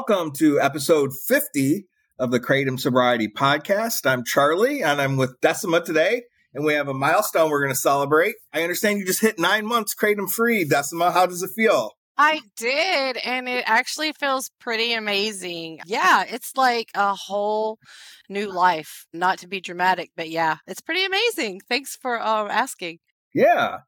Welcome 0.00 0.32
to 0.36 0.58
episode 0.58 1.10
50 1.12 1.84
of 2.18 2.30
the 2.30 2.40
Kratom 2.40 2.80
Sobriety 2.80 3.28
Podcast. 3.28 4.06
I'm 4.06 4.24
Charlie 4.24 4.82
and 4.82 4.98
I'm 4.98 5.18
with 5.18 5.38
Decima 5.42 5.82
today, 5.82 6.22
and 6.54 6.64
we 6.64 6.72
have 6.72 6.88
a 6.88 6.94
milestone 6.94 7.50
we're 7.50 7.60
going 7.60 7.74
to 7.74 7.78
celebrate. 7.78 8.36
I 8.50 8.62
understand 8.62 8.98
you 8.98 9.04
just 9.04 9.20
hit 9.20 9.38
nine 9.38 9.66
months 9.66 9.94
Kratom 9.94 10.30
free, 10.30 10.64
Decima. 10.64 11.10
How 11.10 11.26
does 11.26 11.42
it 11.42 11.50
feel? 11.54 11.90
I 12.16 12.40
did, 12.56 13.18
and 13.18 13.46
it 13.46 13.62
actually 13.66 14.12
feels 14.12 14.50
pretty 14.58 14.94
amazing. 14.94 15.80
Yeah, 15.84 16.24
it's 16.26 16.56
like 16.56 16.88
a 16.94 17.14
whole 17.14 17.78
new 18.30 18.50
life. 18.50 19.04
Not 19.12 19.40
to 19.40 19.48
be 19.48 19.60
dramatic, 19.60 20.12
but 20.16 20.30
yeah, 20.30 20.56
it's 20.66 20.80
pretty 20.80 21.04
amazing. 21.04 21.60
Thanks 21.68 21.94
for 21.94 22.18
uh, 22.18 22.48
asking. 22.48 23.00
Yeah. 23.34 23.80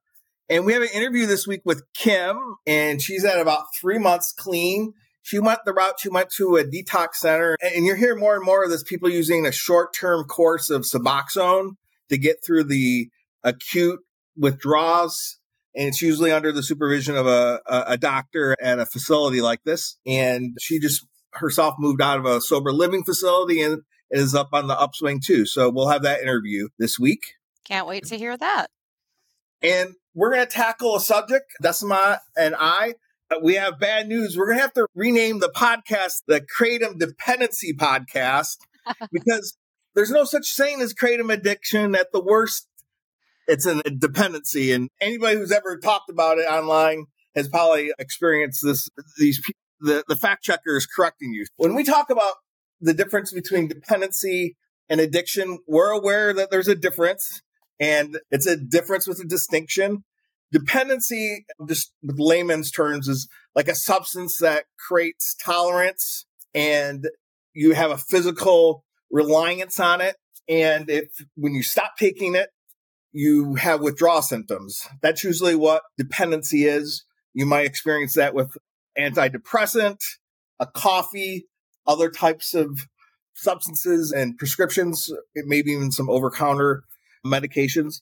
And 0.51 0.66
we 0.66 0.74
have 0.74 0.82
an 0.82 0.90
interview 0.92 1.24
this 1.24 1.46
week 1.46 1.62
with 1.65 1.84
Kim, 1.95 2.37
and 2.66 3.01
she's 3.01 3.24
at 3.24 3.40
about 3.40 3.65
three 3.80 3.98
months 3.98 4.30
clean. 4.30 4.92
She 5.22 5.38
went 5.38 5.60
the 5.64 5.72
route, 5.72 6.00
she 6.00 6.08
went 6.08 6.30
to 6.36 6.56
a 6.56 6.64
detox 6.64 7.14
center, 7.14 7.56
and 7.62 7.86
you're 7.86 7.96
hearing 7.96 8.18
more 8.18 8.34
and 8.34 8.44
more 8.44 8.64
of 8.64 8.70
this 8.70 8.82
people 8.82 9.08
using 9.08 9.46
a 9.46 9.52
short 9.52 9.95
term 9.95 10.24
course 10.24 10.68
of 10.68 10.82
Suboxone 10.82 11.76
to 12.08 12.18
get 12.18 12.38
through 12.45 12.64
the 12.64 13.08
acute 13.45 14.00
withdrawals. 14.36 15.38
And 15.74 15.88
it's 15.88 16.02
usually 16.02 16.32
under 16.32 16.52
the 16.52 16.62
supervision 16.62 17.16
of 17.16 17.26
a, 17.26 17.60
a, 17.66 17.96
doctor 17.96 18.54
at 18.60 18.78
a 18.78 18.84
facility 18.84 19.40
like 19.40 19.62
this. 19.64 19.96
And 20.06 20.56
she 20.60 20.78
just 20.78 21.06
herself 21.32 21.76
moved 21.78 22.02
out 22.02 22.18
of 22.18 22.26
a 22.26 22.42
sober 22.42 22.73
living 22.73 23.04
facility 23.04 23.62
and 23.62 23.80
is 24.10 24.34
up 24.34 24.51
on 24.52 24.66
the 24.66 24.79
upswing 24.79 25.20
too. 25.24 25.46
So 25.46 25.70
we'll 25.70 25.88
have 25.88 26.02
that 26.02 26.20
interview 26.20 26.68
this 26.79 26.98
week. 26.98 27.20
Can't 27.64 27.86
wait 27.86 28.04
to 28.07 28.18
hear 28.18 28.36
that. 28.36 28.66
And 29.62 29.95
we're 30.14 30.32
going 30.32 30.46
to 30.46 30.52
tackle 30.52 30.96
a 30.96 31.01
subject, 31.01 31.52
Decima 31.62 32.20
and 32.36 32.54
I, 32.59 32.95
Uh, 33.33 33.38
we 33.41 33.55
have 33.55 33.79
bad 33.79 34.09
news. 34.09 34.37
We're 34.37 34.47
going 34.47 34.59
to 34.59 34.63
have 34.63 34.75
to 34.75 34.87
rename 34.95 35.38
the 35.38 35.52
podcast 35.55 36.23
the 36.27 36.41
Kratom 36.41 36.99
Dependency 36.99 37.73
Podcast 37.75 38.59
because 39.13 39.57
there's 39.95 40.11
no 40.11 40.25
such 40.25 40.57
thing 40.57 40.80
as 40.80 40.95
kratom 40.95 41.33
addiction. 41.33 41.95
At 41.95 42.13
the 42.13 42.23
worst, 42.23 42.66
it's 43.47 43.66
a 43.66 43.83
dependency. 43.83 44.73
And 44.73 44.88
anybody 45.01 45.37
who's 45.37 45.53
ever 45.53 45.79
talked 45.79 46.10
about 46.10 46.38
it 46.38 46.47
online 46.47 47.07
has 47.35 47.49
probably 47.49 47.93
experienced 47.99 48.60
this. 48.63 48.88
These 49.19 49.41
the 49.80 50.05
the 50.09 50.16
fact 50.16 50.45
checker 50.45 50.77
is 50.77 50.87
correcting 50.87 51.33
you 51.33 51.47
when 51.57 51.75
we 51.75 51.85
talk 51.85 52.10
about 52.10 52.35
the 52.80 52.95
difference 52.95 53.33
between 53.33 53.69
dependency 53.69 54.57
and 54.88 55.01
addiction. 55.01 55.59
We're 55.66 55.91
aware 55.91 56.35
that 56.35 56.51
there's 56.51 56.69
a 56.69 56.75
difference, 56.75 57.43
and 57.79 58.19
it's 58.30 58.47
a 58.47 58.57
difference 58.57 59.07
with 59.07 59.21
a 59.21 59.27
distinction. 59.27 60.05
Dependency, 60.52 61.46
just 61.66 61.92
with 62.02 62.18
layman's 62.18 62.70
terms, 62.70 63.08
is 63.08 63.28
like 63.54 63.68
a 63.68 63.74
substance 63.74 64.36
that 64.38 64.64
creates 64.78 65.34
tolerance 65.42 66.26
and 66.54 67.08
you 67.54 67.72
have 67.72 67.91
a 67.91 67.98
physical 67.98 68.84
reliance 69.10 69.80
on 69.80 70.00
it. 70.00 70.16
And 70.48 70.91
if 70.91 71.06
when 71.36 71.54
you 71.54 71.62
stop 71.62 71.92
taking 71.98 72.34
it, 72.34 72.50
you 73.12 73.54
have 73.56 73.80
withdrawal 73.80 74.22
symptoms. 74.22 74.88
That's 75.03 75.25
usually 75.25 75.54
what 75.54 75.82
dependency 75.98 76.64
is. 76.64 77.04
You 77.34 77.47
might 77.47 77.66
experience 77.66 78.14
that 78.14 78.34
with 78.34 78.56
antidepressant, 78.98 79.98
a 80.60 80.66
coffee, 80.66 81.47
other 81.86 82.10
types 82.10 82.54
of 82.54 82.88
substances 83.34 84.12
and 84.12 84.38
prescriptions, 84.38 85.10
maybe 85.34 85.72
even 85.72 85.92
some 85.92 86.10
over 86.10 86.30
counter 86.30 86.84
medications. 87.24 88.00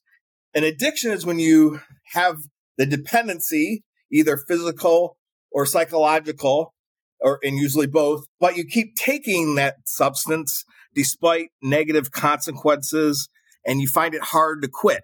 An 0.55 0.65
addiction 0.65 1.13
is 1.13 1.25
when 1.25 1.39
you 1.39 1.81
have 2.13 2.37
the 2.77 2.87
dependency, 2.87 3.85
either 4.13 4.37
physical 4.37 5.17
or 5.53 5.67
psychological, 5.67 6.75
or 7.21 7.39
and 7.43 7.57
usually 7.57 7.87
both, 7.87 8.25
but 8.41 8.57
you 8.57 8.65
keep 8.65 8.97
taking 8.97 9.55
that 9.57 9.77
substance 9.85 10.65
despite 10.95 11.49
negative 11.63 12.11
consequences 12.11 13.29
and 13.65 13.81
you 13.81 13.89
find 13.89 14.15
it 14.15 14.23
hard 14.23 14.63
to 14.63 14.69
quit. 14.69 15.03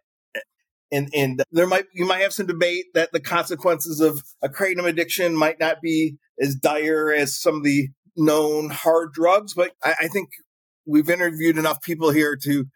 And 0.91 1.11
and 1.15 1.43
there 1.51 1.67
might 1.67 1.85
you 1.95 2.07
might 2.07 2.23
have 2.23 2.33
some 2.33 2.47
debate 2.47 2.87
that 2.95 3.13
the 3.13 3.21
consequences 3.21 4.01
of 4.01 4.23
a 4.43 4.49
kratom 4.49 4.87
addiction 4.87 5.35
might 5.35 5.61
not 5.61 5.81
be 5.83 6.17
as 6.41 6.55
dire 6.55 7.13
as 7.13 7.41
some 7.41 7.57
of 7.57 7.63
the 7.65 7.89
known 8.17 8.71
hard 8.71 9.13
drugs, 9.13 9.53
but 9.55 9.73
I, 9.83 9.95
I 10.03 10.09
think 10.09 10.29
we've 10.87 11.11
interviewed 11.11 11.59
enough 11.59 11.83
people 11.83 12.11
here 12.11 12.37
to 12.45 12.67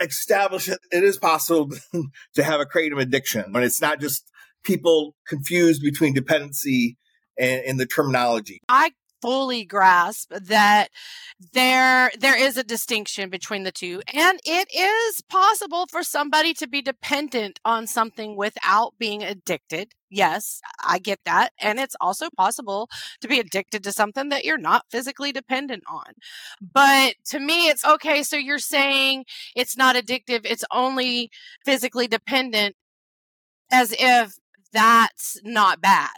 establish 0.00 0.68
it, 0.68 0.78
it 0.90 1.04
is 1.04 1.18
possible 1.18 1.70
to 2.34 2.42
have 2.42 2.60
a 2.60 2.66
kratom 2.66 3.00
addiction. 3.00 3.44
And 3.54 3.64
it's 3.64 3.80
not 3.80 4.00
just 4.00 4.30
people 4.64 5.14
confused 5.26 5.82
between 5.82 6.14
dependency 6.14 6.96
and, 7.38 7.62
and 7.64 7.80
the 7.80 7.86
terminology. 7.86 8.60
I 8.68 8.92
fully 9.20 9.64
grasp 9.64 10.30
that 10.32 10.88
there 11.52 12.10
there 12.18 12.38
is 12.38 12.56
a 12.56 12.64
distinction 12.64 13.30
between 13.30 13.62
the 13.62 13.72
two 13.72 14.02
and 14.12 14.40
it 14.44 14.68
is 14.74 15.22
possible 15.28 15.86
for 15.90 16.02
somebody 16.02 16.52
to 16.54 16.66
be 16.66 16.82
dependent 16.82 17.60
on 17.64 17.86
something 17.86 18.36
without 18.36 18.94
being 18.98 19.22
addicted. 19.22 19.92
Yes 20.10 20.60
i 20.84 20.98
get 20.98 21.20
that 21.24 21.52
and 21.60 21.78
it's 21.78 21.96
also 22.00 22.28
possible 22.36 22.88
to 23.20 23.28
be 23.28 23.38
addicted 23.38 23.84
to 23.84 23.92
something 23.92 24.28
that 24.30 24.44
you're 24.44 24.58
not 24.58 24.84
physically 24.90 25.32
dependent 25.32 25.84
on. 25.88 26.12
But 26.60 27.14
to 27.26 27.38
me 27.38 27.68
it's 27.68 27.84
okay 27.84 28.22
so 28.22 28.36
you're 28.36 28.58
saying 28.58 29.24
it's 29.54 29.76
not 29.76 29.96
addictive 29.96 30.40
it's 30.44 30.64
only 30.72 31.30
physically 31.64 32.08
dependent 32.08 32.74
as 33.70 33.94
if 33.98 34.34
that's 34.72 35.38
not 35.44 35.80
bad 35.80 36.10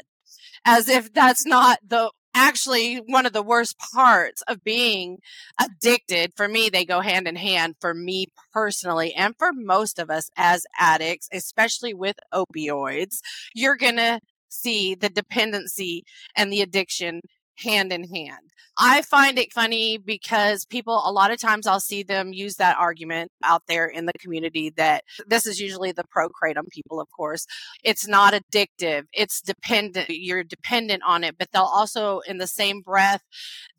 as 0.64 0.88
if 0.88 1.12
that's 1.12 1.46
not 1.46 1.78
the 1.86 2.10
actually 2.34 2.96
one 2.96 3.26
of 3.26 3.32
the 3.32 3.42
worst 3.42 3.76
parts 3.94 4.42
of 4.48 4.62
being 4.64 5.18
addicted. 5.60 6.32
For 6.36 6.48
me, 6.48 6.68
they 6.68 6.84
go 6.84 7.00
hand 7.00 7.26
in 7.28 7.36
hand 7.36 7.76
for 7.80 7.94
me 7.94 8.26
personally, 8.52 9.14
and 9.14 9.34
for 9.38 9.52
most 9.52 9.98
of 9.98 10.10
us 10.10 10.30
as 10.36 10.64
addicts, 10.78 11.28
especially 11.32 11.94
with 11.94 12.16
opioids, 12.32 13.18
you're 13.54 13.76
going 13.76 13.96
to 13.96 14.20
see 14.48 14.94
the 14.94 15.08
dependency 15.08 16.04
and 16.36 16.52
the 16.52 16.60
addiction 16.60 17.20
hand 17.60 17.92
in 17.92 18.04
hand. 18.04 18.52
I 18.78 19.02
find 19.02 19.38
it 19.38 19.52
funny 19.52 19.98
because 19.98 20.64
people, 20.64 21.02
a 21.04 21.12
lot 21.12 21.30
of 21.30 21.38
times 21.38 21.66
I'll 21.66 21.80
see 21.80 22.02
them 22.02 22.32
use 22.32 22.56
that 22.56 22.78
argument 22.78 23.30
out 23.44 23.62
there 23.68 23.86
in 23.86 24.06
the 24.06 24.12
community 24.18 24.70
that 24.76 25.04
this 25.26 25.46
is 25.46 25.60
usually 25.60 25.92
the 25.92 26.04
pro 26.10 26.28
kratom 26.28 26.68
people, 26.70 27.00
of 27.00 27.08
course. 27.10 27.46
It's 27.84 28.08
not 28.08 28.32
addictive. 28.32 29.04
It's 29.12 29.42
dependent. 29.42 30.08
You're 30.08 30.44
dependent 30.44 31.02
on 31.06 31.24
it. 31.24 31.36
But 31.38 31.48
they'll 31.52 31.62
also, 31.62 32.20
in 32.20 32.38
the 32.38 32.46
same 32.46 32.80
breath, 32.80 33.22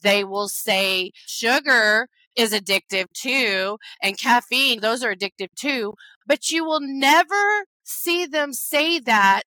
they 0.04 0.24
will 0.24 0.50
say 0.50 1.12
sugar 1.26 2.08
is 2.36 2.54
addictive 2.54 3.06
too 3.14 3.78
and 4.02 4.18
caffeine, 4.18 4.80
those 4.82 5.04
are 5.04 5.16
addictive 5.16 5.50
too. 5.56 5.94
But 6.26 6.50
you 6.50 6.64
will 6.64 6.80
never 6.82 7.66
see 7.84 8.26
them 8.26 8.54
say 8.54 9.00
that 9.00 9.44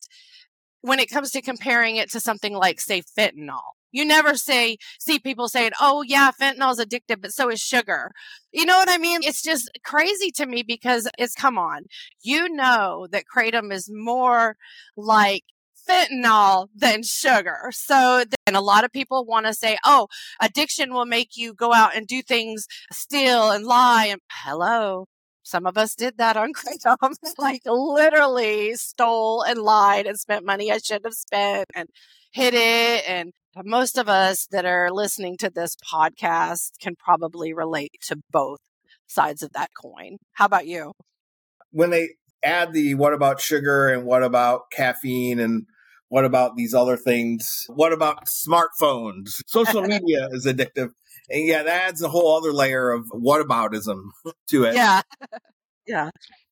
when 0.80 0.98
it 0.98 1.10
comes 1.10 1.30
to 1.30 1.40
comparing 1.40 1.96
it 1.96 2.10
to 2.10 2.20
something 2.20 2.54
like, 2.54 2.80
say, 2.80 3.02
fentanyl 3.02 3.62
you 3.94 4.05
never 4.05 4.34
say, 4.34 4.77
see 4.99 5.21
people 5.21 5.47
saying, 5.49 5.71
oh, 5.81 6.03
yeah, 6.03 6.32
fentanyl 6.32 6.72
is 6.72 6.81
addictive, 6.81 7.22
but 7.22 7.32
so 7.32 7.49
is 7.49 7.60
sugar. 7.60 8.10
You 8.53 8.66
know 8.66 8.77
what 8.77 8.91
I 8.91 8.99
mean? 8.99 9.21
It's 9.22 9.41
just 9.41 9.71
crazy 9.84 10.32
to 10.32 10.47
me 10.47 10.65
because 10.65 11.09
it's 11.16 11.34
come 11.34 11.56
on. 11.56 11.84
You 12.21 12.49
know 12.49 13.06
that 13.12 13.25
Kratom 13.32 13.72
is 13.72 13.88
more 13.88 14.56
like 14.97 15.44
fentanyl 15.88 16.66
than 16.75 17.05
sugar. 17.05 17.71
So 17.71 18.25
then 18.47 18.56
a 18.56 18.60
lot 18.60 18.82
of 18.82 18.91
people 18.91 19.25
want 19.25 19.46
to 19.46 19.55
say, 19.55 19.79
oh, 19.85 20.08
addiction 20.40 20.93
will 20.93 21.06
make 21.06 21.37
you 21.37 21.55
go 21.55 21.73
out 21.73 21.94
and 21.94 22.05
do 22.06 22.20
things, 22.20 22.67
steal 22.90 23.52
and 23.52 23.64
lie. 23.64 24.06
And 24.06 24.20
hello, 24.29 25.06
some 25.44 25.67
of 25.67 25.79
us 25.79 25.94
did 25.94 26.19
that 26.19 26.37
on 26.37 26.52
Kratom, 26.52 27.14
like 27.38 27.62
literally 27.64 28.75
stole 28.75 29.43
and 29.43 29.61
lied 29.61 30.06
and 30.06 30.19
spent 30.19 30.44
money 30.44 30.73
I 30.73 30.79
shouldn't 30.79 31.06
have 31.06 31.14
spent 31.14 31.69
and 31.76 31.88
hid 32.32 32.55
it 32.55 33.08
and 33.08 33.32
most 33.62 33.98
of 33.98 34.08
us 34.08 34.46
that 34.50 34.64
are 34.64 34.90
listening 34.90 35.36
to 35.38 35.50
this 35.50 35.76
podcast 35.76 36.72
can 36.80 36.94
probably 36.96 37.52
relate 37.52 37.92
to 38.08 38.16
both 38.30 38.60
sides 39.06 39.42
of 39.42 39.52
that 39.52 39.70
coin. 39.80 40.16
How 40.32 40.46
about 40.46 40.66
you? 40.66 40.92
When 41.70 41.90
they 41.90 42.10
add 42.42 42.72
the 42.72 42.94
what 42.94 43.14
about 43.14 43.40
sugar 43.40 43.88
and 43.88 44.04
what 44.04 44.22
about 44.22 44.70
caffeine 44.72 45.38
and 45.38 45.66
what 46.08 46.24
about 46.24 46.56
these 46.56 46.74
other 46.74 46.96
things? 46.96 47.66
What 47.68 47.92
about 47.92 48.26
smartphones? 48.26 49.40
Social 49.46 49.82
media 49.86 50.28
is 50.30 50.46
addictive. 50.46 50.90
And 51.30 51.46
yeah, 51.46 51.62
that 51.62 51.82
adds 51.88 52.02
a 52.02 52.08
whole 52.08 52.36
other 52.36 52.52
layer 52.52 52.90
of 52.90 53.06
whataboutism 53.12 54.00
to 54.50 54.64
it. 54.64 54.74
Yeah. 54.74 55.02
yeah. 55.86 56.10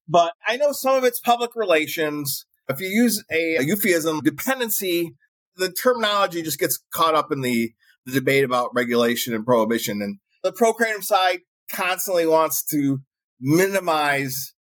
But 0.08 0.32
I 0.46 0.56
know 0.56 0.72
some 0.72 0.96
of 0.96 1.04
it's 1.04 1.20
public 1.20 1.54
relations. 1.54 2.44
If 2.68 2.80
you 2.80 2.88
use 2.88 3.22
a, 3.30 3.56
a 3.56 3.62
euphemism, 3.62 4.20
dependency 4.20 5.14
the 5.56 5.70
terminology 5.70 6.42
just 6.42 6.58
gets 6.58 6.82
caught 6.92 7.14
up 7.14 7.32
in 7.32 7.40
the, 7.40 7.72
the 8.06 8.12
debate 8.12 8.44
about 8.44 8.70
regulation 8.74 9.34
and 9.34 9.44
prohibition. 9.44 10.02
And 10.02 10.18
the 10.42 10.52
pro 10.52 10.74
side 11.00 11.40
constantly 11.70 12.26
wants 12.26 12.64
to 12.66 13.00
minimize 13.40 14.54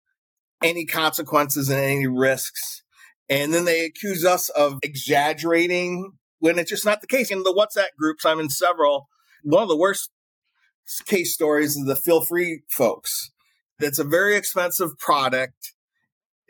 any 0.63 0.85
consequences 0.85 1.69
and 1.69 1.79
any 1.79 2.07
risks. 2.07 2.83
And 3.29 3.53
then 3.53 3.65
they 3.65 3.85
accuse 3.85 4.25
us 4.25 4.49
of 4.49 4.79
exaggerating 4.83 6.13
when 6.39 6.59
it's 6.59 6.69
just 6.69 6.85
not 6.85 7.01
the 7.01 7.07
case. 7.07 7.31
In 7.31 7.43
the 7.43 7.53
WhatsApp 7.53 7.95
groups, 7.97 8.25
I'm 8.25 8.39
in 8.39 8.49
several. 8.49 9.07
One 9.43 9.63
of 9.63 9.69
the 9.69 9.77
worst 9.77 10.11
case 11.05 11.33
stories 11.33 11.75
is 11.75 11.85
the 11.85 11.95
feel 11.95 12.23
free 12.23 12.63
folks. 12.69 13.31
It's 13.79 13.99
a 13.99 14.03
very 14.03 14.35
expensive 14.35 14.97
product 14.99 15.73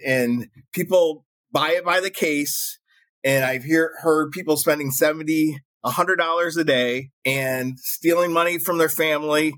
and 0.05 0.47
people 0.73 1.25
buy 1.51 1.71
it 1.71 1.85
by 1.85 1.99
the 1.99 2.09
case. 2.09 2.79
And 3.23 3.45
I've 3.45 3.63
hear, 3.63 3.93
heard 4.01 4.31
people 4.31 4.57
spending 4.57 4.91
70, 4.91 5.59
$100 5.85 6.57
a 6.57 6.63
day 6.63 7.09
and 7.25 7.79
stealing 7.79 8.31
money 8.31 8.57
from 8.57 8.77
their 8.77 8.89
family, 8.89 9.53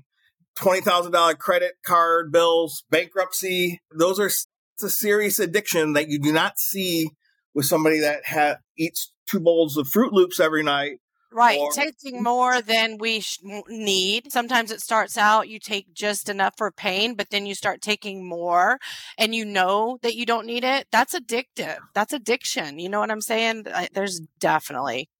$20,000 0.58 1.38
credit 1.38 1.72
card 1.84 2.30
bills, 2.32 2.84
bankruptcy. 2.90 3.80
Those 3.96 4.20
are 4.20 4.26
it's 4.26 4.82
a 4.82 4.90
serious 4.90 5.38
addiction 5.38 5.92
that 5.92 6.08
you 6.08 6.18
do 6.18 6.32
not 6.32 6.58
see 6.58 7.08
with 7.54 7.66
somebody 7.66 8.00
that 8.00 8.22
ha- 8.26 8.56
eats 8.76 9.12
two 9.30 9.40
bowls 9.40 9.76
of 9.76 9.88
Fruit 9.88 10.12
Loops 10.12 10.40
every 10.40 10.62
night 10.62 10.98
Right, 11.34 11.58
or, 11.58 11.72
taking 11.72 12.22
more 12.22 12.62
than 12.62 12.96
we 12.96 13.18
sh- 13.18 13.40
need. 13.68 14.30
Sometimes 14.30 14.70
it 14.70 14.80
starts 14.80 15.18
out 15.18 15.48
you 15.48 15.58
take 15.58 15.92
just 15.92 16.28
enough 16.28 16.54
for 16.56 16.70
pain, 16.70 17.16
but 17.16 17.30
then 17.30 17.44
you 17.44 17.56
start 17.56 17.82
taking 17.82 18.24
more 18.24 18.78
and 19.18 19.34
you 19.34 19.44
know 19.44 19.98
that 20.02 20.14
you 20.14 20.26
don't 20.26 20.46
need 20.46 20.62
it. 20.62 20.86
That's 20.92 21.12
addictive. 21.12 21.78
That's 21.92 22.12
addiction. 22.12 22.78
You 22.78 22.88
know 22.88 23.00
what 23.00 23.10
I'm 23.10 23.20
saying? 23.20 23.66
There's 23.92 24.20
definitely. 24.38 25.10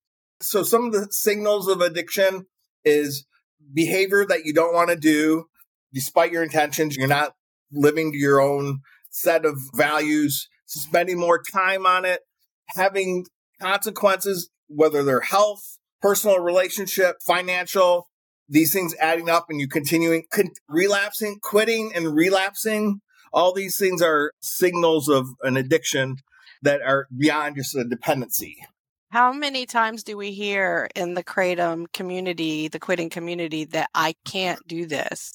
So 0.41 0.63
some 0.63 0.85
of 0.85 0.93
the 0.93 1.09
signals 1.11 1.67
of 1.67 1.81
addiction 1.81 2.47
is 2.85 3.27
behavior 3.73 4.25
that 4.25 4.45
you 4.45 4.55
don't 4.55 4.73
want 4.73 4.91
to 4.91 4.97
do 4.97 5.47
despite 5.93 6.31
your 6.31 6.45
intentions. 6.45 6.97
You're 6.97 7.09
not 7.09 7.35
living 7.73 8.13
to 8.13 8.19
your 8.19 8.41
own 8.41 8.83
set 9.11 9.45
of 9.45 9.59
values, 9.75 10.49
spending 10.67 11.19
more 11.19 11.43
time 11.43 11.87
on 11.87 12.05
it, 12.05 12.21
having 12.69 13.27
consequences, 13.61 14.51
whether 14.69 15.03
they're 15.03 15.21
health, 15.21 15.79
personal 16.05 16.39
relationship, 16.39 17.17
financial, 17.27 18.11
these 18.47 18.75
things 18.75 18.95
adding 19.01 19.31
up 19.31 19.47
and 19.49 19.59
you 19.59 19.67
continuing, 19.67 20.23
con- 20.31 20.51
relapsing, 20.69 21.39
quitting 21.43 21.93
and 21.95 22.15
relapsing. 22.15 23.01
All 23.33 23.55
these 23.55 23.79
things 23.79 24.03
are 24.03 24.33
signals 24.43 25.09
of 25.09 25.27
an 25.43 25.57
addiction 25.57 26.17
that 26.61 26.83
are 26.83 27.07
beyond 27.17 27.57
just 27.57 27.75
a 27.75 27.85
dependency. 27.85 28.59
How 29.13 29.33
many 29.33 29.65
times 29.65 30.03
do 30.03 30.19
we 30.19 30.33
hear 30.33 30.91
in 30.95 31.15
the 31.15 31.25
Kratom 31.25 31.91
community, 31.95 32.69
the 32.69 32.81
quitting 32.81 33.09
community, 33.09 33.65
that 33.65 33.89
I 33.95 34.15
can't 34.27 34.61
do 34.67 34.85
this? 34.85 35.33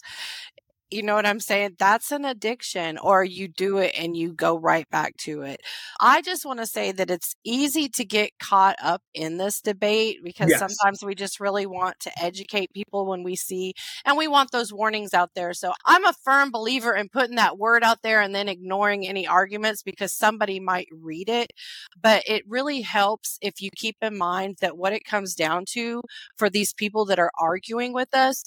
You 0.92 1.04
know 1.04 1.14
what 1.14 1.28
I'm 1.28 1.40
saying? 1.40 1.76
That's 1.78 2.12
an 2.12 2.26
addiction, 2.26 2.98
or 2.98 3.24
you 3.24 3.48
do 3.48 3.78
it 3.78 3.94
and 3.98 4.18
you 4.18 4.34
go 4.34 4.58
right 4.58 4.90
back 4.90 5.16
to 5.18 5.44
it. 5.44 5.62
I 6.00 6.22
just 6.24 6.46
want 6.46 6.60
to 6.60 6.66
say 6.66 6.92
that 6.92 7.12
it's 7.12 7.36
easy 7.44 7.90
to 7.90 8.04
get 8.04 8.32
caught 8.40 8.76
up 8.82 9.04
in 9.14 9.38
this 9.38 9.62
debate 9.62 10.18
because 10.24 10.50
yes. 10.50 10.60
sometimes 10.60 11.04
we 11.04 11.14
just 11.14 11.40
really 11.40 11.68
want 11.68 12.00
to 12.02 12.12
educate 12.20 12.74
people 12.74 13.06
when 13.06 13.24
we 13.24 13.36
see, 13.36 13.74
and 14.04 14.18
we 14.18 14.28
want 14.28 14.52
those 14.52 14.74
warnings 14.74 15.14
out 15.14 15.32
there. 15.36 15.54
So 15.54 15.74
I'm 15.86 16.06
a 16.06 16.14
firm 16.24 16.50
believer 16.50 16.96
in 16.96 17.10
putting 17.10 17.36
that 17.36 17.60
word 17.60 17.84
out 17.84 18.02
there 18.02 18.22
and 18.22 18.34
then 18.34 18.50
ignoring 18.50 19.08
any 19.08 19.28
arguments 19.28 19.84
because 19.84 20.12
somebody 20.12 20.60
might 20.60 20.88
read 20.92 21.30
it. 21.30 21.52
But 22.02 22.24
it 22.26 22.44
really 22.48 22.82
helps 22.82 23.38
if 23.42 23.62
you 23.62 23.70
keep 23.76 23.98
in 24.02 24.18
mind 24.18 24.58
that 24.62 24.78
what 24.78 24.94
it 24.94 25.06
comes 25.06 25.36
down 25.36 25.66
to 25.74 26.02
for 26.36 26.50
these 26.50 26.74
people 26.74 27.06
that 27.06 27.20
are 27.20 27.32
arguing 27.40 27.94
with 27.94 28.16
us 28.16 28.44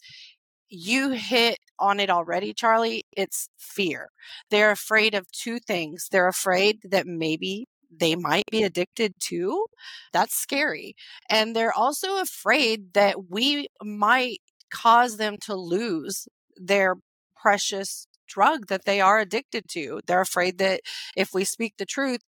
you 0.72 1.10
hit 1.10 1.58
on 1.82 2.00
it 2.00 2.08
already, 2.10 2.54
Charlie. 2.54 3.04
It's 3.16 3.48
fear. 3.58 4.08
They're 4.50 4.70
afraid 4.70 5.14
of 5.14 5.30
two 5.32 5.58
things. 5.58 6.08
They're 6.10 6.28
afraid 6.28 6.78
that 6.84 7.06
maybe 7.06 7.66
they 7.90 8.16
might 8.16 8.44
be 8.50 8.62
addicted 8.62 9.14
to. 9.28 9.66
That's 10.12 10.34
scary. 10.34 10.94
And 11.28 11.54
they're 11.54 11.72
also 11.72 12.20
afraid 12.20 12.94
that 12.94 13.28
we 13.30 13.68
might 13.82 14.38
cause 14.72 15.16
them 15.18 15.36
to 15.42 15.54
lose 15.54 16.26
their 16.56 16.94
precious 17.36 18.06
drug 18.28 18.68
that 18.68 18.84
they 18.86 19.00
are 19.00 19.18
addicted 19.18 19.64
to. 19.68 20.00
They're 20.06 20.22
afraid 20.22 20.58
that 20.58 20.80
if 21.16 21.30
we 21.34 21.44
speak 21.44 21.74
the 21.76 21.84
truth, 21.84 22.20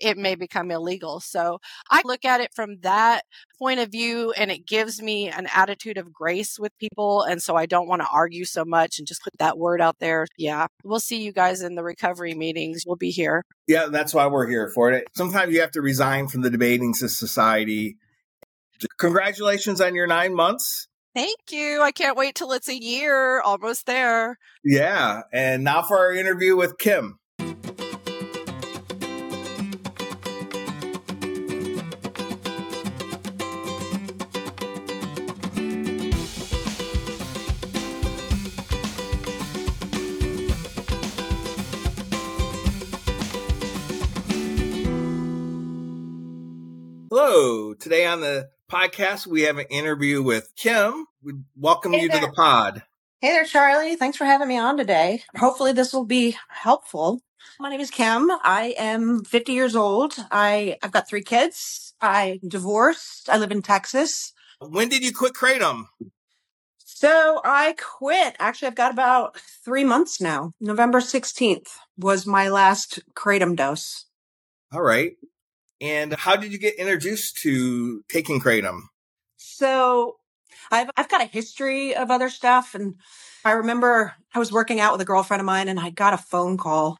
it 0.00 0.16
may 0.16 0.34
become 0.34 0.70
illegal. 0.70 1.20
So 1.20 1.60
I 1.90 2.02
look 2.04 2.24
at 2.24 2.40
it 2.40 2.50
from 2.54 2.80
that 2.80 3.22
point 3.58 3.80
of 3.80 3.90
view 3.90 4.32
and 4.32 4.50
it 4.50 4.66
gives 4.66 5.00
me 5.00 5.28
an 5.28 5.46
attitude 5.54 5.98
of 5.98 6.12
grace 6.12 6.58
with 6.58 6.76
people. 6.78 7.22
And 7.22 7.42
so 7.42 7.56
I 7.56 7.66
don't 7.66 7.88
want 7.88 8.02
to 8.02 8.08
argue 8.12 8.44
so 8.44 8.64
much 8.64 8.98
and 8.98 9.06
just 9.06 9.22
put 9.22 9.34
that 9.38 9.58
word 9.58 9.80
out 9.80 9.98
there. 10.00 10.26
Yeah. 10.36 10.66
We'll 10.82 11.00
see 11.00 11.22
you 11.22 11.32
guys 11.32 11.62
in 11.62 11.74
the 11.74 11.84
recovery 11.84 12.34
meetings. 12.34 12.84
We'll 12.86 12.96
be 12.96 13.10
here. 13.10 13.44
Yeah, 13.66 13.86
that's 13.86 14.14
why 14.14 14.26
we're 14.26 14.48
here 14.48 14.70
for 14.74 14.90
it. 14.90 15.04
Sometimes 15.14 15.52
you 15.52 15.60
have 15.60 15.72
to 15.72 15.82
resign 15.82 16.28
from 16.28 16.42
the 16.42 16.50
debating 16.50 16.94
society. 16.94 17.98
Congratulations 18.98 19.80
on 19.80 19.94
your 19.94 20.06
nine 20.06 20.34
months. 20.34 20.88
Thank 21.14 21.38
you. 21.50 21.82
I 21.82 21.92
can't 21.92 22.16
wait 22.16 22.34
till 22.34 22.52
it's 22.52 22.68
a 22.68 22.80
year. 22.80 23.40
Almost 23.42 23.86
there. 23.86 24.38
Yeah. 24.64 25.22
And 25.32 25.64
now 25.64 25.82
for 25.82 25.98
our 25.98 26.12
interview 26.12 26.56
with 26.56 26.78
Kim. 26.78 27.19
Hello. 47.32 47.74
Today 47.74 48.06
on 48.06 48.20
the 48.20 48.50
podcast, 48.68 49.24
we 49.24 49.42
have 49.42 49.56
an 49.56 49.66
interview 49.70 50.20
with 50.20 50.52
Kim. 50.56 51.06
We 51.22 51.34
welcome 51.54 51.92
hey 51.92 52.02
you 52.02 52.08
there. 52.08 52.18
to 52.18 52.26
the 52.26 52.32
pod. 52.32 52.82
Hey 53.20 53.28
there, 53.28 53.44
Charlie. 53.44 53.94
Thanks 53.94 54.16
for 54.16 54.24
having 54.24 54.48
me 54.48 54.58
on 54.58 54.76
today. 54.76 55.22
Hopefully, 55.36 55.72
this 55.72 55.92
will 55.92 56.04
be 56.04 56.36
helpful. 56.48 57.22
My 57.60 57.70
name 57.70 57.78
is 57.78 57.88
Kim. 57.88 58.32
I 58.42 58.74
am 58.76 59.22
50 59.22 59.52
years 59.52 59.76
old. 59.76 60.16
I, 60.32 60.76
I've 60.82 60.90
got 60.90 61.08
three 61.08 61.22
kids. 61.22 61.94
I 62.00 62.40
divorced. 62.44 63.28
I 63.28 63.36
live 63.36 63.52
in 63.52 63.62
Texas. 63.62 64.32
When 64.58 64.88
did 64.88 65.04
you 65.04 65.12
quit 65.12 65.34
Kratom? 65.34 65.84
So 66.78 67.40
I 67.44 67.76
quit. 67.78 68.34
Actually, 68.40 68.68
I've 68.68 68.74
got 68.74 68.92
about 68.92 69.38
three 69.38 69.84
months 69.84 70.20
now. 70.20 70.52
November 70.60 70.98
16th 70.98 71.68
was 71.96 72.26
my 72.26 72.48
last 72.48 72.98
Kratom 73.14 73.54
dose. 73.54 74.06
All 74.72 74.82
right. 74.82 75.12
And 75.80 76.12
how 76.14 76.36
did 76.36 76.52
you 76.52 76.58
get 76.58 76.74
introduced 76.74 77.38
to 77.38 78.02
taking 78.08 78.40
kratom? 78.40 78.82
So 79.36 80.16
I've 80.70 80.90
I've 80.96 81.08
got 81.08 81.22
a 81.22 81.26
history 81.26 81.94
of 81.94 82.10
other 82.10 82.28
stuff 82.28 82.74
and 82.74 82.96
I 83.44 83.52
remember 83.52 84.14
I 84.34 84.38
was 84.38 84.52
working 84.52 84.80
out 84.80 84.92
with 84.92 85.00
a 85.00 85.06
girlfriend 85.06 85.40
of 85.40 85.46
mine 85.46 85.68
and 85.68 85.80
I 85.80 85.90
got 85.90 86.14
a 86.14 86.18
phone 86.18 86.58
call 86.58 86.98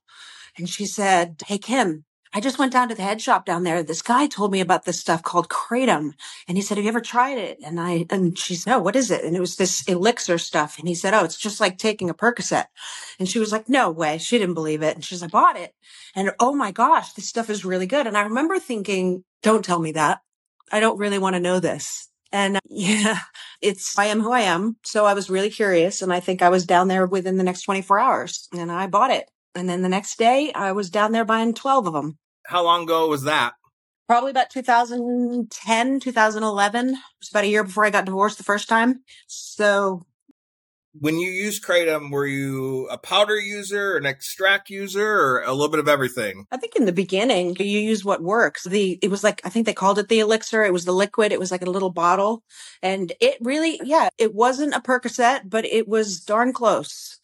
and 0.56 0.68
she 0.68 0.86
said, 0.86 1.42
Hey 1.46 1.58
Kim, 1.58 2.04
I 2.32 2.40
just 2.40 2.60
went 2.60 2.72
down 2.72 2.88
to 2.88 2.94
the 2.94 3.02
head 3.02 3.20
shop 3.20 3.44
down 3.44 3.64
there. 3.64 3.82
This 3.82 4.02
guy 4.02 4.28
told 4.28 4.52
me 4.52 4.60
about 4.60 4.84
this 4.84 5.00
stuff 5.00 5.22
called 5.22 5.48
kratom. 5.48 6.12
And 6.46 6.56
he 6.56 6.62
said, 6.62 6.76
have 6.76 6.84
you 6.84 6.88
ever 6.88 7.00
tried 7.00 7.38
it? 7.38 7.58
And 7.64 7.80
I, 7.80 8.06
and 8.08 8.38
she 8.38 8.54
said, 8.54 8.76
oh, 8.76 8.78
what 8.78 8.94
is 8.94 9.10
it? 9.10 9.24
And 9.24 9.36
it 9.36 9.40
was 9.40 9.56
this 9.56 9.82
elixir 9.88 10.38
stuff. 10.38 10.78
And 10.78 10.86
he 10.86 10.94
said, 10.94 11.12
oh, 11.12 11.24
it's 11.24 11.36
just 11.36 11.60
like 11.60 11.76
taking 11.76 12.08
a 12.08 12.14
Percocet. 12.14 12.66
And 13.18 13.28
she 13.28 13.40
was 13.40 13.50
like, 13.50 13.68
no 13.68 13.90
way. 13.90 14.18
She 14.18 14.38
didn't 14.38 14.54
believe 14.54 14.80
it. 14.82 14.94
And 14.94 15.04
she's, 15.04 15.24
I 15.24 15.26
bought 15.26 15.56
it. 15.56 15.74
And 16.14 16.30
oh 16.38 16.54
my 16.54 16.70
gosh, 16.70 17.12
this 17.14 17.28
stuff 17.28 17.50
is 17.50 17.64
really 17.64 17.86
good. 17.86 18.06
And 18.06 18.16
I 18.16 18.22
remember 18.22 18.60
thinking, 18.60 19.24
don't 19.42 19.64
tell 19.64 19.80
me 19.80 19.92
that. 19.92 20.20
I 20.70 20.78
don't 20.78 20.98
really 20.98 21.18
want 21.18 21.34
to 21.34 21.40
know 21.40 21.58
this. 21.58 22.10
And 22.30 22.60
yeah, 22.70 23.18
it's, 23.60 23.98
I 23.98 24.06
am 24.06 24.20
who 24.20 24.30
I 24.30 24.42
am. 24.42 24.76
So 24.84 25.04
I 25.04 25.14
was 25.14 25.30
really 25.30 25.50
curious. 25.50 26.00
And 26.00 26.12
I 26.12 26.20
think 26.20 26.42
I 26.42 26.48
was 26.48 26.64
down 26.64 26.86
there 26.86 27.06
within 27.06 27.38
the 27.38 27.44
next 27.44 27.62
24 27.62 27.98
hours 27.98 28.48
and 28.52 28.70
I 28.70 28.86
bought 28.86 29.10
it. 29.10 29.28
And 29.54 29.68
then 29.68 29.82
the 29.82 29.88
next 29.88 30.18
day 30.18 30.52
I 30.54 30.72
was 30.72 30.90
down 30.90 31.12
there 31.12 31.24
buying 31.24 31.54
12 31.54 31.86
of 31.86 31.92
them. 31.92 32.18
How 32.46 32.64
long 32.64 32.84
ago 32.84 33.08
was 33.08 33.24
that? 33.24 33.54
Probably 34.06 34.30
about 34.30 34.50
2010, 34.50 36.00
2011. 36.00 36.88
It 36.88 36.94
was 37.20 37.30
about 37.30 37.44
a 37.44 37.48
year 37.48 37.64
before 37.64 37.84
I 37.84 37.90
got 37.90 38.04
divorced 38.04 38.38
the 38.38 38.44
first 38.44 38.68
time. 38.68 39.02
So 39.26 40.04
when 40.98 41.18
you 41.18 41.30
used 41.30 41.64
kratom 41.64 42.10
were 42.10 42.26
you 42.26 42.88
a 42.88 42.98
powder 42.98 43.38
user 43.38 43.96
an 43.96 44.06
extract 44.06 44.70
user 44.70 45.06
or 45.06 45.42
a 45.42 45.52
little 45.52 45.68
bit 45.68 45.78
of 45.78 45.88
everything 45.88 46.46
i 46.50 46.56
think 46.56 46.74
in 46.74 46.84
the 46.84 46.92
beginning 46.92 47.54
you 47.58 47.78
use 47.78 48.04
what 48.04 48.22
works 48.22 48.64
the 48.64 48.98
it 49.00 49.10
was 49.10 49.22
like 49.22 49.40
i 49.44 49.48
think 49.48 49.66
they 49.66 49.72
called 49.72 49.98
it 49.98 50.08
the 50.08 50.18
elixir 50.18 50.64
it 50.64 50.72
was 50.72 50.84
the 50.84 50.92
liquid 50.92 51.32
it 51.32 51.38
was 51.38 51.50
like 51.50 51.62
a 51.62 51.70
little 51.70 51.90
bottle 51.90 52.42
and 52.82 53.12
it 53.20 53.36
really 53.40 53.80
yeah 53.84 54.08
it 54.18 54.34
wasn't 54.34 54.74
a 54.74 54.80
percocet 54.80 55.42
but 55.48 55.64
it 55.64 55.86
was 55.86 56.20
darn 56.20 56.52
close 56.52 57.19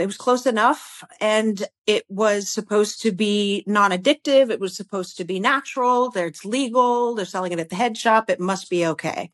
it 0.00 0.06
was 0.06 0.16
close 0.16 0.46
enough 0.46 1.04
and 1.20 1.66
it 1.86 2.04
was 2.08 2.48
supposed 2.48 3.02
to 3.02 3.12
be 3.12 3.64
non-addictive. 3.66 4.50
It 4.50 4.60
was 4.60 4.76
supposed 4.76 5.16
to 5.18 5.24
be 5.24 5.40
natural. 5.40 6.12
It's 6.14 6.44
legal. 6.44 7.14
They're 7.14 7.24
selling 7.24 7.52
it 7.52 7.58
at 7.58 7.68
the 7.70 7.76
head 7.76 7.96
shop. 7.96 8.30
It 8.30 8.40
must 8.40 8.70
be 8.70 8.86
okay. 8.86 9.30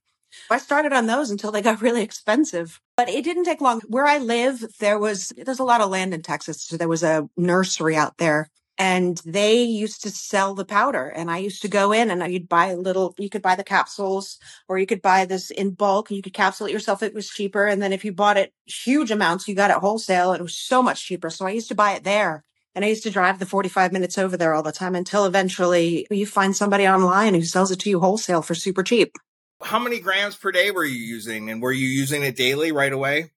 I 0.50 0.58
started 0.58 0.92
on 0.92 1.06
those 1.06 1.30
until 1.30 1.52
they 1.52 1.62
got 1.62 1.82
really 1.82 2.02
expensive, 2.02 2.80
but 2.96 3.08
it 3.08 3.24
didn't 3.24 3.44
take 3.44 3.60
long. 3.60 3.80
Where 3.88 4.06
I 4.06 4.18
live, 4.18 4.64
there 4.80 4.98
was, 4.98 5.32
there's 5.36 5.60
a 5.60 5.64
lot 5.64 5.80
of 5.80 5.90
land 5.90 6.14
in 6.14 6.22
Texas. 6.22 6.62
So 6.62 6.76
there 6.76 6.88
was 6.88 7.02
a 7.02 7.28
nursery 7.36 7.96
out 7.96 8.18
there 8.18 8.50
and 8.76 9.20
they 9.24 9.62
used 9.62 10.02
to 10.02 10.10
sell 10.10 10.54
the 10.54 10.64
powder 10.64 11.08
and 11.08 11.30
i 11.30 11.38
used 11.38 11.62
to 11.62 11.68
go 11.68 11.92
in 11.92 12.10
and 12.10 12.32
you'd 12.32 12.48
buy 12.48 12.66
a 12.66 12.76
little 12.76 13.14
you 13.18 13.30
could 13.30 13.42
buy 13.42 13.54
the 13.54 13.64
capsules 13.64 14.38
or 14.68 14.78
you 14.78 14.86
could 14.86 15.02
buy 15.02 15.24
this 15.24 15.50
in 15.50 15.70
bulk 15.70 16.10
you 16.10 16.22
could 16.22 16.32
capsule 16.32 16.66
it 16.66 16.72
yourself 16.72 17.02
it 17.02 17.14
was 17.14 17.28
cheaper 17.28 17.66
and 17.66 17.80
then 17.80 17.92
if 17.92 18.04
you 18.04 18.12
bought 18.12 18.36
it 18.36 18.52
huge 18.64 19.10
amounts 19.10 19.46
you 19.46 19.54
got 19.54 19.70
it 19.70 19.76
wholesale 19.76 20.32
it 20.32 20.42
was 20.42 20.56
so 20.56 20.82
much 20.82 21.04
cheaper 21.04 21.30
so 21.30 21.46
i 21.46 21.50
used 21.50 21.68
to 21.68 21.74
buy 21.74 21.92
it 21.92 22.04
there 22.04 22.44
and 22.74 22.84
I 22.84 22.88
used 22.88 23.04
to 23.04 23.10
drive 23.10 23.38
the 23.38 23.46
45 23.46 23.92
minutes 23.92 24.18
over 24.18 24.36
there 24.36 24.52
all 24.52 24.62
the 24.62 24.72
time 24.72 24.94
until 24.94 25.26
eventually 25.26 26.06
you 26.10 26.26
find 26.26 26.56
somebody 26.56 26.88
online 26.88 27.34
who 27.34 27.42
sells 27.42 27.70
it 27.70 27.78
to 27.80 27.90
you 27.90 28.00
wholesale 28.00 28.42
for 28.42 28.54
super 28.54 28.82
cheap. 28.82 29.12
How 29.62 29.78
many 29.78 30.00
grams 30.00 30.34
per 30.34 30.50
day 30.50 30.72
were 30.72 30.84
you 30.84 30.98
using? 30.98 31.50
And 31.50 31.62
were 31.62 31.72
you 31.72 31.86
using 31.86 32.22
it 32.22 32.36
daily 32.36 32.72
right 32.72 32.92
away? 32.92 33.30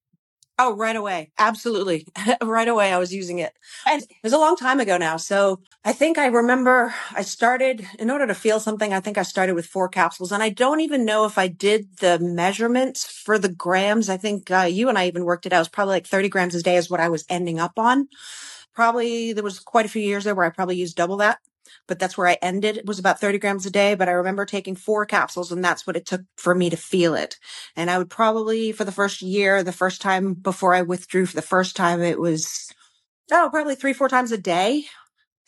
Oh, 0.59 0.75
right 0.75 0.95
away. 0.95 1.29
Absolutely. 1.37 2.07
right 2.41 2.67
away, 2.67 2.91
I 2.91 2.97
was 2.97 3.13
using 3.13 3.37
it. 3.37 3.53
And 3.85 4.01
it 4.01 4.09
was 4.23 4.33
a 4.33 4.39
long 4.39 4.55
time 4.55 4.79
ago 4.79 4.97
now. 4.97 5.17
So 5.17 5.59
I 5.85 5.93
think 5.93 6.17
I 6.17 6.25
remember 6.27 6.95
I 7.11 7.21
started, 7.21 7.85
in 7.99 8.09
order 8.09 8.25
to 8.25 8.33
feel 8.33 8.59
something, 8.59 8.91
I 8.91 8.99
think 8.99 9.19
I 9.19 9.21
started 9.21 9.53
with 9.53 9.67
four 9.67 9.87
capsules. 9.87 10.31
And 10.31 10.41
I 10.41 10.49
don't 10.49 10.79
even 10.79 11.05
know 11.05 11.25
if 11.25 11.37
I 11.37 11.47
did 11.47 11.97
the 11.97 12.17
measurements 12.17 13.05
for 13.05 13.37
the 13.37 13.49
grams. 13.49 14.09
I 14.09 14.17
think 14.17 14.49
uh, 14.49 14.61
you 14.61 14.89
and 14.89 14.97
I 14.97 15.05
even 15.05 15.25
worked 15.25 15.45
it 15.45 15.53
out. 15.53 15.57
It 15.57 15.61
was 15.61 15.67
probably 15.69 15.93
like 15.93 16.07
30 16.07 16.29
grams 16.29 16.55
a 16.55 16.63
day 16.63 16.75
is 16.75 16.89
what 16.89 16.99
I 16.99 17.09
was 17.09 17.23
ending 17.29 17.59
up 17.59 17.73
on. 17.77 18.07
Probably 18.73 19.33
there 19.33 19.43
was 19.43 19.59
quite 19.59 19.85
a 19.85 19.89
few 19.89 20.01
years 20.01 20.23
there 20.23 20.35
where 20.35 20.45
I 20.45 20.49
probably 20.49 20.75
used 20.77 20.95
double 20.97 21.17
that 21.17 21.39
but 21.87 21.99
that's 21.99 22.17
where 22.17 22.27
I 22.27 22.37
ended. 22.41 22.77
It 22.77 22.85
was 22.85 22.99
about 22.99 23.19
30 23.19 23.39
grams 23.39 23.65
a 23.65 23.71
day, 23.71 23.95
but 23.95 24.09
I 24.09 24.13
remember 24.13 24.45
taking 24.45 24.75
four 24.75 25.05
capsules 25.05 25.51
and 25.51 25.63
that's 25.63 25.85
what 25.85 25.95
it 25.95 26.05
took 26.05 26.21
for 26.37 26.53
me 26.55 26.69
to 26.69 26.77
feel 26.77 27.15
it. 27.15 27.37
And 27.75 27.89
I 27.89 27.97
would 27.97 28.09
probably 28.09 28.71
for 28.71 28.83
the 28.83 28.91
first 28.91 29.21
year, 29.21 29.63
the 29.63 29.71
first 29.71 30.01
time 30.01 30.33
before 30.33 30.73
I 30.73 30.81
withdrew 30.81 31.25
for 31.25 31.35
the 31.35 31.41
first 31.41 31.75
time, 31.75 32.01
it 32.01 32.19
was, 32.19 32.71
oh, 33.31 33.49
probably 33.51 33.75
three, 33.75 33.93
four 33.93 34.09
times 34.09 34.31
a 34.31 34.37
day. 34.37 34.85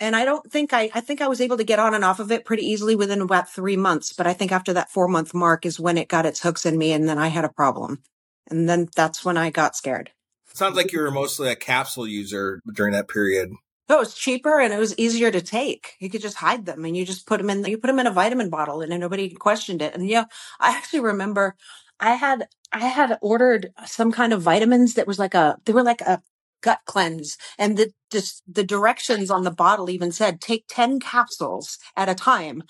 And 0.01 0.15
I 0.15 0.23
don't 0.23 0.49
think 0.49 0.71
I, 0.71 0.89
I 0.93 1.01
think 1.01 1.21
I 1.21 1.27
was 1.27 1.41
able 1.41 1.57
to 1.57 1.63
get 1.65 1.79
on 1.79 1.93
and 1.93 2.05
off 2.05 2.19
of 2.19 2.31
it 2.31 2.45
pretty 2.45 2.63
easily 2.63 2.95
within 2.95 3.21
about 3.21 3.49
three 3.49 3.75
months. 3.75 4.13
But 4.13 4.27
I 4.27 4.33
think 4.33 4.51
after 4.51 4.73
that 4.73 4.89
four 4.89 5.07
month 5.07 5.33
mark 5.33 5.65
is 5.65 5.79
when 5.79 5.97
it 5.97 6.07
got 6.07 6.25
its 6.25 6.41
hooks 6.41 6.65
in 6.65 6.77
me 6.77 6.93
and 6.93 7.07
then 7.07 7.17
I 7.17 7.27
had 7.27 7.45
a 7.45 7.49
problem. 7.49 8.01
And 8.49 8.67
then 8.67 8.88
that's 8.95 9.25
when 9.25 9.38
I 9.38 9.49
got 9.49 9.75
scared. 9.75 10.11
Sounds 10.53 10.75
like 10.75 10.91
you 10.91 11.01
were 11.01 11.11
mostly 11.11 11.49
a 11.49 11.55
capsule 11.55 12.07
user 12.07 12.61
during 12.73 12.93
that 12.93 13.07
period. 13.07 13.51
No, 13.89 13.96
it 13.98 14.00
was 14.00 14.13
cheaper 14.13 14.60
and 14.60 14.74
it 14.74 14.77
was 14.79 14.98
easier 15.00 15.31
to 15.31 15.41
take. 15.41 15.96
You 16.00 16.10
could 16.10 16.22
just 16.22 16.38
hide 16.38 16.65
them 16.65 16.86
and 16.86 16.96
you 16.96 17.05
just 17.05 17.25
put 17.25 17.39
them 17.39 17.50
in, 17.50 17.65
you 17.65 17.77
put 17.77 17.88
them 17.88 18.00
in 18.00 18.08
a 18.08 18.12
vitamin 18.12 18.50
bottle 18.50 18.81
and 18.81 19.00
nobody 19.00 19.29
questioned 19.31 19.81
it. 19.81 19.96
And 19.96 20.08
yeah, 20.08 20.25
I 20.60 20.72
actually 20.77 21.01
remember 21.01 21.55
I 22.00 22.13
had, 22.15 22.48
I 22.72 22.88
had 22.88 23.17
ordered 23.22 23.72
some 23.86 24.12
kind 24.12 24.31
of 24.31 24.41
vitamins 24.43 24.93
that 24.93 25.08
was 25.08 25.19
like 25.19 25.34
a, 25.34 25.58
they 25.65 25.74
were 25.74 25.84
like 25.84 26.01
a 26.01 26.22
gut 26.62 26.79
cleanse 26.86 27.38
and 27.58 27.77
the 27.77 27.91
just 28.12 28.43
the 28.48 28.63
directions 28.65 29.31
on 29.31 29.43
the 29.43 29.51
bottle 29.51 29.89
even 29.89 30.12
said 30.12 30.41
take 30.41 30.65
10 30.67 31.00
capsules 31.00 31.77
at 31.96 32.10
a 32.10 32.15
time 32.15 32.63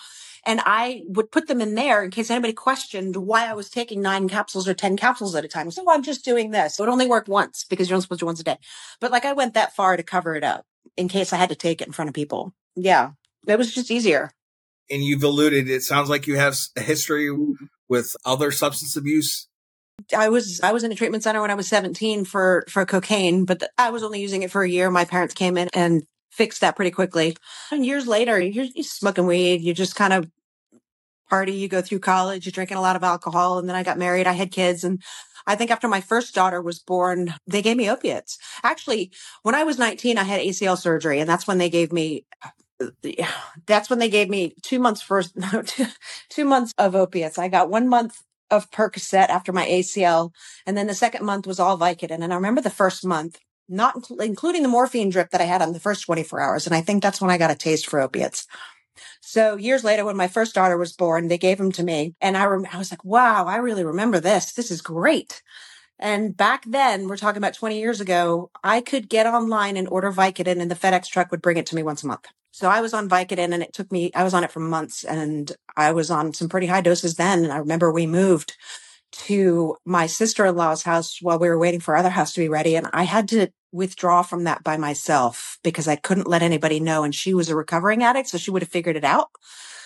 and 0.45 0.61
I 0.65 1.01
would 1.07 1.31
put 1.31 1.47
them 1.47 1.61
in 1.61 1.75
there 1.75 2.03
in 2.03 2.11
case 2.11 2.29
anybody 2.29 2.53
questioned 2.53 3.15
why 3.15 3.47
I 3.49 3.53
was 3.53 3.69
taking 3.69 4.01
nine 4.01 4.29
capsules 4.29 4.67
or 4.67 4.73
10 4.73 4.97
capsules 4.97 5.35
at 5.35 5.45
a 5.45 5.47
time. 5.47 5.71
So 5.71 5.83
I'm 5.89 6.03
just 6.03 6.25
doing 6.25 6.51
this. 6.51 6.75
So 6.75 6.83
it 6.83 6.89
only 6.89 7.07
worked 7.07 7.29
once 7.29 7.65
because 7.69 7.89
you're 7.89 7.95
only 7.95 8.03
supposed 8.03 8.19
to 8.19 8.23
do 8.23 8.27
once 8.27 8.39
a 8.39 8.43
day. 8.43 8.57
But 9.01 9.11
like 9.11 9.25
I 9.25 9.33
went 9.33 9.53
that 9.55 9.75
far 9.75 9.97
to 9.97 10.03
cover 10.03 10.35
it 10.35 10.43
up 10.43 10.65
in 10.97 11.07
case 11.07 11.33
I 11.33 11.37
had 11.37 11.49
to 11.49 11.55
take 11.55 11.81
it 11.81 11.87
in 11.87 11.93
front 11.93 12.09
of 12.09 12.15
people. 12.15 12.53
Yeah. 12.75 13.11
It 13.47 13.57
was 13.57 13.73
just 13.73 13.91
easier. 13.91 14.31
And 14.89 15.03
you've 15.03 15.23
alluded, 15.23 15.69
it 15.69 15.83
sounds 15.83 16.09
like 16.09 16.27
you 16.27 16.37
have 16.37 16.57
a 16.75 16.81
history 16.81 17.27
mm-hmm. 17.27 17.65
with 17.87 18.15
other 18.25 18.51
substance 18.51 18.95
abuse. 18.95 19.47
I 20.15 20.29
was 20.29 20.61
I 20.61 20.71
was 20.71 20.83
in 20.83 20.93
a 20.93 20.95
treatment 20.95 21.23
center 21.23 21.41
when 21.41 21.51
I 21.51 21.55
was 21.55 21.67
17 21.67 22.23
for 22.23 22.63
for 22.69 22.85
cocaine, 22.85 23.43
but 23.43 23.63
I 23.77 23.89
was 23.89 24.01
only 24.01 24.21
using 24.21 24.43
it 24.43 24.51
for 24.51 24.63
a 24.63 24.69
year. 24.69 24.89
My 24.89 25.03
parents 25.03 25.33
came 25.33 25.57
in 25.57 25.67
and 25.73 26.03
fixed 26.31 26.61
that 26.61 26.75
pretty 26.75 26.91
quickly. 26.91 27.35
And 27.71 27.85
years 27.85 28.07
later, 28.07 28.39
you're, 28.39 28.65
you're 28.73 28.83
smoking 28.83 29.25
weed. 29.25 29.61
You 29.61 29.73
just 29.73 29.95
kind 29.95 30.13
of 30.13 30.29
party. 31.29 31.53
You 31.53 31.67
go 31.67 31.81
through 31.81 31.99
college. 31.99 32.45
You're 32.45 32.51
drinking 32.51 32.77
a 32.77 32.81
lot 32.81 32.95
of 32.95 33.03
alcohol. 33.03 33.59
And 33.59 33.69
then 33.69 33.75
I 33.75 33.83
got 33.83 33.97
married. 33.97 34.27
I 34.27 34.33
had 34.33 34.51
kids, 34.51 34.83
and 34.83 35.01
I 35.47 35.55
think 35.55 35.71
after 35.71 35.87
my 35.87 36.01
first 36.01 36.35
daughter 36.35 36.61
was 36.61 36.79
born, 36.79 37.33
they 37.47 37.61
gave 37.61 37.77
me 37.77 37.89
opiates. 37.89 38.37
Actually, 38.63 39.11
when 39.43 39.55
I 39.55 39.63
was 39.63 39.79
19, 39.79 40.17
I 40.17 40.23
had 40.23 40.41
ACL 40.41 40.77
surgery, 40.77 41.19
and 41.19 41.29
that's 41.29 41.47
when 41.47 41.57
they 41.57 41.69
gave 41.69 41.91
me 41.91 42.25
that's 43.65 43.89
when 43.89 43.99
they 43.99 44.09
gave 44.09 44.29
me 44.29 44.55
two 44.61 44.79
months 44.79 45.01
first, 45.01 45.35
no, 45.53 45.61
two, 45.61 45.85
two 46.29 46.45
months 46.45 46.73
of 46.77 46.95
opiates. 46.95 47.37
I 47.37 47.47
got 47.47 47.69
one 47.69 47.87
month 47.87 48.21
of 48.51 48.71
Percocet 48.71 49.29
after 49.29 49.51
my 49.51 49.65
ACL. 49.65 50.31
And 50.65 50.75
then 50.77 50.87
the 50.87 50.95
second 50.95 51.25
month 51.25 51.45
was 51.45 51.59
all 51.59 51.77
Vicodin. 51.77 52.23
And 52.23 52.33
I 52.33 52.35
remember 52.35 52.61
the 52.61 52.69
first 52.69 53.05
month, 53.05 53.39
not 53.67 54.09
including 54.19 54.63
the 54.63 54.69
morphine 54.69 55.09
drip 55.09 55.29
that 55.31 55.41
I 55.41 55.45
had 55.45 55.61
on 55.61 55.73
the 55.73 55.79
first 55.79 56.05
24 56.05 56.41
hours. 56.41 56.65
And 56.65 56.75
I 56.75 56.81
think 56.81 57.03
that's 57.03 57.21
when 57.21 57.31
I 57.31 57.37
got 57.37 57.51
a 57.51 57.55
taste 57.55 57.87
for 57.87 57.99
opiates. 57.99 58.47
So 59.21 59.55
years 59.55 59.83
later, 59.83 60.05
when 60.05 60.17
my 60.17 60.27
first 60.27 60.55
daughter 60.55 60.77
was 60.77 60.93
born, 60.93 61.27
they 61.27 61.37
gave 61.37 61.57
them 61.57 61.71
to 61.73 61.83
me. 61.83 62.15
And 62.21 62.37
I, 62.37 62.45
rem- 62.45 62.67
I 62.71 62.77
was 62.77 62.91
like, 62.91 63.03
wow, 63.03 63.45
I 63.45 63.57
really 63.57 63.83
remember 63.83 64.19
this. 64.19 64.53
This 64.53 64.71
is 64.71 64.81
great. 64.81 65.41
And 65.99 66.35
back 66.35 66.63
then, 66.65 67.07
we're 67.07 67.17
talking 67.17 67.37
about 67.37 67.53
20 67.53 67.77
years 67.77 67.99
ago, 67.99 68.51
I 68.63 68.79
could 68.81 69.09
get 69.09 69.27
online 69.27 69.75
and 69.75 69.87
order 69.89 70.11
Vicodin 70.11 70.61
and 70.61 70.71
the 70.71 70.75
FedEx 70.75 71.07
truck 71.07 71.29
would 71.31 71.41
bring 71.41 71.57
it 71.57 71.65
to 71.67 71.75
me 71.75 71.83
once 71.83 72.03
a 72.03 72.07
month. 72.07 72.27
So 72.51 72.69
I 72.69 72.81
was 72.81 72.93
on 72.93 73.09
Vicodin 73.09 73.53
and 73.53 73.61
it 73.61 73.73
took 73.73 73.91
me, 73.91 74.11
I 74.15 74.23
was 74.23 74.33
on 74.33 74.43
it 74.43 74.51
for 74.51 74.59
months 74.61 75.03
and 75.03 75.51
I 75.75 75.91
was 75.91 76.09
on 76.09 76.33
some 76.33 76.49
pretty 76.49 76.67
high 76.67 76.81
doses 76.81 77.15
then. 77.15 77.43
And 77.43 77.51
I 77.53 77.57
remember 77.57 77.91
we 77.91 78.07
moved 78.07 78.55
to 79.11 79.75
my 79.85 80.07
sister-in-law's 80.07 80.83
house 80.83 81.19
while 81.21 81.39
we 81.39 81.49
were 81.49 81.59
waiting 81.59 81.79
for 81.79 81.93
our 81.93 81.99
other 81.99 82.09
house 82.09 82.33
to 82.33 82.41
be 82.41 82.49
ready. 82.49 82.75
And 82.75 82.87
I 82.93 83.03
had 83.03 83.27
to 83.29 83.49
withdraw 83.71 84.21
from 84.21 84.43
that 84.45 84.63
by 84.63 84.77
myself 84.77 85.57
because 85.63 85.87
I 85.87 85.95
couldn't 85.95 86.27
let 86.27 86.41
anybody 86.41 86.79
know. 86.79 87.03
And 87.03 87.13
she 87.13 87.33
was 87.33 87.49
a 87.49 87.55
recovering 87.55 88.03
addict. 88.03 88.29
So 88.29 88.37
she 88.37 88.51
would 88.51 88.61
have 88.61 88.69
figured 88.69 88.95
it 88.95 89.03
out. 89.03 89.29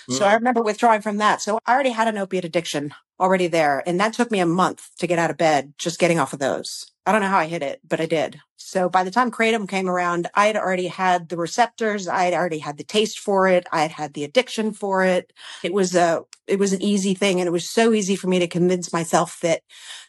Mm. 0.10 0.18
So 0.18 0.26
I 0.26 0.34
remember 0.34 0.62
withdrawing 0.62 1.02
from 1.02 1.18
that. 1.18 1.42
So 1.42 1.60
I 1.66 1.74
already 1.74 1.92
had 1.92 2.08
an 2.08 2.18
opiate 2.18 2.46
addiction 2.46 2.94
already 3.20 3.48
there. 3.48 3.84
And 3.86 4.00
that 4.00 4.14
took 4.14 4.32
me 4.32 4.40
a 4.40 4.46
month 4.46 4.90
to 5.00 5.08
get 5.08 5.20
out 5.20 5.30
of 5.30 5.38
bed, 5.38 5.74
just 5.78 6.00
getting 6.00 6.20
off 6.20 6.34
of 6.34 6.40
those. 6.40 6.92
I 7.06 7.12
don't 7.12 7.22
know 7.22 7.28
how 7.28 7.40
I 7.40 7.48
hit 7.48 7.62
it, 7.62 7.82
but 7.88 8.00
I 8.00 8.06
did. 8.06 8.40
So 8.66 8.88
by 8.88 9.04
the 9.04 9.12
time 9.12 9.30
Kratom 9.30 9.68
came 9.68 9.90
around, 9.90 10.30
I 10.34 10.48
had 10.48 10.56
already 10.56 10.88
had 10.88 11.30
the 11.30 11.38
receptors. 11.38 12.08
I 12.08 12.24
had 12.24 12.34
already 12.34 12.60
had 12.60 12.78
the 12.78 12.84
taste 12.84 13.20
for 13.20 13.48
it. 13.48 13.68
I 13.72 13.82
had 13.82 13.92
had 13.92 14.14
the 14.14 14.24
addiction 14.24 14.72
for 14.72 15.04
it. 15.04 15.34
It 15.64 15.74
was 15.74 15.96
a, 15.96 16.24
it 16.48 16.60
was 16.60 16.72
an 16.72 16.82
easy 16.82 17.14
thing. 17.14 17.40
And 17.40 17.48
it 17.48 17.52
was 17.52 17.70
so 17.70 17.94
easy 17.94 18.16
for 18.16 18.28
me 18.28 18.40
to 18.40 18.48
convince 18.48 18.94
myself 18.94 19.40
that 19.42 19.62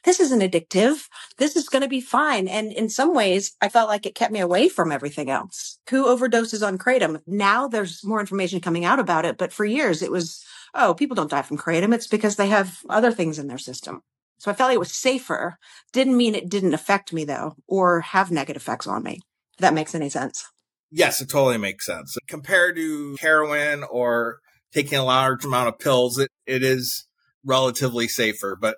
this 0.04 0.20
isn't 0.20 0.40
addictive. 0.40 1.08
This 1.36 1.56
is 1.56 1.68
going 1.68 1.82
to 1.82 1.88
be 1.88 2.00
fine. 2.00 2.46
And 2.46 2.72
in 2.72 2.88
some 2.88 3.12
ways, 3.12 3.56
I 3.60 3.68
felt 3.68 3.88
like 3.88 4.06
it 4.06 4.14
kept 4.14 4.32
me 4.32 4.40
away 4.40 4.68
from 4.68 4.92
everything 4.92 5.30
else. 5.30 5.78
Who 5.90 6.06
overdoses 6.06 6.66
on 6.66 6.78
Kratom? 6.78 7.20
Now 7.26 7.66
there's 7.66 8.04
more 8.04 8.20
information 8.20 8.60
coming 8.60 8.84
out 8.84 9.00
about 9.00 9.24
it. 9.24 9.36
But 9.36 9.52
for 9.52 9.64
years, 9.64 10.00
it 10.00 10.12
was, 10.12 10.44
oh, 10.74 10.94
people 10.94 11.16
don't 11.16 11.30
die 11.30 11.42
from 11.42 11.58
Kratom. 11.58 11.92
It's 11.92 12.06
because 12.06 12.36
they 12.36 12.48
have 12.48 12.78
other 12.88 13.10
things 13.10 13.38
in 13.38 13.48
their 13.48 13.58
system. 13.58 14.02
So 14.44 14.50
I 14.50 14.54
felt 14.54 14.68
like 14.68 14.74
it 14.74 14.78
was 14.78 14.92
safer. 14.92 15.56
Didn't 15.94 16.18
mean 16.18 16.34
it 16.34 16.50
didn't 16.50 16.74
affect 16.74 17.14
me 17.14 17.24
though, 17.24 17.54
or 17.66 18.02
have 18.02 18.30
negative 18.30 18.60
effects 18.60 18.86
on 18.86 19.02
me. 19.02 19.20
If 19.54 19.60
that 19.60 19.72
makes 19.72 19.94
any 19.94 20.10
sense. 20.10 20.44
Yes, 20.90 21.22
it 21.22 21.30
totally 21.30 21.56
makes 21.56 21.86
sense. 21.86 22.18
Compared 22.28 22.76
to 22.76 23.16
heroin 23.20 23.84
or 23.84 24.40
taking 24.70 24.98
a 24.98 25.04
large 25.04 25.46
amount 25.46 25.68
of 25.68 25.78
pills, 25.78 26.18
it, 26.18 26.30
it 26.44 26.62
is 26.62 27.06
relatively 27.42 28.06
safer, 28.06 28.54
but 28.60 28.76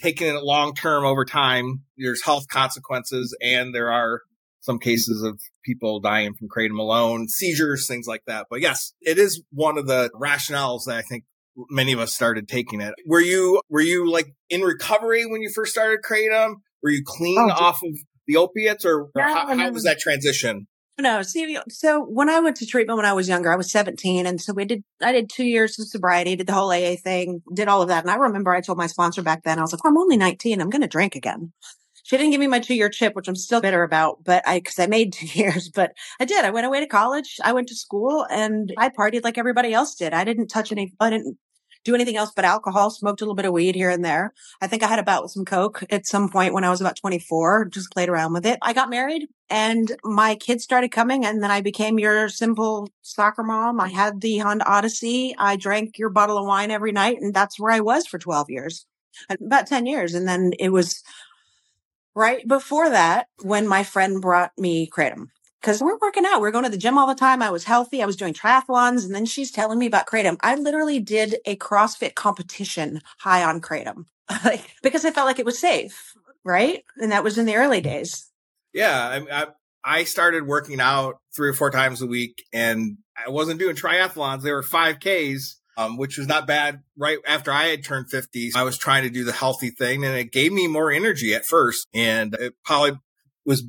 taking 0.00 0.34
it 0.34 0.42
long 0.42 0.72
term 0.72 1.04
over 1.04 1.26
time, 1.26 1.82
there's 1.98 2.24
health 2.24 2.48
consequences 2.48 3.36
and 3.42 3.74
there 3.74 3.92
are 3.92 4.22
some 4.60 4.78
cases 4.78 5.22
of 5.22 5.38
people 5.62 6.00
dying 6.00 6.32
from 6.32 6.48
kratom 6.48 6.78
alone, 6.78 7.28
seizures, 7.28 7.86
things 7.86 8.06
like 8.06 8.22
that. 8.26 8.46
But 8.48 8.62
yes, 8.62 8.94
it 9.02 9.18
is 9.18 9.42
one 9.52 9.76
of 9.76 9.86
the 9.86 10.08
rationales 10.18 10.84
that 10.86 10.96
I 10.96 11.02
think 11.02 11.24
many 11.68 11.92
of 11.92 11.98
us 11.98 12.14
started 12.14 12.48
taking 12.48 12.80
it. 12.80 12.94
Were 13.06 13.20
you 13.20 13.60
were 13.68 13.80
you 13.80 14.10
like 14.10 14.32
in 14.48 14.62
recovery 14.62 15.26
when 15.26 15.40
you 15.40 15.50
first 15.54 15.72
started 15.72 16.00
kratom? 16.02 16.56
Were 16.82 16.90
you 16.90 17.02
clean 17.04 17.38
oh, 17.38 17.50
off 17.50 17.80
of 17.82 17.96
the 18.26 18.36
opiates, 18.36 18.84
or, 18.84 19.08
or 19.14 19.22
how, 19.22 19.56
how 19.56 19.70
was 19.70 19.84
that 19.84 19.98
transition? 19.98 20.66
No, 21.00 21.22
see, 21.22 21.58
so 21.70 22.04
when 22.04 22.28
I 22.28 22.40
went 22.40 22.56
to 22.56 22.66
treatment 22.66 22.96
when 22.96 23.06
I 23.06 23.14
was 23.14 23.28
younger, 23.28 23.50
I 23.50 23.56
was 23.56 23.70
17. 23.72 24.26
And 24.26 24.40
so 24.40 24.52
we 24.52 24.66
did, 24.66 24.84
I 25.00 25.12
did 25.12 25.30
two 25.30 25.44
years 25.44 25.78
of 25.78 25.88
sobriety, 25.88 26.36
did 26.36 26.46
the 26.46 26.52
whole 26.52 26.70
AA 26.70 26.96
thing, 26.96 27.42
did 27.54 27.68
all 27.68 27.80
of 27.80 27.88
that. 27.88 28.04
And 28.04 28.10
I 28.10 28.16
remember 28.16 28.52
I 28.52 28.60
told 28.60 28.76
my 28.76 28.86
sponsor 28.86 29.22
back 29.22 29.42
then, 29.42 29.58
I 29.58 29.62
was 29.62 29.72
like, 29.72 29.82
well, 29.82 29.92
I'm 29.92 29.98
only 29.98 30.18
19. 30.18 30.60
I'm 30.60 30.68
going 30.68 30.82
to 30.82 30.88
drink 30.88 31.16
again. 31.16 31.52
She 32.10 32.16
didn't 32.16 32.32
give 32.32 32.40
me 32.40 32.48
my 32.48 32.58
two 32.58 32.74
year 32.74 32.88
chip, 32.88 33.14
which 33.14 33.28
I'm 33.28 33.36
still 33.36 33.60
bitter 33.60 33.84
about, 33.84 34.24
but 34.24 34.42
I, 34.44 34.58
cause 34.58 34.80
I 34.80 34.88
made 34.88 35.12
two 35.12 35.26
years, 35.26 35.68
but 35.68 35.92
I 36.18 36.24
did. 36.24 36.44
I 36.44 36.50
went 36.50 36.66
away 36.66 36.80
to 36.80 36.88
college. 36.88 37.38
I 37.44 37.52
went 37.52 37.68
to 37.68 37.76
school 37.76 38.26
and 38.28 38.74
I 38.76 38.88
partied 38.88 39.22
like 39.22 39.38
everybody 39.38 39.72
else 39.72 39.94
did. 39.94 40.12
I 40.12 40.24
didn't 40.24 40.48
touch 40.48 40.72
any, 40.72 40.92
I 40.98 41.10
didn't 41.10 41.38
do 41.84 41.94
anything 41.94 42.16
else 42.16 42.32
but 42.34 42.44
alcohol, 42.44 42.90
smoked 42.90 43.20
a 43.20 43.24
little 43.24 43.36
bit 43.36 43.44
of 43.44 43.52
weed 43.52 43.76
here 43.76 43.90
and 43.90 44.04
there. 44.04 44.34
I 44.60 44.66
think 44.66 44.82
I 44.82 44.88
had 44.88 44.98
a 44.98 45.04
bout 45.04 45.22
with 45.22 45.30
some 45.30 45.44
coke 45.44 45.84
at 45.88 46.04
some 46.04 46.28
point 46.28 46.52
when 46.52 46.64
I 46.64 46.70
was 46.70 46.80
about 46.80 46.96
24, 46.96 47.66
just 47.66 47.92
played 47.92 48.08
around 48.08 48.32
with 48.32 48.44
it. 48.44 48.58
I 48.60 48.72
got 48.72 48.90
married 48.90 49.28
and 49.48 49.92
my 50.02 50.34
kids 50.34 50.64
started 50.64 50.90
coming 50.90 51.24
and 51.24 51.40
then 51.40 51.52
I 51.52 51.60
became 51.60 52.00
your 52.00 52.28
simple 52.28 52.88
soccer 53.02 53.44
mom. 53.44 53.80
I 53.80 53.88
had 53.88 54.20
the 54.20 54.38
Honda 54.38 54.68
Odyssey. 54.68 55.36
I 55.38 55.54
drank 55.54 55.96
your 55.96 56.10
bottle 56.10 56.38
of 56.38 56.46
wine 56.46 56.72
every 56.72 56.90
night 56.90 57.18
and 57.20 57.32
that's 57.32 57.60
where 57.60 57.72
I 57.72 57.78
was 57.78 58.08
for 58.08 58.18
12 58.18 58.50
years, 58.50 58.84
about 59.30 59.68
10 59.68 59.86
years. 59.86 60.14
And 60.14 60.26
then 60.26 60.50
it 60.58 60.70
was 60.70 61.04
right 62.14 62.46
before 62.46 62.90
that 62.90 63.28
when 63.42 63.66
my 63.66 63.82
friend 63.84 64.20
brought 64.20 64.52
me 64.58 64.88
Kratom 64.88 65.28
because 65.60 65.82
we're 65.82 65.98
working 66.00 66.24
out. 66.26 66.40
We're 66.40 66.50
going 66.50 66.64
to 66.64 66.70
the 66.70 66.78
gym 66.78 66.98
all 66.98 67.06
the 67.06 67.14
time. 67.14 67.42
I 67.42 67.50
was 67.50 67.64
healthy. 67.64 68.02
I 68.02 68.06
was 68.06 68.16
doing 68.16 68.34
triathlons. 68.34 69.04
And 69.04 69.14
then 69.14 69.26
she's 69.26 69.50
telling 69.50 69.78
me 69.78 69.86
about 69.86 70.06
Kratom. 70.06 70.38
I 70.40 70.54
literally 70.54 71.00
did 71.00 71.36
a 71.44 71.56
CrossFit 71.56 72.14
competition 72.14 73.00
high 73.18 73.44
on 73.44 73.60
Kratom 73.60 74.06
like, 74.44 74.70
because 74.82 75.04
I 75.04 75.10
felt 75.10 75.26
like 75.26 75.38
it 75.38 75.46
was 75.46 75.58
safe. 75.58 76.14
Right. 76.44 76.84
And 76.96 77.12
that 77.12 77.24
was 77.24 77.36
in 77.36 77.46
the 77.46 77.56
early 77.56 77.80
days. 77.80 78.30
Yeah. 78.72 79.24
I, 79.30 79.42
I, 79.42 79.46
I 79.84 80.04
started 80.04 80.46
working 80.46 80.80
out 80.80 81.18
three 81.34 81.48
or 81.48 81.54
four 81.54 81.70
times 81.70 82.00
a 82.00 82.06
week 82.06 82.44
and 82.52 82.98
I 83.16 83.30
wasn't 83.30 83.60
doing 83.60 83.76
triathlons. 83.76 84.42
They 84.42 84.52
were 84.52 84.62
5Ks. 84.62 85.56
Um, 85.80 85.96
which 85.96 86.18
was 86.18 86.26
not 86.26 86.46
bad 86.46 86.82
right 86.96 87.18
after 87.26 87.50
I 87.50 87.68
had 87.68 87.84
turned 87.84 88.10
50. 88.10 88.52
I 88.54 88.64
was 88.64 88.76
trying 88.76 89.04
to 89.04 89.10
do 89.10 89.24
the 89.24 89.32
healthy 89.32 89.70
thing 89.70 90.04
and 90.04 90.14
it 90.14 90.30
gave 90.30 90.52
me 90.52 90.66
more 90.66 90.92
energy 90.92 91.32
at 91.34 91.46
first. 91.46 91.86
And 91.94 92.34
it 92.34 92.54
probably 92.64 92.98
was 93.46 93.64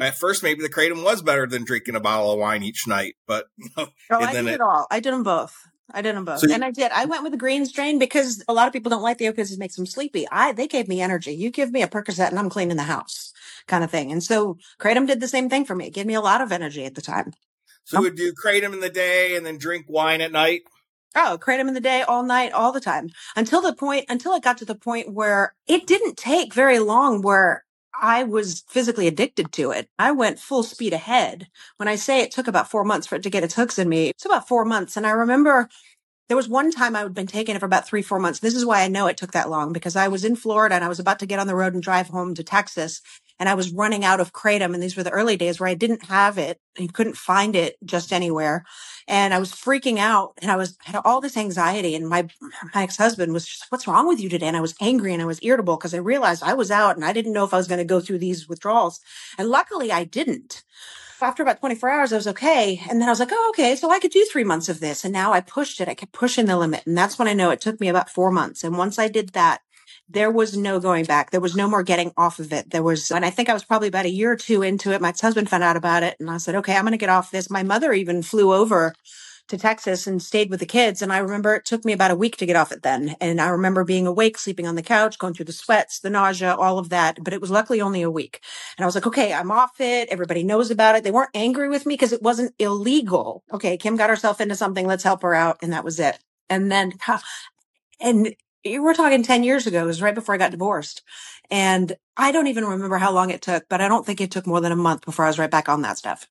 at 0.00 0.16
first 0.16 0.42
maybe 0.42 0.62
the 0.62 0.68
kratom 0.68 1.04
was 1.04 1.22
better 1.22 1.46
than 1.46 1.64
drinking 1.64 1.94
a 1.94 2.00
bottle 2.00 2.32
of 2.32 2.38
wine 2.38 2.62
each 2.62 2.86
night, 2.86 3.16
but 3.26 3.46
you 3.56 3.68
know, 3.76 3.88
oh, 4.10 4.20
I 4.20 4.32
did 4.32 4.46
it, 4.46 4.54
it, 4.54 4.60
all. 4.60 4.86
I 4.90 5.00
did 5.00 5.12
them 5.12 5.22
both. 5.22 5.56
I 5.90 6.02
did 6.02 6.14
them 6.14 6.26
both, 6.26 6.40
so 6.40 6.52
and 6.52 6.62
I 6.62 6.70
did. 6.70 6.92
I 6.92 7.06
went 7.06 7.22
with 7.22 7.32
the 7.32 7.38
green 7.38 7.64
strain 7.64 7.98
because 7.98 8.44
a 8.46 8.52
lot 8.52 8.66
of 8.66 8.74
people 8.74 8.90
don't 8.90 9.02
like 9.02 9.16
the 9.16 9.28
opiates; 9.28 9.52
it 9.52 9.58
makes 9.58 9.76
them 9.76 9.86
sleepy. 9.86 10.26
I 10.30 10.52
they 10.52 10.68
gave 10.68 10.86
me 10.86 11.00
energy. 11.00 11.32
You 11.32 11.50
give 11.50 11.72
me 11.72 11.82
a 11.82 11.88
Percocet, 11.88 12.28
and 12.28 12.38
I'm 12.38 12.50
cleaning 12.50 12.76
the 12.76 12.82
house, 12.82 13.32
kind 13.66 13.82
of 13.82 13.90
thing. 13.90 14.12
And 14.12 14.22
so 14.22 14.58
kratom 14.78 15.06
did 15.06 15.20
the 15.20 15.28
same 15.28 15.48
thing 15.48 15.64
for 15.64 15.74
me. 15.74 15.86
It 15.86 15.94
gave 15.94 16.04
me 16.04 16.12
a 16.12 16.20
lot 16.20 16.42
of 16.42 16.52
energy 16.52 16.84
at 16.84 16.94
the 16.94 17.00
time. 17.00 17.32
So 17.84 17.96
um, 17.96 18.04
would 18.04 18.16
do 18.16 18.34
kratom 18.34 18.74
in 18.74 18.80
the 18.80 18.90
day 18.90 19.34
and 19.34 19.46
then 19.46 19.56
drink 19.56 19.86
wine 19.88 20.20
at 20.20 20.30
night. 20.30 20.60
Oh, 21.20 21.36
kratom 21.40 21.66
in 21.66 21.74
the 21.74 21.80
day, 21.80 22.02
all 22.02 22.22
night, 22.22 22.52
all 22.52 22.70
the 22.70 22.80
time. 22.80 23.10
Until 23.34 23.60
the 23.60 23.74
point, 23.74 24.06
until 24.08 24.34
it 24.34 24.44
got 24.44 24.58
to 24.58 24.64
the 24.64 24.76
point 24.76 25.12
where 25.12 25.52
it 25.66 25.84
didn't 25.88 26.16
take 26.16 26.54
very 26.54 26.78
long 26.78 27.22
where 27.22 27.64
I 28.00 28.22
was 28.22 28.62
physically 28.68 29.08
addicted 29.08 29.50
to 29.54 29.72
it. 29.72 29.88
I 29.98 30.12
went 30.12 30.38
full 30.38 30.62
speed 30.62 30.92
ahead. 30.92 31.48
When 31.78 31.88
I 31.88 31.96
say 31.96 32.20
it 32.20 32.30
took 32.30 32.46
about 32.46 32.70
four 32.70 32.84
months 32.84 33.08
for 33.08 33.16
it 33.16 33.24
to 33.24 33.30
get 33.30 33.42
its 33.42 33.56
hooks 33.56 33.80
in 33.80 33.88
me, 33.88 34.10
it's 34.10 34.26
about 34.26 34.46
four 34.46 34.64
months. 34.64 34.96
And 34.96 35.04
I 35.04 35.10
remember 35.10 35.68
there 36.28 36.36
was 36.36 36.48
one 36.48 36.70
time 36.70 36.96
I 36.96 37.00
had 37.00 37.14
been 37.14 37.26
taking 37.26 37.56
it 37.56 37.60
for 37.60 37.66
about 37.66 37.86
three, 37.88 38.02
four 38.02 38.20
months. 38.20 38.40
This 38.40 38.54
is 38.54 38.66
why 38.66 38.82
I 38.82 38.88
know 38.88 39.08
it 39.08 39.16
took 39.16 39.32
that 39.32 39.50
long 39.50 39.72
because 39.72 39.96
I 39.96 40.08
was 40.08 40.24
in 40.24 40.36
Florida 40.36 40.76
and 40.76 40.84
I 40.84 40.88
was 40.88 41.00
about 41.00 41.18
to 41.20 41.26
get 41.26 41.40
on 41.40 41.48
the 41.48 41.56
road 41.56 41.74
and 41.74 41.82
drive 41.82 42.08
home 42.08 42.34
to 42.36 42.44
Texas 42.44 43.02
and 43.38 43.48
I 43.48 43.54
was 43.54 43.70
running 43.70 44.04
out 44.04 44.20
of 44.20 44.32
kratom. 44.32 44.74
And 44.74 44.82
these 44.82 44.96
were 44.96 45.02
the 45.02 45.10
early 45.10 45.36
days 45.36 45.60
where 45.60 45.68
I 45.68 45.74
didn't 45.74 46.04
have 46.04 46.38
it 46.38 46.60
and 46.76 46.92
couldn't 46.92 47.16
find 47.16 47.54
it 47.54 47.76
just 47.84 48.12
anywhere. 48.12 48.64
And 49.06 49.32
I 49.32 49.38
was 49.38 49.52
freaking 49.52 49.98
out 49.98 50.34
and 50.42 50.50
I 50.50 50.56
was 50.56 50.76
had 50.84 51.00
all 51.04 51.20
this 51.20 51.36
anxiety. 51.36 51.94
And 51.94 52.08
my, 52.08 52.28
my 52.74 52.82
ex-husband 52.82 53.32
was 53.32 53.46
just, 53.46 53.66
what's 53.70 53.86
wrong 53.86 54.08
with 54.08 54.20
you 54.20 54.28
today? 54.28 54.46
And 54.46 54.56
I 54.56 54.60
was 54.60 54.74
angry 54.80 55.12
and 55.12 55.22
I 55.22 55.26
was 55.26 55.40
irritable 55.42 55.76
because 55.76 55.94
I 55.94 55.98
realized 55.98 56.42
I 56.42 56.54
was 56.54 56.70
out 56.70 56.96
and 56.96 57.04
I 57.04 57.12
didn't 57.12 57.32
know 57.32 57.44
if 57.44 57.54
I 57.54 57.58
was 57.58 57.68
going 57.68 57.78
to 57.78 57.84
go 57.84 58.00
through 58.00 58.18
these 58.18 58.48
withdrawals. 58.48 59.00
And 59.38 59.48
luckily 59.48 59.92
I 59.92 60.04
didn't 60.04 60.64
after 61.22 61.42
about 61.42 61.60
24 61.60 61.90
hours, 61.90 62.12
I 62.12 62.16
was 62.16 62.28
okay. 62.28 62.80
And 62.88 63.00
then 63.00 63.08
I 63.08 63.12
was 63.12 63.20
like, 63.20 63.30
oh, 63.32 63.46
okay. 63.50 63.76
So 63.76 63.90
I 63.90 63.98
could 63.98 64.10
do 64.10 64.24
three 64.30 64.44
months 64.44 64.68
of 64.68 64.80
this. 64.80 65.04
And 65.04 65.12
now 65.12 65.32
I 65.32 65.40
pushed 65.40 65.80
it. 65.80 65.88
I 65.88 65.94
kept 65.94 66.12
pushing 66.12 66.46
the 66.46 66.56
limit. 66.56 66.86
And 66.86 66.96
that's 66.96 67.18
when 67.18 67.28
I 67.28 67.32
know 67.32 67.50
it 67.50 67.60
took 67.60 67.80
me 67.80 67.88
about 67.88 68.10
four 68.10 68.30
months. 68.30 68.64
And 68.64 68.78
once 68.78 68.98
I 68.98 69.08
did 69.08 69.30
that, 69.30 69.60
there 70.08 70.30
was 70.30 70.56
no 70.56 70.80
going 70.80 71.04
back. 71.04 71.30
There 71.30 71.40
was 71.40 71.56
no 71.56 71.68
more 71.68 71.82
getting 71.82 72.12
off 72.16 72.38
of 72.38 72.52
it. 72.52 72.70
There 72.70 72.82
was, 72.82 73.10
and 73.10 73.24
I 73.24 73.30
think 73.30 73.48
I 73.48 73.54
was 73.54 73.64
probably 73.64 73.88
about 73.88 74.06
a 74.06 74.10
year 74.10 74.32
or 74.32 74.36
two 74.36 74.62
into 74.62 74.92
it. 74.92 75.00
My 75.00 75.12
husband 75.20 75.50
found 75.50 75.64
out 75.64 75.76
about 75.76 76.02
it 76.02 76.16
and 76.18 76.30
I 76.30 76.38
said, 76.38 76.54
okay, 76.56 76.74
I'm 76.74 76.82
going 76.82 76.92
to 76.92 76.98
get 76.98 77.10
off 77.10 77.30
this. 77.30 77.50
My 77.50 77.62
mother 77.62 77.92
even 77.92 78.22
flew 78.22 78.52
over 78.52 78.94
to 79.48 79.58
Texas 79.58 80.06
and 80.06 80.22
stayed 80.22 80.50
with 80.50 80.60
the 80.60 80.66
kids. 80.66 81.02
And 81.02 81.12
I 81.12 81.18
remember 81.18 81.54
it 81.54 81.64
took 81.64 81.84
me 81.84 81.92
about 81.92 82.10
a 82.10 82.16
week 82.16 82.36
to 82.36 82.46
get 82.46 82.56
off 82.56 82.70
it 82.70 82.82
then. 82.82 83.16
And 83.20 83.40
I 83.40 83.48
remember 83.48 83.82
being 83.82 84.06
awake, 84.06 84.38
sleeping 84.38 84.66
on 84.66 84.74
the 84.74 84.82
couch, 84.82 85.18
going 85.18 85.34
through 85.34 85.46
the 85.46 85.52
sweats, 85.52 86.00
the 86.00 86.10
nausea, 86.10 86.54
all 86.54 86.78
of 86.78 86.90
that. 86.90 87.18
But 87.22 87.32
it 87.32 87.40
was 87.40 87.50
luckily 87.50 87.80
only 87.80 88.02
a 88.02 88.10
week. 88.10 88.40
And 88.76 88.84
I 88.84 88.86
was 88.86 88.94
like, 88.94 89.06
okay, 89.06 89.32
I'm 89.32 89.50
off 89.50 89.80
it. 89.80 90.08
Everybody 90.10 90.42
knows 90.42 90.70
about 90.70 90.96
it. 90.96 91.04
They 91.04 91.10
weren't 91.10 91.30
angry 91.34 91.68
with 91.68 91.86
me 91.86 91.94
because 91.94 92.12
it 92.12 92.22
wasn't 92.22 92.54
illegal. 92.58 93.42
Okay. 93.52 93.76
Kim 93.78 93.96
got 93.96 94.10
herself 94.10 94.40
into 94.40 94.54
something. 94.54 94.86
Let's 94.86 95.04
help 95.04 95.22
her 95.22 95.34
out. 95.34 95.58
And 95.62 95.72
that 95.72 95.84
was 95.84 95.98
it. 95.98 96.18
And 96.50 96.70
then, 96.70 96.92
and 98.00 98.34
we're 98.76 98.94
talking 98.94 99.22
10 99.22 99.44
years 99.44 99.66
ago. 99.66 99.82
It 99.82 99.86
was 99.86 100.02
right 100.02 100.14
before 100.14 100.34
I 100.34 100.38
got 100.38 100.50
divorced. 100.50 101.02
And 101.50 101.96
I 102.16 102.32
don't 102.32 102.48
even 102.48 102.64
remember 102.64 102.98
how 102.98 103.12
long 103.12 103.30
it 103.30 103.42
took, 103.42 103.68
but 103.68 103.80
I 103.80 103.88
don't 103.88 104.04
think 104.04 104.20
it 104.20 104.30
took 104.30 104.46
more 104.46 104.60
than 104.60 104.72
a 104.72 104.76
month 104.76 105.04
before 105.04 105.24
I 105.24 105.28
was 105.28 105.38
right 105.38 105.50
back 105.50 105.68
on 105.68 105.82
that 105.82 105.98
stuff. 105.98 106.28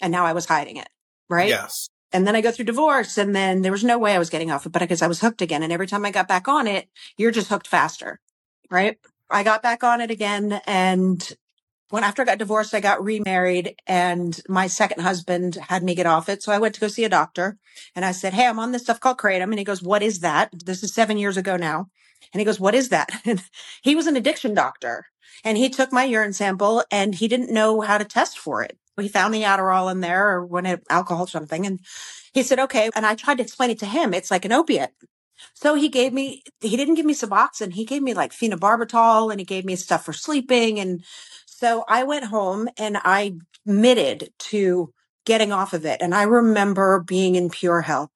And 0.00 0.10
now 0.10 0.26
I 0.26 0.32
was 0.32 0.46
hiding 0.46 0.76
it. 0.76 0.88
Right. 1.28 1.48
Yes. 1.48 1.88
And 2.12 2.26
then 2.26 2.36
I 2.36 2.40
go 2.40 2.50
through 2.50 2.64
divorce 2.66 3.18
and 3.18 3.34
then 3.34 3.62
there 3.62 3.72
was 3.72 3.84
no 3.84 3.98
way 3.98 4.14
I 4.14 4.18
was 4.18 4.30
getting 4.30 4.50
off 4.50 4.64
it, 4.64 4.72
but 4.72 4.80
because 4.80 5.02
I 5.02 5.08
was 5.08 5.20
hooked 5.20 5.42
again. 5.42 5.62
And 5.62 5.72
every 5.72 5.86
time 5.86 6.04
I 6.04 6.10
got 6.10 6.28
back 6.28 6.48
on 6.48 6.66
it, 6.66 6.88
you're 7.16 7.30
just 7.30 7.48
hooked 7.48 7.66
faster. 7.66 8.20
Right. 8.70 8.98
I 9.30 9.42
got 9.42 9.62
back 9.62 9.82
on 9.82 10.00
it 10.00 10.10
again 10.10 10.60
and 10.66 11.36
when 11.90 12.04
after 12.04 12.22
I 12.22 12.24
got 12.24 12.38
divorced, 12.38 12.74
I 12.74 12.80
got 12.80 13.04
remarried 13.04 13.76
and 13.86 14.40
my 14.48 14.66
second 14.66 15.02
husband 15.02 15.56
had 15.68 15.82
me 15.82 15.94
get 15.94 16.06
off 16.06 16.28
it. 16.28 16.42
So 16.42 16.52
I 16.52 16.58
went 16.58 16.74
to 16.74 16.80
go 16.80 16.88
see 16.88 17.04
a 17.04 17.08
doctor 17.08 17.58
and 17.94 18.04
I 18.04 18.12
said, 18.12 18.34
Hey, 18.34 18.46
I'm 18.46 18.58
on 18.58 18.72
this 18.72 18.82
stuff 18.82 19.00
called 19.00 19.18
kratom. 19.18 19.44
And 19.44 19.58
he 19.58 19.64
goes, 19.64 19.82
what 19.82 20.02
is 20.02 20.20
that? 20.20 20.50
This 20.52 20.82
is 20.82 20.92
seven 20.92 21.16
years 21.16 21.36
ago 21.36 21.56
now. 21.56 21.88
And 22.32 22.40
he 22.40 22.44
goes, 22.44 22.58
what 22.58 22.74
is 22.74 22.88
that? 22.88 23.10
And 23.24 23.42
he 23.82 23.94
was 23.94 24.06
an 24.06 24.16
addiction 24.16 24.54
doctor 24.54 25.06
and 25.44 25.56
he 25.56 25.68
took 25.68 25.92
my 25.92 26.04
urine 26.04 26.32
sample 26.32 26.82
and 26.90 27.14
he 27.14 27.28
didn't 27.28 27.52
know 27.52 27.80
how 27.80 27.98
to 27.98 28.04
test 28.04 28.38
for 28.38 28.62
it. 28.62 28.78
He 28.98 29.08
found 29.08 29.34
the 29.34 29.42
Adderall 29.42 29.92
in 29.92 30.00
there 30.00 30.28
or 30.30 30.46
when 30.46 30.66
it 30.66 30.82
alcohol 30.88 31.24
or 31.24 31.28
something. 31.28 31.66
And 31.66 31.80
he 32.32 32.42
said, 32.42 32.58
okay. 32.58 32.90
And 32.96 33.04
I 33.04 33.14
tried 33.14 33.36
to 33.36 33.42
explain 33.42 33.70
it 33.70 33.78
to 33.80 33.86
him. 33.86 34.14
It's 34.14 34.30
like 34.30 34.44
an 34.44 34.52
opiate. 34.52 34.92
So 35.54 35.74
he 35.74 35.90
gave 35.90 36.14
me, 36.14 36.42
he 36.60 36.76
didn't 36.76 36.94
give 36.94 37.04
me 37.04 37.14
Suboxone. 37.14 37.74
He 37.74 37.84
gave 37.84 38.02
me 38.02 38.14
like 38.14 38.32
phenobarbital 38.32 39.30
and 39.30 39.38
he 39.38 39.44
gave 39.44 39.66
me 39.66 39.76
stuff 39.76 40.04
for 40.04 40.14
sleeping 40.14 40.80
and 40.80 41.04
so 41.58 41.86
I 41.88 42.04
went 42.04 42.26
home 42.26 42.68
and 42.76 42.98
I 42.98 43.36
admitted 43.64 44.28
to 44.50 44.92
getting 45.24 45.52
off 45.52 45.72
of 45.72 45.86
it. 45.86 46.02
And 46.02 46.14
I 46.14 46.24
remember 46.24 47.00
being 47.00 47.34
in 47.34 47.48
pure 47.48 47.80
hell. 47.80 48.12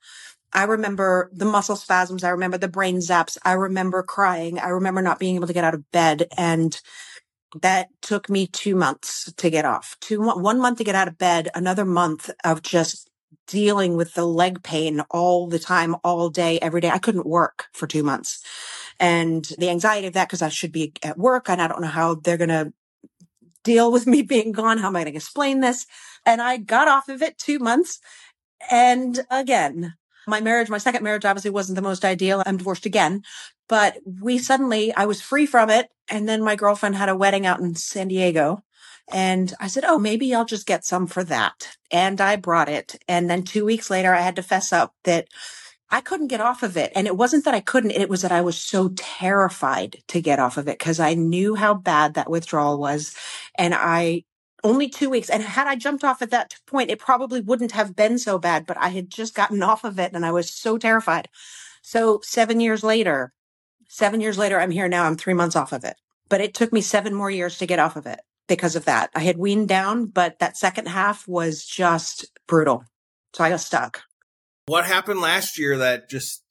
I 0.53 0.65
remember 0.65 1.31
the 1.33 1.47
muscle 1.47 1.77
spasms. 1.77 2.23
I 2.23 2.29
remember 2.29 2.59
the 2.59 2.69
brain 2.69 2.99
zaps. 2.99 3.39
I 3.43 3.53
remember 3.53 4.03
crying. 4.03 4.59
I 4.59 4.69
remember 4.69 5.01
not 5.01 5.19
being 5.19 5.37
able 5.37 5.47
to 5.47 5.55
get 5.55 5.65
out 5.65 5.73
of 5.73 5.91
bed. 5.91 6.29
And 6.37 6.79
that 7.63 7.89
took 8.03 8.29
me 8.29 8.47
two 8.47 8.77
months 8.77 9.33
to 9.33 9.49
get 9.49 9.65
off. 9.65 9.97
Two, 10.01 10.21
one 10.21 10.61
month 10.61 10.77
to 10.77 10.85
get 10.85 10.95
out 10.95 11.09
of 11.09 11.17
bed, 11.17 11.49
another 11.55 11.87
month 11.87 12.31
of 12.45 12.61
just 12.61 13.09
dealing 13.47 13.97
with 13.97 14.13
the 14.13 14.27
leg 14.27 14.63
pain 14.63 15.01
all 15.11 15.49
the 15.49 15.59
time, 15.59 15.97
all 16.05 16.29
day, 16.29 16.59
every 16.61 16.83
day. 16.83 16.91
I 16.91 16.99
couldn't 16.99 17.27
work 17.27 17.69
for 17.73 17.87
two 17.87 18.03
months. 18.03 18.45
And 19.01 19.49
the 19.57 19.71
anxiety 19.71 20.09
of 20.09 20.13
that, 20.13 20.29
because 20.29 20.43
I 20.43 20.51
should 20.51 20.73
be 20.73 20.93
at 21.03 21.17
work 21.17 21.49
and 21.49 21.63
I 21.63 21.69
don't 21.69 21.81
know 21.81 21.89
how 21.89 22.17
they're 22.17 22.37
going 22.37 22.51
to 22.51 22.73
deal 23.65 23.93
with 23.93 24.07
me 24.07 24.23
being 24.23 24.53
gone. 24.53 24.79
How 24.79 24.89
am 24.89 24.97
I 24.97 25.01
going 25.01 25.13
to 25.13 25.17
explain 25.17 25.61
this? 25.61 25.87
And 26.27 26.41
I 26.41 26.57
got 26.57 26.89
off 26.89 27.09
of 27.09 27.23
it 27.23 27.39
two 27.39 27.59
months. 27.59 28.01
And 28.71 29.21
again, 29.31 29.95
my 30.27 30.41
marriage, 30.41 30.69
my 30.69 30.79
second 30.79 31.03
marriage 31.03 31.25
obviously 31.25 31.51
wasn't 31.51 31.77
the 31.77 31.83
most 31.83 32.05
ideal. 32.05 32.43
I'm 32.45 32.59
divorced 32.59 32.87
again, 32.87 33.23
but 33.69 33.99
we 34.21 34.39
suddenly, 34.39 34.95
I 34.95 35.07
was 35.07 35.21
free 35.21 35.47
from 35.47 35.71
it. 35.71 35.89
And 36.09 36.29
then 36.29 36.43
my 36.43 36.57
girlfriend 36.57 36.97
had 36.97 37.09
a 37.09 37.17
wedding 37.17 37.47
out 37.47 37.61
in 37.61 37.75
San 37.75 38.09
Diego. 38.09 38.63
And 39.13 39.53
I 39.61 39.67
said, 39.67 39.85
Oh, 39.85 39.99
maybe 39.99 40.35
I'll 40.35 40.45
just 40.45 40.67
get 40.67 40.85
some 40.85 41.07
for 41.07 41.25
that. 41.25 41.77
And 41.91 42.21
I 42.21 42.37
brought 42.37 42.69
it. 42.69 43.03
And 43.09 43.29
then 43.29 43.43
two 43.43 43.65
weeks 43.65 43.91
later, 43.91 44.15
I 44.15 44.21
had 44.21 44.37
to 44.37 44.43
fess 44.43 44.73
up 44.73 44.95
that 45.05 45.29
I 45.91 46.01
couldn't 46.01 46.29
get 46.29 46.41
off 46.41 46.63
of 46.63 46.77
it. 46.77 46.93
And 46.95 47.07
it 47.07 47.17
wasn't 47.17 47.45
that 47.45 47.55
I 47.55 47.61
couldn't, 47.61 47.91
it 47.93 48.09
was 48.09 48.23
that 48.23 48.33
I 48.33 48.41
was 48.41 48.57
so 48.57 48.91
terrified 48.97 49.97
to 50.09 50.21
get 50.21 50.39
off 50.39 50.57
of 50.57 50.69
it 50.69 50.79
because 50.79 51.01
I 51.01 51.15
knew 51.15 51.57
how 51.57 51.75
bad 51.75 52.15
that 52.15 52.31
withdrawal 52.31 52.79
was. 52.79 53.15
And 53.57 53.75
I 53.75 54.25
only 54.63 54.89
two 54.89 55.11
weeks. 55.11 55.31
And 55.31 55.43
had 55.43 55.67
I 55.67 55.75
jumped 55.77 56.05
off 56.05 56.23
at 56.23 56.31
that 56.31 56.55
point, 56.67 56.91
it 56.91 56.99
probably 56.99 57.41
wouldn't 57.41 57.73
have 57.73 57.97
been 57.97 58.19
so 58.19 58.39
bad, 58.39 58.67
but 58.67 58.77
I 58.77 58.89
had 58.89 59.11
just 59.11 59.35
gotten 59.35 59.63
off 59.71 59.85
of 59.85 59.99
it 59.99 60.13
and 60.13 60.25
I 60.25 60.33
was 60.33 60.51
so 60.51 60.79
terrified. 60.79 61.29
So 61.83 62.21
seven 62.23 62.61
years 62.61 62.85
later, 62.85 63.33
seven 63.89 64.21
years 64.21 64.39
later, 64.39 64.61
I'm 64.61 64.71
here 64.71 64.89
now. 64.89 65.05
I'm 65.05 65.17
three 65.17 65.35
months 65.35 65.57
off 65.57 65.73
of 65.73 65.85
it, 65.85 65.97
but 66.29 66.41
it 66.41 66.55
took 66.55 66.73
me 66.73 66.81
seven 66.83 67.15
more 67.15 67.31
years 67.31 67.59
to 67.59 67.67
get 67.67 67.79
off 67.79 67.97
of 67.97 68.07
it 68.07 68.21
because 68.49 68.77
of 68.77 68.85
that. 68.85 69.11
I 69.15 69.21
had 69.21 69.39
weaned 69.39 69.69
down, 69.69 70.07
but 70.07 70.39
that 70.39 70.57
second 70.57 70.87
half 70.87 71.27
was 71.27 71.65
just 71.65 72.27
brutal. 72.47 72.85
So 73.33 73.45
I 73.45 73.51
got 73.51 73.61
stuck. 73.61 74.03
What 74.71 74.87
happened 74.87 75.21
last 75.21 75.59
year 75.59 75.79
that 75.79 76.09
just 76.09 76.45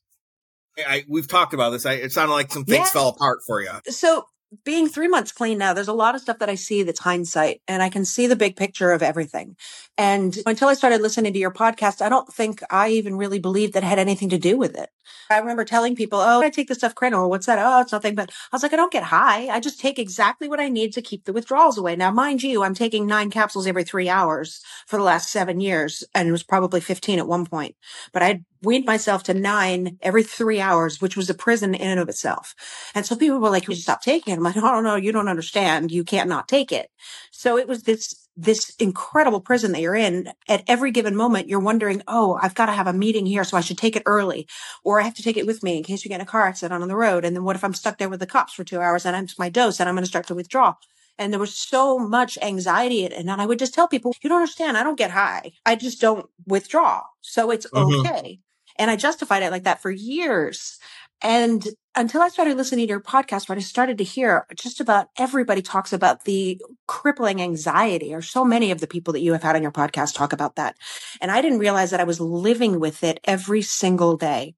I, 0.78 1.06
we've 1.08 1.28
talked 1.28 1.54
about 1.54 1.70
this. 1.70 1.86
I, 1.86 1.94
it 1.94 2.12
sounded 2.12 2.34
like 2.34 2.52
some 2.52 2.66
things 2.66 2.88
yeah. 2.88 2.92
fell 2.92 3.08
apart 3.08 3.40
for 3.48 3.62
you. 3.62 3.72
So 3.86 4.26
being 4.66 4.90
three 4.90 5.08
months 5.08 5.32
clean 5.32 5.58
now, 5.58 5.72
there's 5.72 5.88
a 5.88 5.94
lot 5.94 6.16
of 6.16 6.22
stuff 6.22 6.40
that 6.40 6.50
I 6.50 6.56
see 6.56 6.84
that's 6.84 7.00
hindsight 7.00 7.62
and 7.66 7.82
I 7.82 7.88
can 7.88 8.04
see 8.04 8.28
the 8.28 8.36
big 8.36 8.58
picture 8.58 8.92
of 8.92 9.02
everything. 9.02 9.56
And 9.98 10.38
until 10.46 10.68
I 10.68 10.74
started 10.74 11.02
listening 11.02 11.32
to 11.32 11.40
your 11.40 11.54
podcast, 11.54 12.02
I 12.02 12.10
don't 12.10 12.28
think 12.28 12.62
I 12.70 12.90
even 12.90 13.16
really 13.16 13.40
believed 13.40 13.74
that 13.74 13.84
had 13.84 14.00
anything 14.00 14.30
to 14.30 14.38
do 14.38 14.58
with 14.58 14.76
it. 14.78 14.90
I 15.30 15.38
remember 15.38 15.66
telling 15.66 15.96
people, 15.96 16.20
Oh, 16.20 16.42
I 16.42 16.50
take 16.50 16.68
the 16.68 16.76
stuff 16.76 16.96
Crano. 16.96 17.28
What's 17.30 17.46
that? 17.46 17.60
Oh, 17.60 17.82
it's 17.82 17.92
nothing. 17.92 18.16
But 18.16 18.32
I 18.52 18.56
was 18.56 18.64
like, 18.64 18.74
I 18.74 18.78
don't 18.78 18.92
get 18.92 19.04
high. 19.04 19.48
I 19.48 19.60
just 19.60 19.80
take 19.80 20.00
exactly 20.00 20.48
what 20.50 20.60
I 20.60 20.70
need 20.70 20.94
to 20.94 21.02
keep 21.02 21.26
the 21.26 21.34
withdrawals 21.34 21.78
away. 21.78 21.96
Now, 21.96 22.12
mind 22.12 22.44
you, 22.44 22.64
I'm 22.64 22.74
taking 22.74 23.06
nine 23.06 23.30
capsules 23.30 23.68
every 23.68 23.84
three 23.84 24.10
hours 24.10 24.62
for 24.88 24.98
the 24.98 25.04
last 25.04 25.32
seven 25.32 25.60
years. 25.60 26.04
And 26.14 26.28
it 26.28 26.32
was 26.32 26.44
probably 26.44 26.82
15 26.82 27.20
at 27.20 27.28
one 27.28 27.46
point, 27.46 27.76
but 28.14 28.24
I 28.24 28.44
weaned 28.62 28.86
myself 28.86 29.24
to 29.24 29.34
nine 29.34 29.98
every 30.02 30.24
three 30.24 30.60
hours, 30.60 31.02
which 31.02 31.16
was 31.16 31.30
a 31.30 31.34
prison 31.34 31.74
in 31.74 31.88
and 31.90 32.00
of 32.00 32.10
itself. 32.10 32.56
And 32.94 33.06
so 33.06 33.16
people 33.16 33.40
were 33.40 33.50
like, 33.50 33.68
you 33.68 33.74
should 33.76 33.84
stop 33.84 34.02
taking 34.02 34.34
it. 34.34 34.38
I'm 34.38 34.44
like, 34.44 34.58
oh, 34.58 34.82
no, 34.82 34.96
you 34.96 35.12
don't 35.12 35.30
understand. 35.30 35.92
You 35.92 36.04
can't 36.04 36.30
not 36.30 36.48
take 36.48 36.72
it. 36.72 36.90
So 37.32 37.58
it 37.58 37.68
was 37.68 37.84
this 37.84 38.28
this 38.42 38.74
incredible 38.80 39.42
prison 39.42 39.74
that 39.74 39.82
you're 39.82 39.96
in 39.96 40.32
at 40.48 40.64
every 40.68 40.92
given 40.92 41.16
moment 41.16 41.50
you're 41.50 41.60
wondering 41.60 42.02
oh 42.08 42.40
i've 42.42 42.56
got 42.56 42.68
to 42.68 42.72
have 42.72 42.88
a 42.88 42.94
meeting 42.94 43.26
here 43.26 43.44
so 43.44 43.58
i 43.58 43.62
should 43.62 43.78
take 43.78 43.98
it 43.98 44.04
early 44.06 44.48
or 44.84 45.00
i 45.00 45.04
have 45.04 45.14
to 45.14 45.24
take 45.24 45.36
it 45.36 45.46
with 45.46 45.62
me 45.62 45.78
in 45.78 45.84
case 45.84 46.06
you 46.06 46.10
get 46.10 46.16
in 46.16 46.22
a 46.22 46.26
car 46.26 46.48
accident 46.48 46.82
on 46.82 46.88
the 46.88 46.96
road 46.96 47.26
and 47.26 47.36
then 47.36 47.44
what 47.44 47.56
if 47.56 47.64
i'm 47.64 47.74
stuck 47.74 47.98
there 47.98 48.08
with 48.08 48.22
the 48.22 48.26
cops 48.26 48.54
for 48.54 48.64
two 48.64 48.80
hours 48.80 49.06
and 49.06 49.16
i'm 49.16 49.28
my 49.38 49.50
dose 49.50 49.80
and 49.80 49.90
i'm 49.90 49.96
going 49.96 50.04
to 50.04 50.10
start 50.10 50.28
to 50.28 50.36
withdraw? 50.36 50.74
And 51.18 51.34
there 51.34 51.40
was 51.40 51.54
so 51.54 52.00
much 52.00 52.38
anxiety 52.42 53.06
and 53.06 53.30
i 53.30 53.46
would 53.46 53.60
just 53.60 53.74
tell 53.74 53.90
people 53.90 54.16
you 54.22 54.30
don't 54.30 54.42
understand 54.42 54.78
i 54.78 54.84
don't 54.84 54.98
get 54.98 55.12
high 55.12 55.52
i 55.66 55.76
just 55.76 56.00
don't 56.00 56.30
withdraw. 56.48 57.04
So 57.22 57.52
it's 57.52 57.68
mm-hmm. 57.68 58.08
okay. 58.08 58.40
And 58.78 58.90
i 58.90 58.96
justified 58.96 59.44
it 59.44 59.52
like 59.52 59.66
that 59.66 59.82
for 59.82 59.92
years 59.92 60.80
and 61.22 61.68
until 61.96 62.22
I 62.22 62.30
started 62.30 62.56
listening 62.56 62.88
to 62.88 62.92
your 62.92 63.02
podcast, 63.02 63.50
where 63.50 63.58
I 63.58 63.62
started 63.62 63.98
to 63.98 64.04
hear 64.04 64.46
just 64.56 64.80
about 64.80 65.08
everybody 65.18 65.62
talks 65.62 65.92
about 65.92 66.24
the 66.24 66.62
crippling 66.88 67.42
anxiety, 67.42 68.14
or 68.14 68.22
so 68.22 68.46
many 68.46 68.72
of 68.72 68.80
the 68.80 68.88
people 68.88 69.12
that 69.14 69.22
you 69.22 69.34
have 69.34 69.44
had 69.44 69.56
on 69.56 69.62
your 69.62 69.72
podcast 69.72 70.16
talk 70.16 70.32
about 70.32 70.56
that. 70.56 70.78
And 71.22 71.30
I 71.30 71.42
didn't 71.42 71.60
realize 71.60 71.92
that 71.92 72.00
I 72.00 72.06
was 72.06 72.22
living 72.22 72.80
with 72.80 73.04
it 73.04 73.20
every 73.26 73.62
single 73.62 74.16
day. 74.16 74.56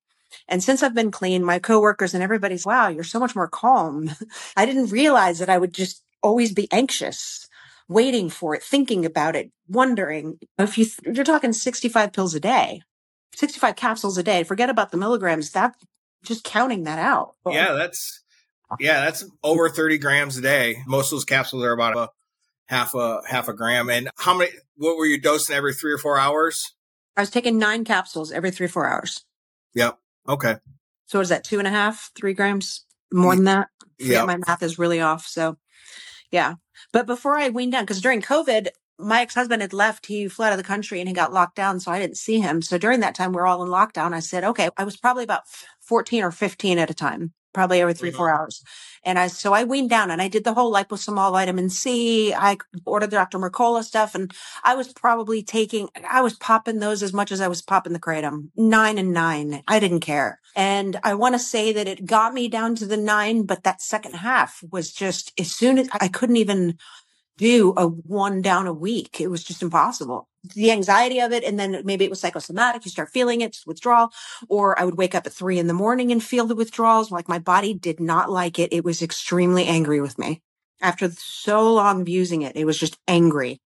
And 0.47 0.63
since 0.63 0.83
I've 0.83 0.93
been 0.93 1.11
clean, 1.11 1.43
my 1.43 1.59
coworkers 1.59 2.13
and 2.13 2.23
everybody's, 2.23 2.65
wow, 2.65 2.89
you're 2.89 3.03
so 3.03 3.19
much 3.19 3.35
more 3.35 3.47
calm. 3.47 4.11
I 4.57 4.65
didn't 4.65 4.91
realize 4.91 5.39
that 5.39 5.49
I 5.49 5.57
would 5.57 5.73
just 5.73 6.03
always 6.21 6.53
be 6.53 6.67
anxious, 6.71 7.47
waiting 7.87 8.29
for 8.29 8.55
it, 8.55 8.63
thinking 8.63 9.05
about 9.05 9.35
it, 9.35 9.51
wondering 9.67 10.37
if 10.57 10.77
you, 10.77 10.85
you're 11.05 11.25
talking 11.25 11.53
65 11.53 12.13
pills 12.13 12.35
a 12.35 12.39
day. 12.39 12.81
65 13.35 13.75
capsules 13.75 14.17
a 14.17 14.23
day. 14.23 14.43
Forget 14.43 14.69
about 14.69 14.91
the 14.91 14.97
milligrams. 14.97 15.51
That 15.51 15.75
just 16.23 16.43
counting 16.43 16.83
that 16.83 16.99
out. 16.99 17.35
Yeah, 17.47 17.73
that's 17.73 18.21
yeah, 18.79 19.01
that's 19.05 19.25
over 19.43 19.69
30 19.69 19.97
grams 19.97 20.37
a 20.37 20.41
day. 20.41 20.77
Most 20.87 21.11
of 21.11 21.17
those 21.17 21.25
capsules 21.25 21.63
are 21.63 21.73
about 21.73 21.97
a 21.97 22.09
half 22.67 22.93
a 22.95 23.21
half 23.27 23.47
a 23.47 23.53
gram. 23.53 23.89
And 23.89 24.09
how 24.17 24.37
many 24.37 24.51
what 24.75 24.97
were 24.97 25.05
you 25.05 25.19
dosing 25.19 25.55
every 25.55 25.73
three 25.73 25.91
or 25.91 25.97
four 25.97 26.17
hours? 26.17 26.73
I 27.17 27.21
was 27.21 27.29
taking 27.29 27.57
nine 27.57 27.83
capsules 27.83 28.31
every 28.31 28.51
three 28.51 28.65
or 28.65 28.69
four 28.69 28.87
hours. 28.87 29.25
Yep. 29.75 29.97
Okay. 30.27 30.55
So 31.07 31.19
is 31.19 31.29
that 31.29 31.43
two 31.43 31.59
and 31.59 31.67
a 31.67 31.71
half, 31.71 32.11
three 32.15 32.33
grams 32.33 32.85
more 33.11 33.35
than 33.35 33.45
that? 33.45 33.67
Yeah. 33.99 34.23
My 34.23 34.37
math 34.37 34.63
is 34.63 34.79
really 34.79 35.01
off. 35.01 35.25
So 35.27 35.57
yeah. 36.31 36.55
But 36.93 37.05
before 37.05 37.37
I 37.37 37.49
weaned 37.49 37.73
down, 37.73 37.83
because 37.83 38.01
during 38.01 38.21
COVID, 38.21 38.69
my 38.97 39.21
ex-husband 39.21 39.61
had 39.61 39.73
left. 39.73 40.05
He 40.05 40.27
flew 40.27 40.45
out 40.45 40.51
of 40.51 40.57
the 40.57 40.63
country 40.63 40.99
and 40.99 41.07
he 41.07 41.13
got 41.13 41.33
locked 41.33 41.55
down. 41.55 41.79
So 41.79 41.91
I 41.91 41.99
didn't 41.99 42.17
see 42.17 42.39
him. 42.39 42.61
So 42.61 42.77
during 42.77 42.99
that 43.01 43.15
time, 43.15 43.33
we 43.33 43.39
are 43.39 43.47
all 43.47 43.63
in 43.63 43.69
lockdown. 43.69 44.13
I 44.13 44.19
said, 44.19 44.43
okay, 44.43 44.69
I 44.77 44.83
was 44.83 44.97
probably 44.97 45.23
about 45.23 45.43
14 45.91 46.23
or 46.23 46.31
15 46.31 46.77
at 46.77 46.89
a 46.89 46.93
time, 46.93 47.33
probably 47.51 47.81
every 47.81 47.93
3 47.93 48.07
mm-hmm. 48.09 48.17
four 48.17 48.33
hours. 48.33 48.63
And 49.03 49.19
I, 49.19 49.27
so 49.27 49.51
I 49.51 49.65
weaned 49.65 49.89
down 49.89 50.09
and 50.09 50.21
I 50.21 50.29
did 50.29 50.45
the 50.45 50.53
whole 50.53 50.73
liposomal 50.73 51.33
vitamin 51.33 51.69
C. 51.69 52.33
I 52.33 52.55
ordered 52.85 53.09
the 53.09 53.17
Dr. 53.17 53.39
Mercola 53.39 53.83
stuff 53.83 54.15
and 54.15 54.33
I 54.63 54.75
was 54.75 54.93
probably 54.93 55.43
taking, 55.43 55.89
I 56.09 56.21
was 56.21 56.35
popping 56.35 56.79
those 56.79 57.03
as 57.03 57.11
much 57.11 57.29
as 57.29 57.41
I 57.41 57.49
was 57.49 57.61
popping 57.61 57.91
the 57.91 57.99
kratom, 57.99 58.51
nine 58.55 58.97
and 58.97 59.11
nine. 59.11 59.63
I 59.67 59.81
didn't 59.81 59.99
care. 59.99 60.39
And 60.55 60.97
I 61.03 61.13
want 61.15 61.35
to 61.35 61.39
say 61.39 61.73
that 61.73 61.89
it 61.89 62.05
got 62.05 62.33
me 62.33 62.47
down 62.47 62.75
to 62.75 62.85
the 62.85 62.95
nine, 62.95 63.43
but 63.43 63.65
that 63.65 63.81
second 63.81 64.13
half 64.13 64.63
was 64.71 64.93
just 64.93 65.33
as 65.37 65.53
soon 65.53 65.77
as 65.77 65.89
I 65.99 66.07
couldn't 66.07 66.37
even 66.37 66.77
do 67.35 67.73
a 67.75 67.85
one 67.85 68.41
down 68.41 68.65
a 68.65 68.73
week. 68.73 69.19
It 69.19 69.29
was 69.29 69.43
just 69.43 69.61
impossible. 69.61 70.29
The 70.43 70.71
anxiety 70.71 71.19
of 71.19 71.31
it. 71.31 71.43
And 71.43 71.59
then 71.59 71.81
maybe 71.83 72.05
it 72.05 72.09
was 72.09 72.19
psychosomatic. 72.19 72.83
You 72.85 72.91
start 72.91 73.09
feeling 73.09 73.41
it, 73.41 73.57
withdrawal, 73.65 74.11
or 74.49 74.79
I 74.79 74.85
would 74.85 74.97
wake 74.97 75.13
up 75.13 75.25
at 75.25 75.33
three 75.33 75.59
in 75.59 75.67
the 75.67 75.73
morning 75.73 76.11
and 76.11 76.23
feel 76.23 76.45
the 76.45 76.55
withdrawals. 76.55 77.11
Like 77.11 77.29
my 77.29 77.39
body 77.39 77.73
did 77.73 77.99
not 77.99 78.29
like 78.29 78.57
it. 78.57 78.73
It 78.73 78.83
was 78.83 79.01
extremely 79.01 79.65
angry 79.65 80.01
with 80.01 80.17
me 80.17 80.41
after 80.81 81.09
so 81.11 81.73
long 81.73 82.01
of 82.01 82.09
using 82.09 82.41
it. 82.41 82.55
It 82.55 82.65
was 82.65 82.77
just 82.77 82.97
angry. 83.07 83.59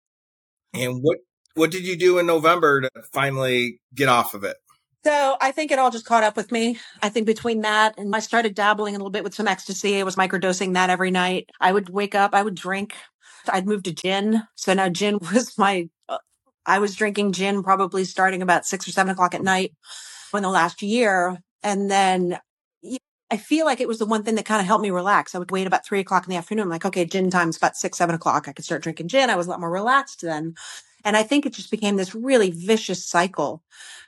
And 0.74 1.00
what, 1.02 1.18
what 1.54 1.72
did 1.72 1.86
you 1.86 1.98
do 1.98 2.18
in 2.20 2.26
November 2.26 2.82
to 2.82 2.92
finally 3.14 3.80
get 3.94 4.10
off 4.10 4.34
of 4.34 4.44
it? 4.44 4.58
So 5.06 5.38
I 5.40 5.52
think 5.52 5.72
it 5.72 5.78
all 5.78 5.92
just 5.92 6.06
caught 6.06 6.24
up 6.24 6.36
with 6.36 6.52
me. 6.52 6.80
I 7.02 7.10
think 7.10 7.28
between 7.28 7.62
that 7.62 7.98
and 7.98 8.14
I 8.16 8.20
started 8.20 8.56
dabbling 8.56 8.96
a 8.96 8.98
little 8.98 9.12
bit 9.12 9.24
with 9.24 9.36
some 9.36 9.48
ecstasy. 9.48 10.00
I 10.00 10.04
was 10.04 10.16
microdosing 10.16 10.74
that 10.74 10.90
every 10.90 11.12
night. 11.12 11.52
I 11.62 11.72
would 11.72 11.90
wake 11.90 12.16
up, 12.16 12.34
I 12.34 12.42
would 12.42 12.56
drink 12.56 12.96
I'd 13.50 13.68
moved 13.68 13.86
to 13.86 13.94
gin. 13.94 14.44
So 14.56 14.74
now 14.74 14.90
gin 14.90 15.20
was 15.34 15.58
my, 15.58 15.90
I 16.66 16.80
was 16.80 16.96
drinking 16.96 17.34
gin 17.34 17.64
probably 17.64 18.06
starting 18.06 18.42
about 18.42 18.66
six 18.66 18.88
or 18.88 18.92
seven 18.92 19.12
o'clock 19.12 19.34
at 19.34 19.44
night 19.44 19.74
in 20.34 20.44
the 20.44 20.50
last 20.50 20.82
year. 20.82 21.38
And 21.64 21.90
then 21.90 22.40
I 23.32 23.38
feel 23.38 23.66
like 23.66 23.82
it 23.82 23.88
was 23.88 23.98
the 23.98 24.06
one 24.06 24.24
thing 24.24 24.36
that 24.36 24.46
kind 24.46 24.62
of 24.62 24.68
helped 24.68 24.84
me 24.84 24.92
relax. 24.92 25.34
I 25.34 25.40
would 25.40 25.52
wait 25.52 25.66
about 25.66 25.86
three 25.86 26.00
o'clock 26.00 26.26
in 26.26 26.30
the 26.30 26.38
afternoon. 26.38 26.64
I'm 26.64 26.70
like, 26.70 26.86
okay, 26.86 27.06
gin 27.06 27.32
time's 27.32 27.58
about 27.58 27.76
six, 27.76 27.98
seven 27.98 28.14
o'clock. 28.14 28.48
I 28.48 28.54
could 28.54 28.66
start 28.66 28.84
drinking 28.84 29.08
gin. 29.08 29.30
I 29.30 29.36
was 29.36 29.48
a 29.48 29.50
lot 29.50 29.60
more 29.60 29.72
relaxed 29.72 30.22
then. 30.22 30.54
And 31.04 31.16
I 31.16 31.24
think 31.24 31.46
it 31.46 31.54
just 31.54 31.72
became 31.72 31.98
this 31.98 32.16
really 32.16 32.52
vicious 32.52 33.06
cycle. 33.06 33.64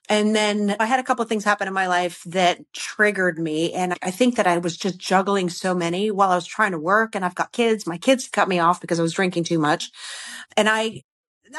And 0.10 0.36
then 0.36 0.76
I 0.80 0.86
had 0.86 1.00
a 1.00 1.04
couple 1.04 1.24
of 1.24 1.30
things 1.30 1.44
happen 1.44 1.68
in 1.68 1.74
my 1.74 1.88
life 1.88 2.24
that 2.26 2.60
triggered 2.74 3.38
me. 3.38 3.74
And 3.74 3.96
I 4.02 4.12
think 4.12 4.36
that 4.36 4.48
I 4.48 4.58
was 4.58 4.78
just 4.78 4.98
juggling 4.98 5.50
so 5.50 5.76
many 5.76 6.10
while 6.12 6.32
I 6.32 6.36
was 6.36 6.48
trying 6.48 6.72
to 6.72 6.80
work 6.80 7.14
and 7.14 7.26
I've 7.26 7.36
got 7.36 7.52
kids. 7.52 7.86
My 7.86 7.98
kids 7.98 8.28
cut 8.28 8.48
me 8.48 8.60
off 8.60 8.82
because 8.82 9.00
I 9.00 9.04
was 9.04 9.14
drinking 9.14 9.44
too 9.44 9.60
much. 9.60 9.92
And 10.56 10.70
I, 10.70 11.04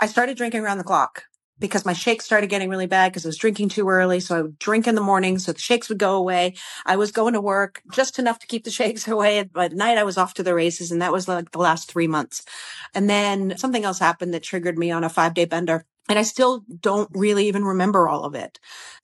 I 0.01 0.07
started 0.07 0.37
drinking 0.37 0.63
around 0.63 0.79
the 0.79 0.85
clock 0.85 1.25
because 1.61 1.85
my 1.85 1.93
shakes 1.93 2.25
started 2.25 2.51
getting 2.51 2.69
really 2.69 2.87
bad 2.87 3.13
because 3.13 3.25
I 3.25 3.29
was 3.29 3.37
drinking 3.37 3.71
too 3.71 3.89
early. 3.89 4.21
So 4.21 4.37
I 4.37 4.43
would 4.43 4.59
drink 4.59 4.87
in 4.87 4.95
the 4.95 5.01
morning. 5.01 5.39
So 5.39 5.53
the 5.53 5.59
shakes 5.59 5.89
would 5.89 5.99
go 5.99 6.17
away. 6.17 6.55
I 6.87 6.97
was 6.97 7.13
going 7.13 7.35
to 7.35 7.41
work 7.41 7.83
just 7.93 8.19
enough 8.19 8.39
to 8.41 8.47
keep 8.47 8.65
the 8.65 8.71
shakes 8.79 9.09
away. 9.09 9.43
But 9.43 9.73
at 9.73 9.77
night 9.77 9.99
I 9.99 10.05
was 10.05 10.19
off 10.19 10.35
to 10.35 10.43
the 10.43 10.55
races. 10.55 10.91
And 10.91 11.03
that 11.03 11.13
was 11.13 11.29
like 11.29 11.51
the 11.51 11.59
last 11.59 11.91
three 11.91 12.09
months. 12.09 12.45
And 12.95 13.09
then 13.09 13.57
something 13.59 13.85
else 13.85 13.99
happened 13.99 14.35
that 14.35 14.43
triggered 14.43 14.79
me 14.79 14.91
on 14.91 15.05
a 15.05 15.09
five 15.09 15.35
day 15.35 15.45
bender. 15.45 15.85
And 16.09 16.19
I 16.19 16.23
still 16.23 16.65
don't 16.81 17.11
really 17.13 17.49
even 17.49 17.65
remember 17.65 18.09
all 18.09 18.25
of 18.25 18.35
it. 18.35 18.59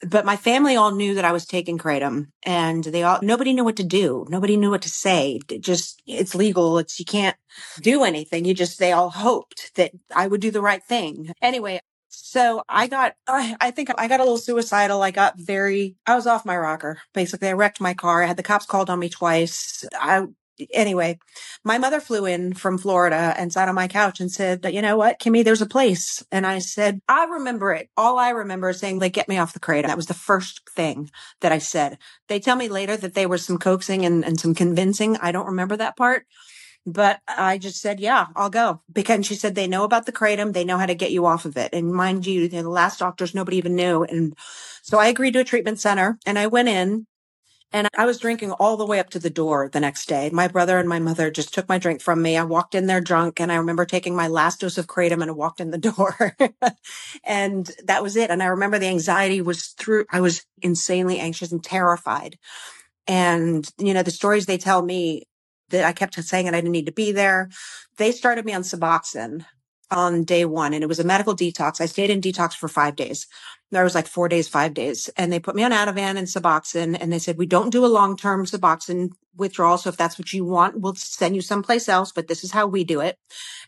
But 0.09 0.25
my 0.25 0.37
family 0.37 0.77
all 0.77 0.95
knew 0.95 1.15
that 1.17 1.25
I 1.25 1.33
was 1.33 1.45
taking 1.45 1.77
kratom 1.77 2.29
and 2.45 2.83
they 2.83 3.03
all, 3.03 3.19
nobody 3.21 3.53
knew 3.53 3.65
what 3.65 3.77
to 3.77 3.85
do. 3.85 4.25
Nobody 4.31 4.57
knew 4.57 4.71
what 4.71 4.83
to 4.83 4.89
say. 4.89 5.39
It 5.51 5.61
just, 5.61 6.03
it's 6.07 6.35
legal. 6.35 6.79
It's, 6.79 6.99
you 6.99 7.05
can't 7.05 7.37
do 7.83 8.05
anything. 8.05 8.47
You 8.47 8.55
just, 8.55 8.79
they 8.79 8.93
all 8.93 9.11
hoped 9.11 9.73
that 9.77 9.93
I 10.17 10.27
would 10.27 10.41
do 10.41 10.51
the 10.51 10.63
right 10.63 10.83
thing. 10.83 11.35
Anyway, 11.43 11.81
so 12.23 12.63
I 12.69 12.87
got, 12.87 13.15
I 13.27 13.71
think 13.71 13.91
I 13.97 14.09
got 14.09 14.21
a 14.21 14.25
little 14.25 14.39
suicidal. 14.39 15.03
I 15.03 15.11
got 15.11 15.39
very, 15.39 15.97
I 16.07 16.15
was 16.15 16.27
off 16.27 16.45
my 16.45 16.57
rocker. 16.57 16.99
Basically, 17.13 17.49
I 17.49 17.53
wrecked 17.53 17.81
my 17.81 17.95
car. 17.95 18.23
I 18.23 18.27
had 18.27 18.37
the 18.37 18.43
cops 18.43 18.67
called 18.67 18.91
on 18.91 18.99
me 18.99 19.09
twice. 19.09 19.85
I 19.95 20.27
anyway, 20.73 21.19
my 21.65 21.79
mother 21.79 22.01
flew 22.01 22.27
in 22.27 22.55
from 22.55 22.79
Florida 22.79 23.35
and 23.37 23.53
sat 23.53 23.69
on 23.69 23.75
my 23.75 23.89
couch 23.89 24.21
and 24.21 24.31
said, 24.31 24.65
you 24.73 24.83
know 24.83 24.97
what, 24.97 25.19
Kimmy, 25.19 25.45
there's 25.45 25.63
a 25.63 25.67
place. 25.67 26.23
And 26.31 26.47
I 26.47 26.59
said, 26.59 27.01
I 27.09 27.25
remember 27.25 27.73
it. 27.73 27.89
All 27.97 28.19
I 28.19 28.31
remember 28.31 28.71
is 28.71 28.79
saying, 28.79 28.99
like, 28.99 29.13
get 29.13 29.29
me 29.29 29.39
off 29.39 29.53
the 29.53 29.61
crate. 29.61 29.87
That 29.87 29.97
was 29.97 30.07
the 30.07 30.15
first 30.15 30.69
thing 30.71 31.11
that 31.41 31.53
I 31.53 31.59
said. 31.59 31.99
They 32.29 32.41
tell 32.41 32.57
me 32.57 32.69
later 32.69 32.97
that 32.97 33.15
there 33.15 33.29
was 33.29 33.45
some 33.45 33.59
coaxing 33.59 34.05
and, 34.05 34.25
and 34.25 34.39
some 34.39 34.55
convincing. 34.55 35.17
I 35.17 35.33
don't 35.33 35.47
remember 35.47 35.77
that 35.77 35.97
part. 35.97 36.27
But 36.87 37.21
I 37.27 37.59
just 37.59 37.81
said, 37.81 37.99
yeah, 37.99 38.27
I'll 38.37 38.51
go. 38.51 38.81
Because 38.93 39.25
she 39.25 39.35
said 39.35 39.55
they 39.55 39.67
know 39.67 39.85
about 39.85 40.07
the 40.07 40.13
kratom. 40.13 40.53
They 40.53 40.65
know 40.65 40.77
how 40.77 40.87
to 40.87 40.95
get 40.95 41.13
you 41.13 41.25
off 41.25 41.47
of 41.47 41.57
it. 41.57 41.73
And 41.73 41.93
mind 41.93 42.27
you, 42.27 42.49
the 42.49 42.63
last 42.63 42.99
doctors, 42.99 43.35
nobody 43.35 43.57
even 43.57 43.75
knew. 43.75 44.05
And 44.05 44.37
so 44.83 44.99
I 44.99 45.07
agreed 45.07 45.33
to 45.33 45.41
a 45.41 45.45
treatment 45.45 45.81
center 45.81 46.19
and 46.27 46.39
I 46.39 46.47
went 46.47 46.69
in 46.69 47.07
and 47.75 47.89
I 47.97 48.07
was 48.07 48.21
drinking 48.21 48.53
all 48.53 48.77
the 48.77 48.87
way 48.87 49.01
up 49.01 49.11
to 49.11 49.19
the 49.19 49.31
door 49.31 49.69
the 49.73 49.81
next 49.81 50.07
day. 50.07 50.31
My 50.31 50.47
brother 50.47 50.79
and 50.79 50.89
my 50.89 51.01
mother 51.01 51.31
just 51.31 51.53
took 51.53 51.69
my 51.69 51.77
drink 51.77 52.01
from 52.01 52.23
me. 52.23 52.37
I 52.37 52.45
walked 52.45 52.77
in 52.77 52.87
there 52.87 53.01
drunk 53.01 53.41
and 53.41 53.51
I 53.51 53.57
remember 53.57 53.85
taking 53.85 54.15
my 54.15 54.29
last 54.29 54.61
dose 54.61 54.79
of 54.79 54.87
kratom 54.87 55.23
and 55.23 55.31
I 55.31 55.35
walked 55.35 55.61
in 55.61 55.73
the 55.73 55.79
door. 55.91 56.37
and 57.25 57.69
that 57.85 58.03
was 58.03 58.15
it. 58.15 58.31
And 58.31 58.43
I 58.43 58.47
remember 58.47 58.79
the 58.79 58.87
anxiety 58.87 59.41
was 59.41 59.69
through, 59.69 60.05
I 60.13 60.21
was 60.21 60.47
insanely 60.63 61.19
anxious 61.19 61.51
and 61.51 61.65
terrified. 61.65 62.39
And, 63.09 63.69
you 63.79 63.93
know, 63.93 64.05
the 64.05 64.13
stories 64.13 64.47
they 64.47 64.57
tell 64.59 64.81
me 64.81 65.25
that 65.75 65.85
I 65.87 65.93
kept 65.93 66.17
saying 66.17 66.49
and 66.49 66.57
I 66.57 66.61
didn't 66.61 66.73
need 66.73 66.87
to 66.87 66.93
be 66.93 67.13
there. 67.13 67.51
They 67.99 68.13
started 68.13 68.47
me 68.47 68.55
on 68.55 68.63
Suboxone 68.63 69.47
on 69.93 70.25
day 70.25 70.47
one 70.47 70.75
and 70.75 70.85
it 70.85 70.89
was 70.89 71.01
a 71.01 71.05
medical 71.05 71.37
detox. 71.37 71.81
I 71.81 71.87
stayed 71.87 72.11
in 72.11 72.23
detox 72.23 72.55
for 72.55 72.69
five 72.69 72.97
days. 72.97 73.29
There 73.73 73.85
was 73.85 73.95
like 73.95 74.09
four 74.09 74.29
days, 74.29 74.49
five 74.49 74.75
days. 74.75 75.11
And 75.17 75.33
they 75.33 75.41
put 75.41 75.57
me 75.57 75.65
on 75.65 75.73
Ativan 75.73 76.17
and 76.19 76.29
Suboxone 76.29 76.99
and 77.01 77.13
they 77.13 77.21
said, 77.21 77.39
we 77.39 77.47
don't 77.47 77.71
do 77.71 77.87
a 77.87 77.89
long-term 77.89 78.47
Suboxone 78.47 79.13
withdrawal. 79.37 79.79
So 79.79 79.91
if 79.91 79.99
that's 79.99 80.19
what 80.19 80.33
you 80.33 80.45
want, 80.47 80.81
we'll 80.81 80.97
send 80.97 81.37
you 81.37 81.43
someplace 81.43 81.89
else, 81.89 82.13
but 82.13 82.29
this 82.29 82.45
is 82.45 82.53
how 82.53 82.67
we 82.69 82.85
do 82.85 83.01
it. 83.01 83.19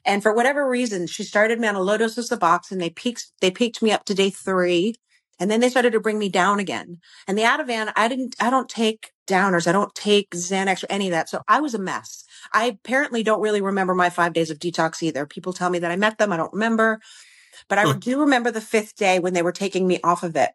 And 0.05 0.23
for 0.23 0.35
whatever 0.35 0.69
reason, 0.69 1.09
she 1.09 1.25
started 1.25 1.61
me 1.61 1.69
on 1.69 1.77
a 1.77 1.83
low 1.83 1.99
dose 1.99 2.19
of 2.19 2.27
Suboxone. 2.27 2.81
They 2.81 2.91
peaked, 2.91 3.29
they 3.41 3.53
peaked 3.53 3.83
me 3.83 3.93
up 3.93 4.05
to 4.07 4.15
day 4.15 4.31
three. 4.31 4.97
And 5.39 5.51
then 5.51 5.61
they 5.61 5.69
started 5.69 5.93
to 5.93 6.01
bring 6.01 6.19
me 6.19 6.29
down 6.29 6.59
again. 6.59 6.99
And 7.27 7.37
the 7.37 7.43
Ativan, 7.43 7.93
I 7.95 8.09
didn't, 8.09 8.37
I 8.41 8.51
don't 8.51 8.69
take 8.69 9.13
downers. 9.27 9.67
I 9.67 9.73
don't 9.73 9.95
take 9.95 10.31
Xanax 10.31 10.83
or 10.83 10.87
any 10.91 11.09
of 11.09 11.13
that. 11.13 11.29
So 11.29 11.43
I 11.49 11.61
was 11.61 11.75
a 11.75 11.79
mess. 11.79 12.25
I 12.53 12.67
apparently 12.67 13.23
don't 13.23 13.41
really 13.41 13.61
remember 13.61 13.95
my 13.95 14.09
five 14.09 14.33
days 14.33 14.51
of 14.51 14.59
detox 14.59 15.03
either. 15.03 15.27
People 15.27 15.53
tell 15.53 15.71
me 15.71 15.79
that 15.81 15.91
I 15.91 15.97
met 15.97 16.19
them. 16.19 16.33
I 16.33 16.37
don't 16.37 16.53
remember, 16.53 17.01
but 17.69 17.79
I 17.79 17.93
do 17.99 18.21
remember 18.21 18.51
the 18.51 18.61
fifth 18.61 18.97
day 18.97 19.19
when 19.19 19.35
they 19.35 19.43
were 19.43 19.53
taking 19.53 19.87
me 19.87 20.01
off 20.03 20.23
of 20.23 20.37
it. 20.37 20.51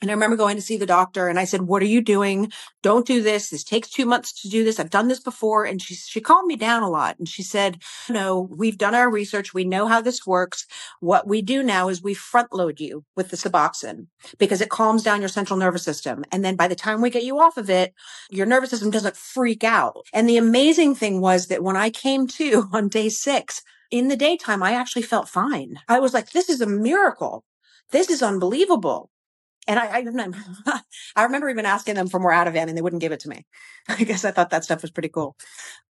And 0.00 0.10
I 0.10 0.14
remember 0.14 0.36
going 0.36 0.56
to 0.56 0.62
see 0.62 0.76
the 0.76 0.86
doctor 0.86 1.28
and 1.28 1.38
I 1.38 1.44
said, 1.44 1.62
what 1.62 1.82
are 1.82 1.86
you 1.86 2.00
doing? 2.00 2.52
Don't 2.82 3.06
do 3.06 3.22
this. 3.22 3.50
This 3.50 3.64
takes 3.64 3.90
two 3.90 4.06
months 4.06 4.42
to 4.42 4.48
do 4.48 4.64
this. 4.64 4.78
I've 4.78 4.90
done 4.90 5.08
this 5.08 5.20
before. 5.20 5.64
And 5.64 5.82
she, 5.82 5.94
she 5.94 6.20
calmed 6.20 6.46
me 6.46 6.56
down 6.56 6.82
a 6.82 6.90
lot 6.90 7.18
and 7.18 7.28
she 7.28 7.42
said, 7.42 7.82
no, 8.08 8.40
we've 8.40 8.78
done 8.78 8.94
our 8.94 9.10
research. 9.10 9.52
We 9.52 9.64
know 9.64 9.86
how 9.86 10.00
this 10.00 10.26
works. 10.26 10.66
What 11.00 11.26
we 11.26 11.42
do 11.42 11.62
now 11.62 11.88
is 11.88 12.02
we 12.02 12.14
front 12.14 12.52
load 12.52 12.78
you 12.78 13.04
with 13.16 13.30
the 13.30 13.36
Suboxone 13.36 14.06
because 14.38 14.60
it 14.60 14.70
calms 14.70 15.02
down 15.02 15.20
your 15.20 15.28
central 15.28 15.58
nervous 15.58 15.82
system. 15.82 16.24
And 16.30 16.44
then 16.44 16.54
by 16.54 16.68
the 16.68 16.76
time 16.76 17.00
we 17.00 17.10
get 17.10 17.24
you 17.24 17.40
off 17.40 17.56
of 17.56 17.68
it, 17.68 17.92
your 18.30 18.46
nervous 18.46 18.70
system 18.70 18.90
doesn't 18.90 19.16
freak 19.16 19.64
out. 19.64 19.96
And 20.12 20.28
the 20.28 20.36
amazing 20.36 20.94
thing 20.94 21.20
was 21.20 21.48
that 21.48 21.62
when 21.62 21.76
I 21.76 21.90
came 21.90 22.26
to 22.28 22.68
on 22.72 22.88
day 22.88 23.08
six, 23.08 23.62
in 23.90 24.08
the 24.08 24.16
daytime, 24.16 24.62
I 24.62 24.72
actually 24.72 25.02
felt 25.02 25.28
fine. 25.28 25.80
I 25.88 25.98
was 25.98 26.12
like, 26.12 26.30
this 26.30 26.48
is 26.48 26.60
a 26.60 26.66
miracle. 26.66 27.44
This 27.90 28.10
is 28.10 28.22
unbelievable. 28.22 29.10
And 29.68 29.78
I, 29.78 29.98
I, 29.98 30.80
I 31.16 31.22
remember 31.24 31.50
even 31.50 31.66
asking 31.66 31.94
them 31.94 32.08
for 32.08 32.18
more 32.18 32.32
Ativan 32.32 32.68
and 32.68 32.76
they 32.76 32.82
wouldn't 32.82 33.02
give 33.02 33.12
it 33.12 33.20
to 33.20 33.28
me. 33.28 33.44
I 33.88 34.02
guess 34.02 34.24
I 34.24 34.30
thought 34.30 34.50
that 34.50 34.64
stuff 34.64 34.82
was 34.82 34.90
pretty 34.90 35.10
cool. 35.10 35.36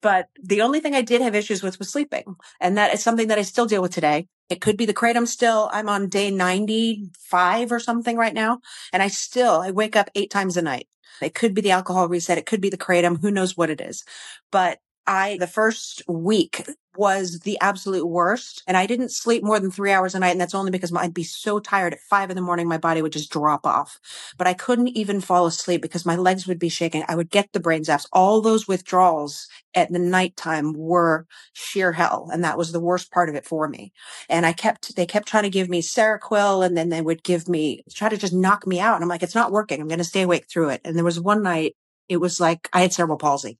But 0.02 0.28
the 0.42 0.62
only 0.62 0.80
thing 0.80 0.94
I 0.94 1.02
did 1.02 1.20
have 1.20 1.34
issues 1.34 1.62
with 1.62 1.78
was 1.78 1.90
sleeping. 1.90 2.36
And 2.60 2.76
that 2.78 2.94
is 2.94 3.02
something 3.02 3.28
that 3.28 3.38
I 3.38 3.42
still 3.42 3.66
deal 3.66 3.82
with 3.82 3.92
today. 3.92 4.28
It 4.48 4.60
could 4.60 4.76
be 4.76 4.86
the 4.86 4.94
kratom 4.94 5.26
still. 5.26 5.68
I'm 5.72 5.88
on 5.88 6.08
day 6.08 6.30
95 6.30 7.70
or 7.70 7.80
something 7.80 8.16
right 8.16 8.34
now. 8.34 8.60
And 8.92 9.02
I 9.02 9.08
still, 9.08 9.60
I 9.60 9.70
wake 9.72 9.96
up 9.96 10.10
eight 10.14 10.30
times 10.30 10.56
a 10.56 10.62
night. 10.62 10.88
It 11.22 11.34
could 11.34 11.54
be 11.54 11.62
the 11.62 11.70
alcohol 11.70 12.08
reset. 12.08 12.38
It 12.38 12.46
could 12.46 12.60
be 12.60 12.70
the 12.70 12.76
kratom. 12.78 13.20
Who 13.20 13.30
knows 13.30 13.56
what 13.56 13.70
it 13.70 13.80
is? 13.80 14.04
But 14.50 14.78
I, 15.06 15.36
the 15.38 15.46
first 15.46 16.02
week 16.08 16.66
was 16.96 17.40
the 17.40 17.58
absolute 17.60 18.06
worst. 18.06 18.62
And 18.66 18.76
I 18.76 18.86
didn't 18.86 19.10
sleep 19.10 19.42
more 19.42 19.60
than 19.60 19.70
three 19.70 19.92
hours 19.92 20.14
a 20.14 20.18
night. 20.18 20.30
And 20.30 20.40
that's 20.40 20.54
only 20.54 20.70
because 20.70 20.92
I'd 20.94 21.14
be 21.14 21.24
so 21.24 21.58
tired 21.58 21.92
at 21.92 22.00
five 22.00 22.30
in 22.30 22.36
the 22.36 22.42
morning, 22.42 22.66
my 22.66 22.78
body 22.78 23.02
would 23.02 23.12
just 23.12 23.30
drop 23.30 23.66
off. 23.66 24.00
But 24.38 24.46
I 24.46 24.54
couldn't 24.54 24.88
even 24.88 25.20
fall 25.20 25.46
asleep 25.46 25.82
because 25.82 26.06
my 26.06 26.16
legs 26.16 26.46
would 26.46 26.58
be 26.58 26.68
shaking. 26.68 27.04
I 27.08 27.14
would 27.14 27.30
get 27.30 27.52
the 27.52 27.60
brain 27.60 27.82
zaps. 27.82 28.06
All 28.12 28.40
those 28.40 28.66
withdrawals 28.66 29.48
at 29.74 29.92
the 29.92 29.98
nighttime 29.98 30.72
were 30.72 31.26
sheer 31.52 31.92
hell. 31.92 32.28
And 32.32 32.42
that 32.44 32.58
was 32.58 32.72
the 32.72 32.80
worst 32.80 33.10
part 33.12 33.28
of 33.28 33.34
it 33.34 33.44
for 33.44 33.68
me. 33.68 33.92
And 34.28 34.46
I 34.46 34.52
kept, 34.52 34.96
they 34.96 35.06
kept 35.06 35.28
trying 35.28 35.44
to 35.44 35.50
give 35.50 35.68
me 35.68 35.82
Seroquel 35.82 36.64
and 36.64 36.76
then 36.76 36.88
they 36.88 37.02
would 37.02 37.22
give 37.22 37.48
me, 37.48 37.84
try 37.94 38.08
to 38.08 38.16
just 38.16 38.32
knock 38.32 38.66
me 38.66 38.80
out. 38.80 38.94
And 38.94 39.04
I'm 39.04 39.08
like, 39.08 39.22
it's 39.22 39.34
not 39.34 39.52
working. 39.52 39.80
I'm 39.80 39.88
going 39.88 39.98
to 39.98 40.04
stay 40.04 40.22
awake 40.22 40.46
through 40.48 40.70
it. 40.70 40.80
And 40.84 40.96
there 40.96 41.04
was 41.04 41.20
one 41.20 41.42
night, 41.42 41.76
it 42.08 42.18
was 42.18 42.40
like 42.40 42.68
I 42.72 42.80
had 42.82 42.92
cerebral 42.92 43.18
palsy. 43.18 43.58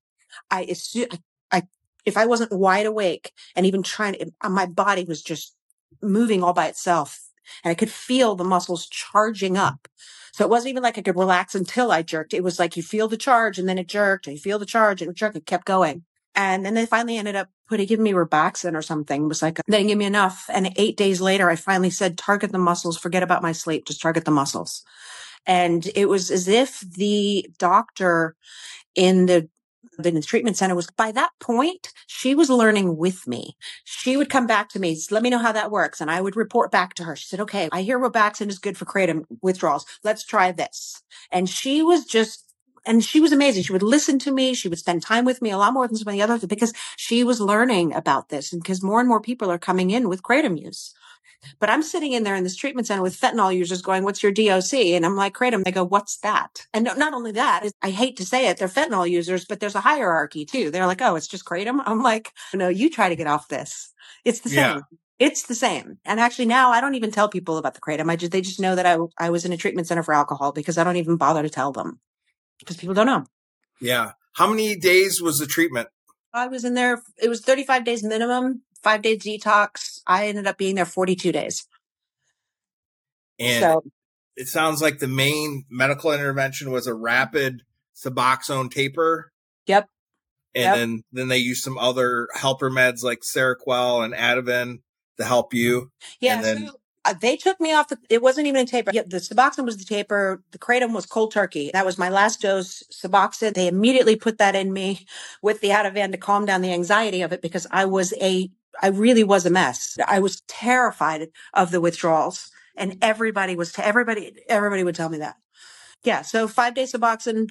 I, 0.50 0.66
I 0.70 1.18
if 2.06 2.16
I 2.16 2.24
wasn't 2.24 2.52
wide 2.52 2.87
awake 2.87 3.32
and 3.54 3.66
even 3.66 3.82
trying 3.82 4.14
to, 4.14 4.32
uh, 4.40 4.48
my 4.48 4.64
body 4.64 5.04
was 5.04 5.22
just 5.22 5.54
moving 6.00 6.42
all 6.42 6.52
by 6.52 6.68
itself 6.68 7.20
and 7.64 7.70
I 7.70 7.74
could 7.74 7.90
feel 7.90 8.35
the 8.35 8.44
muscles 8.44 8.87
charging 8.87 9.56
up. 9.56 9.88
So 10.32 10.44
it 10.44 10.50
wasn't 10.50 10.70
even 10.70 10.82
like 10.82 10.98
I 10.98 11.02
could 11.02 11.16
relax 11.16 11.54
until 11.54 11.90
I 11.90 12.02
jerked. 12.02 12.32
It 12.32 12.44
was 12.44 12.59
like 12.59 12.76
you 12.76 12.82
feel 12.82 13.09
the 13.09 13.16
charge 13.16 13.59
and 13.59 13.68
then 13.68 13.78
it 13.78 13.88
jerked 13.88 14.26
and 14.26 14.37
you 14.37 14.40
feel 14.40 14.59
the 14.59 14.66
charge 14.66 15.02
and 15.02 15.11
it 15.11 15.16
jerked. 15.16 15.37
It 15.37 15.46
kept 15.46 15.64
going. 15.64 16.04
And 16.35 16.64
then 16.64 16.74
they 16.74 16.85
finally 16.85 17.16
ended 17.16 17.35
up 17.35 17.48
putting, 17.66 17.87
giving 17.87 18.04
me 18.04 18.12
Robaxin 18.12 18.74
or 18.74 18.82
something. 18.82 19.24
It 19.24 19.28
was 19.28 19.40
like, 19.42 19.59
they 19.66 19.78
didn't 19.78 19.88
give 19.88 19.98
me 19.98 20.04
enough. 20.04 20.44
And 20.52 20.72
eight 20.76 20.98
days 20.98 21.22
later, 21.22 21.48
I 21.48 21.56
finally 21.56 21.90
said, 21.90 22.18
target 22.18 22.52
the 22.52 22.59
muscles, 22.59 22.98
forget 22.98 23.22
about 23.22 23.42
my 23.42 23.52
sleep, 23.52 23.87
just 23.87 24.02
target 24.02 24.26
the 24.26 24.30
muscles. 24.30 24.85
And 25.46 25.88
it 25.94 26.11
was 26.11 26.30
as 26.30 26.46
if 26.46 26.80
the 26.80 27.48
doctor 27.59 28.37
in 28.94 29.26
the 29.26 29.48
in 30.04 30.14
the 30.14 30.22
treatment 30.22 30.56
center 30.56 30.74
was 30.74 30.88
by 30.90 31.12
that 31.12 31.30
point, 31.40 31.92
she 32.06 32.35
was 32.35 32.50
learning 32.50 32.96
with 32.96 33.26
me. 33.26 33.56
She 33.85 34.16
would 34.16 34.28
come 34.28 34.46
back 34.46 34.68
to 34.70 34.80
me, 34.80 34.98
let 35.11 35.22
me 35.22 35.30
know 35.30 35.38
how 35.38 35.52
that 35.52 35.70
works. 35.70 36.00
And 36.00 36.11
I 36.11 36.20
would 36.20 36.37
report 36.37 36.70
back 36.70 36.94
to 36.94 37.04
her. 37.04 37.16
She 37.16 37.26
said, 37.26 37.40
okay, 37.40 37.68
I 37.72 37.82
hear 37.82 37.98
Robaxin 37.98 38.48
is 38.48 38.59
good 38.59 38.76
for 38.76 38.85
kratom 38.85 39.24
withdrawals. 39.40 39.87
Let's 40.04 40.24
try 40.24 40.52
this. 40.52 41.02
And 41.30 41.48
she 41.48 41.82
was 41.82 42.04
just 42.04 42.42
and 42.87 43.04
she 43.04 43.20
was 43.20 43.32
amazing. 43.32 43.64
She 43.64 43.72
would 43.72 43.82
listen 43.82 44.18
to 44.20 44.30
me. 44.30 44.54
She 44.54 44.68
would 44.68 44.78
spend 44.78 45.02
time 45.02 45.24
with 45.24 45.42
me 45.42 45.50
a 45.50 45.59
lot 45.59 45.72
more 45.72 45.88
than 45.88 45.96
some 45.96 46.09
of 46.09 46.12
the 46.12 46.22
others 46.22 46.46
because 46.46 46.72
she 46.96 47.24
was 47.24 47.40
learning 47.40 47.92
about 47.92 48.28
this 48.28 48.52
and 48.52 48.62
because 48.62 48.82
more 48.82 49.00
and 49.00 49.09
more 49.09 49.20
people 49.20 49.50
are 49.50 49.59
coming 49.59 49.90
in 49.90 50.09
with 50.09 50.22
kratom 50.22 50.61
use. 50.61 50.94
But 51.59 51.70
I'm 51.70 51.83
sitting 51.83 52.12
in 52.12 52.25
there 52.25 52.35
in 52.35 52.44
this 52.44 52.57
treatment 52.57 52.87
center 52.87 53.03
with 53.03 53.18
fentanyl 53.18 53.55
users 53.55 53.83
going, 53.83 54.05
what's 54.05 54.22
your 54.22 54.33
DOC? 54.33 54.75
And 54.75 55.05
I'm 55.07 55.16
like, 55.16 55.35
kratom. 55.35 55.64
They 55.64 55.70
go, 55.70 55.85
what's 55.85 56.18
that? 56.18 56.66
And 56.72 56.85
not 56.85 57.14
only 57.14 57.33
that, 57.33 57.68
I 57.83 57.90
hate 57.90 58.16
to 58.18 58.27
say 58.27 58.49
it, 58.49 58.59
they're 58.59 58.68
fentanyl 58.68 59.09
users, 59.09 59.44
but 59.44 59.61
there's 59.61 59.75
a 59.75 59.81
hierarchy 59.81 60.44
too. 60.44 60.70
They're 60.70 60.87
like, 60.87 61.03
oh, 61.03 61.16
it's 61.16 61.29
just 61.29 61.44
kratom. 61.44 61.81
I'm 61.87 62.03
like, 62.03 62.33
no, 62.55 62.68
you 62.68 62.90
try 62.90 63.09
to 63.09 63.16
get 63.16 63.27
off 63.27 63.49
this. 63.49 63.92
It's 64.25 64.40
the 64.40 64.51
yeah. 64.51 64.75
same. 64.75 64.83
It's 65.18 65.44
the 65.44 65.55
same. 65.55 65.99
And 66.05 66.20
actually 66.20 66.46
now 66.46 66.70
I 66.70 66.81
don't 66.81 66.94
even 66.94 67.11
tell 67.11 67.29
people 67.29 67.57
about 67.57 67.75
the 67.75 67.81
kratom. 67.81 68.11
I 68.11 68.16
just, 68.16 68.33
they 68.33 68.42
just 68.42 68.61
know 68.61 68.75
that 68.75 68.87
I, 68.87 68.99
I 69.18 69.31
was 69.31 69.44
in 69.44 69.53
a 69.53 69.57
treatment 69.57 69.88
center 69.88 70.03
for 70.03 70.12
alcohol 70.12 70.53
because 70.53 70.77
I 70.77 70.85
don't 70.85 70.96
even 70.96 71.16
bother 71.16 71.42
to 71.42 71.49
tell 71.49 71.72
them 71.72 72.01
because 72.59 72.77
people 72.77 72.94
don't 72.94 73.07
know. 73.07 73.25
Yeah. 73.81 74.12
How 74.35 74.46
many 74.46 74.77
days 74.77 75.22
was 75.22 75.38
the 75.38 75.46
treatment? 75.46 75.88
I 76.35 76.49
was 76.49 76.64
in 76.64 76.75
there. 76.75 77.03
It 77.16 77.29
was 77.29 77.40
35 77.40 77.85
days 77.85 78.03
minimum 78.03 78.62
five 78.87 79.03
day 79.03 79.16
detox. 79.16 80.01
I 80.07 80.29
ended 80.29 80.46
up 80.46 80.57
being 80.57 80.77
there 80.77 80.85
42 80.85 81.33
days. 81.33 81.66
And 83.40 83.61
so, 83.61 83.85
it 84.37 84.46
sounds 84.46 84.81
like 84.81 85.01
the 85.01 85.09
main 85.09 85.64
medical 85.68 86.12
intervention 86.12 86.70
was 86.70 86.87
a 86.87 86.94
rapid 86.94 87.62
Suboxone 87.96 88.70
taper. 88.70 89.33
Yep. 89.66 89.88
And 90.55 90.62
yep. 90.62 90.75
then, 90.77 91.03
then 91.11 91.29
they 91.29 91.38
used 91.38 91.64
some 91.64 91.77
other 91.79 92.29
helper 92.35 92.70
meds 92.70 93.03
like 93.03 93.22
Seroquel 93.22 94.05
and 94.05 94.14
Ativan 94.14 94.83
to 95.16 95.25
help 95.25 95.53
you. 95.53 95.90
Yeah. 96.20 96.37
And 96.37 96.44
then, 96.44 96.66
so 96.68 96.81
uh, 97.07 97.14
they 97.20 97.37
took 97.37 97.61
me 97.61 97.72
off 97.72 97.88
the, 97.88 97.99
it 98.09 98.22
wasn't 98.22 98.46
even 98.46 98.62
a 98.62 98.66
taper. 98.66 98.90
Yeah, 98.94 99.03
the 99.07 99.18
Suboxone 99.18 99.64
was 99.64 99.77
the 99.77 99.85
taper. 99.85 100.42
The 100.53 100.59
Kratom 100.59 100.92
was 100.92 101.07
cold 101.07 101.33
turkey. 101.33 101.70
That 101.72 101.87
was 101.87 101.99
my 101.99 102.09
last 102.09 102.40
dose 102.40 102.83
Suboxone. 102.92 103.55
They 103.55 103.68
immediately 103.68 104.16
put 104.16 104.38
that 104.38 104.55
in 104.55 104.72
me 104.72 105.07
with 105.42 105.61
the 105.61 105.68
Ativan 105.68 106.12
to 106.12 106.18
calm 106.18 106.46
down 106.46 106.62
the 106.62 106.72
anxiety 106.72 107.22
of 107.22 107.33
it 107.33 107.42
because 107.42 107.66
I 107.70 107.85
was 107.85 108.14
a 108.20 108.51
I 108.82 108.88
really 108.88 109.24
was 109.24 109.46
a 109.46 109.50
mess. 109.50 109.96
I 110.06 110.20
was 110.20 110.42
terrified 110.48 111.28
of 111.54 111.70
the 111.70 111.80
withdrawals 111.80 112.50
and 112.76 112.98
everybody 113.02 113.56
was, 113.56 113.72
to 113.72 113.86
everybody, 113.86 114.36
everybody 114.48 114.84
would 114.84 114.94
tell 114.94 115.08
me 115.08 115.18
that. 115.18 115.36
Yeah. 116.04 116.22
So 116.22 116.46
five 116.46 116.74
days 116.74 116.94
of 116.94 117.00
boxing 117.00 117.48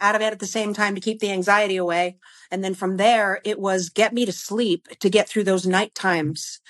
out 0.00 0.14
of 0.14 0.22
it 0.22 0.32
at 0.32 0.38
the 0.38 0.46
same 0.46 0.72
time 0.72 0.94
to 0.94 1.00
keep 1.00 1.20
the 1.20 1.30
anxiety 1.30 1.76
away. 1.76 2.18
And 2.50 2.64
then 2.64 2.74
from 2.74 2.96
there, 2.96 3.40
it 3.44 3.60
was 3.60 3.90
get 3.90 4.14
me 4.14 4.24
to 4.24 4.32
sleep 4.32 4.88
to 5.00 5.10
get 5.10 5.28
through 5.28 5.44
those 5.44 5.66
night 5.66 5.94
times. 5.94 6.60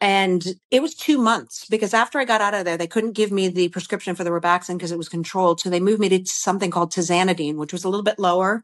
And 0.00 0.44
it 0.70 0.80
was 0.80 0.94
two 0.94 1.18
months 1.18 1.66
because 1.68 1.92
after 1.92 2.18
I 2.18 2.24
got 2.24 2.40
out 2.40 2.54
of 2.54 2.64
there, 2.64 2.76
they 2.76 2.86
couldn't 2.86 3.12
give 3.12 3.32
me 3.32 3.48
the 3.48 3.68
prescription 3.68 4.14
for 4.14 4.24
the 4.24 4.30
Robaxin 4.30 4.74
because 4.74 4.92
it 4.92 4.98
was 4.98 5.08
controlled. 5.08 5.60
So 5.60 5.70
they 5.70 5.80
moved 5.80 6.00
me 6.00 6.08
to 6.10 6.24
something 6.24 6.70
called 6.70 6.92
Tizanidine, 6.92 7.56
which 7.56 7.72
was 7.72 7.84
a 7.84 7.88
little 7.88 8.04
bit 8.04 8.18
lower. 8.18 8.62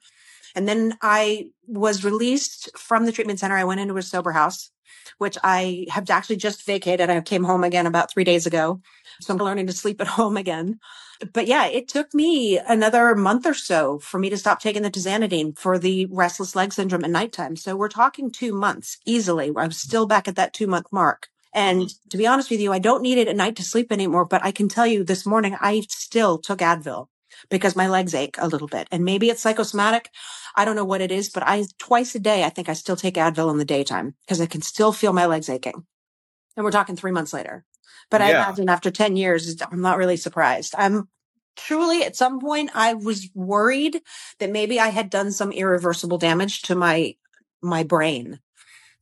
And 0.55 0.69
then 0.69 0.97
I 1.03 1.49
was 1.67 2.05
released 2.05 2.71
from 2.77 3.07
the 3.07 3.13
treatment 3.13 3.41
center. 3.41 3.57
I 3.57 3.65
went 3.65 3.81
into 3.81 3.97
a 3.97 4.03
sober 4.03 4.33
house 4.33 4.71
which 5.19 5.39
I 5.43 5.87
have 5.91 6.09
actually 6.11 6.37
just 6.37 6.67
vacated. 6.67 7.11
I 7.11 7.21
came 7.21 7.45
home 7.45 7.65
again 7.65 7.87
about 7.87 8.11
three 8.11 8.25
days 8.25 8.47
ago. 8.47 8.81
So 9.21 9.33
I'm 9.33 9.39
learning 9.39 9.67
to 9.69 9.73
sleep 9.73 10.01
at 10.01 10.07
home 10.19 10.37
again. 10.37 10.79
But 11.33 11.47
yeah, 11.47 11.67
it 11.67 11.89
took 11.89 12.13
me 12.13 12.59
another 12.59 13.15
month 13.15 13.47
or 13.47 13.55
so 13.55 13.99
for 13.99 14.19
me 14.19 14.31
to 14.31 14.37
stop 14.37 14.61
taking 14.61 14.83
the 14.83 14.91
tizanidine 14.91 15.57
for 15.57 15.79
the 15.79 16.07
restless 16.07 16.57
leg 16.57 16.73
syndrome 16.73 17.05
at 17.05 17.11
nighttime. 17.11 17.57
So 17.57 17.77
we're 17.77 17.89
talking 17.89 18.31
two 18.31 18.53
months 18.53 18.99
easily. 19.07 19.53
I'm 19.57 19.73
still 19.73 20.07
back 20.07 20.27
at 20.29 20.37
that 20.37 20.53
two 20.53 20.67
month 20.67 20.87
mark. 20.91 21.29
And 21.53 21.83
mm-hmm. 21.83 22.09
to 22.11 22.17
be 22.17 22.27
honest 22.27 22.51
with 22.51 22.61
you, 22.61 22.73
I 22.73 22.81
don't 22.81 23.03
need 23.03 23.19
it 23.19 23.29
at 23.29 23.37
night 23.37 23.57
to 23.57 23.63
sleep 23.63 23.93
anymore, 23.93 24.25
but 24.25 24.45
I 24.45 24.51
can 24.51 24.69
tell 24.69 24.87
you 24.87 25.05
this 25.05 25.25
morning, 25.25 25.57
I 25.61 25.83
still 25.89 26.39
took 26.39 26.59
Advil 26.59 27.07
because 27.51 27.77
my 27.77 27.89
legs 27.89 28.15
ache 28.15 28.37
a 28.39 28.49
little 28.49 28.69
bit. 28.69 28.89
And 28.91 29.05
maybe 29.05 29.31
it's 29.31 29.43
psychosomatic. 29.43 30.11
I 30.55 30.65
don't 30.65 30.77
know 30.77 30.85
what 30.85 31.01
it 31.01 31.11
is, 31.11 31.29
but 31.29 31.43
I 31.43 31.65
twice 31.79 32.15
a 32.15 32.19
day, 32.19 32.45
I 32.45 32.49
think 32.49 32.69
I 32.69 32.75
still 32.75 32.97
take 32.97 33.15
Advil 33.15 33.51
in 33.51 33.59
the 33.59 33.65
daytime 33.65 34.15
because 34.23 34.41
I 34.41 34.47
can 34.47 34.63
still 34.63 34.93
feel 34.93 35.13
my 35.13 35.27
legs 35.27 35.49
aching. 35.49 35.85
And 36.57 36.65
we're 36.65 36.71
talking 36.71 36.97
three 36.97 37.13
months 37.13 37.33
later. 37.33 37.65
But 38.11 38.21
yeah. 38.21 38.27
I 38.27 38.31
imagine 38.31 38.69
after 38.69 38.91
10 38.91 39.17
years, 39.17 39.61
I'm 39.71 39.81
not 39.81 39.99
really 39.99 40.17
surprised. 40.17 40.75
I'm 40.77 41.09
truly 41.57 42.05
at 42.05 42.17
some 42.17 42.41
point, 42.41 42.71
I 42.75 42.95
was 42.95 43.29
worried 43.35 44.01
that 44.39 44.51
maybe 44.51 44.79
I 44.79 44.89
had 44.89 45.11
done 45.11 45.33
some 45.33 45.53
irreversible 45.53 46.19
damage 46.19 46.63
to 46.63 46.75
my, 46.75 47.17
my 47.63 47.83
brain. 47.83 48.41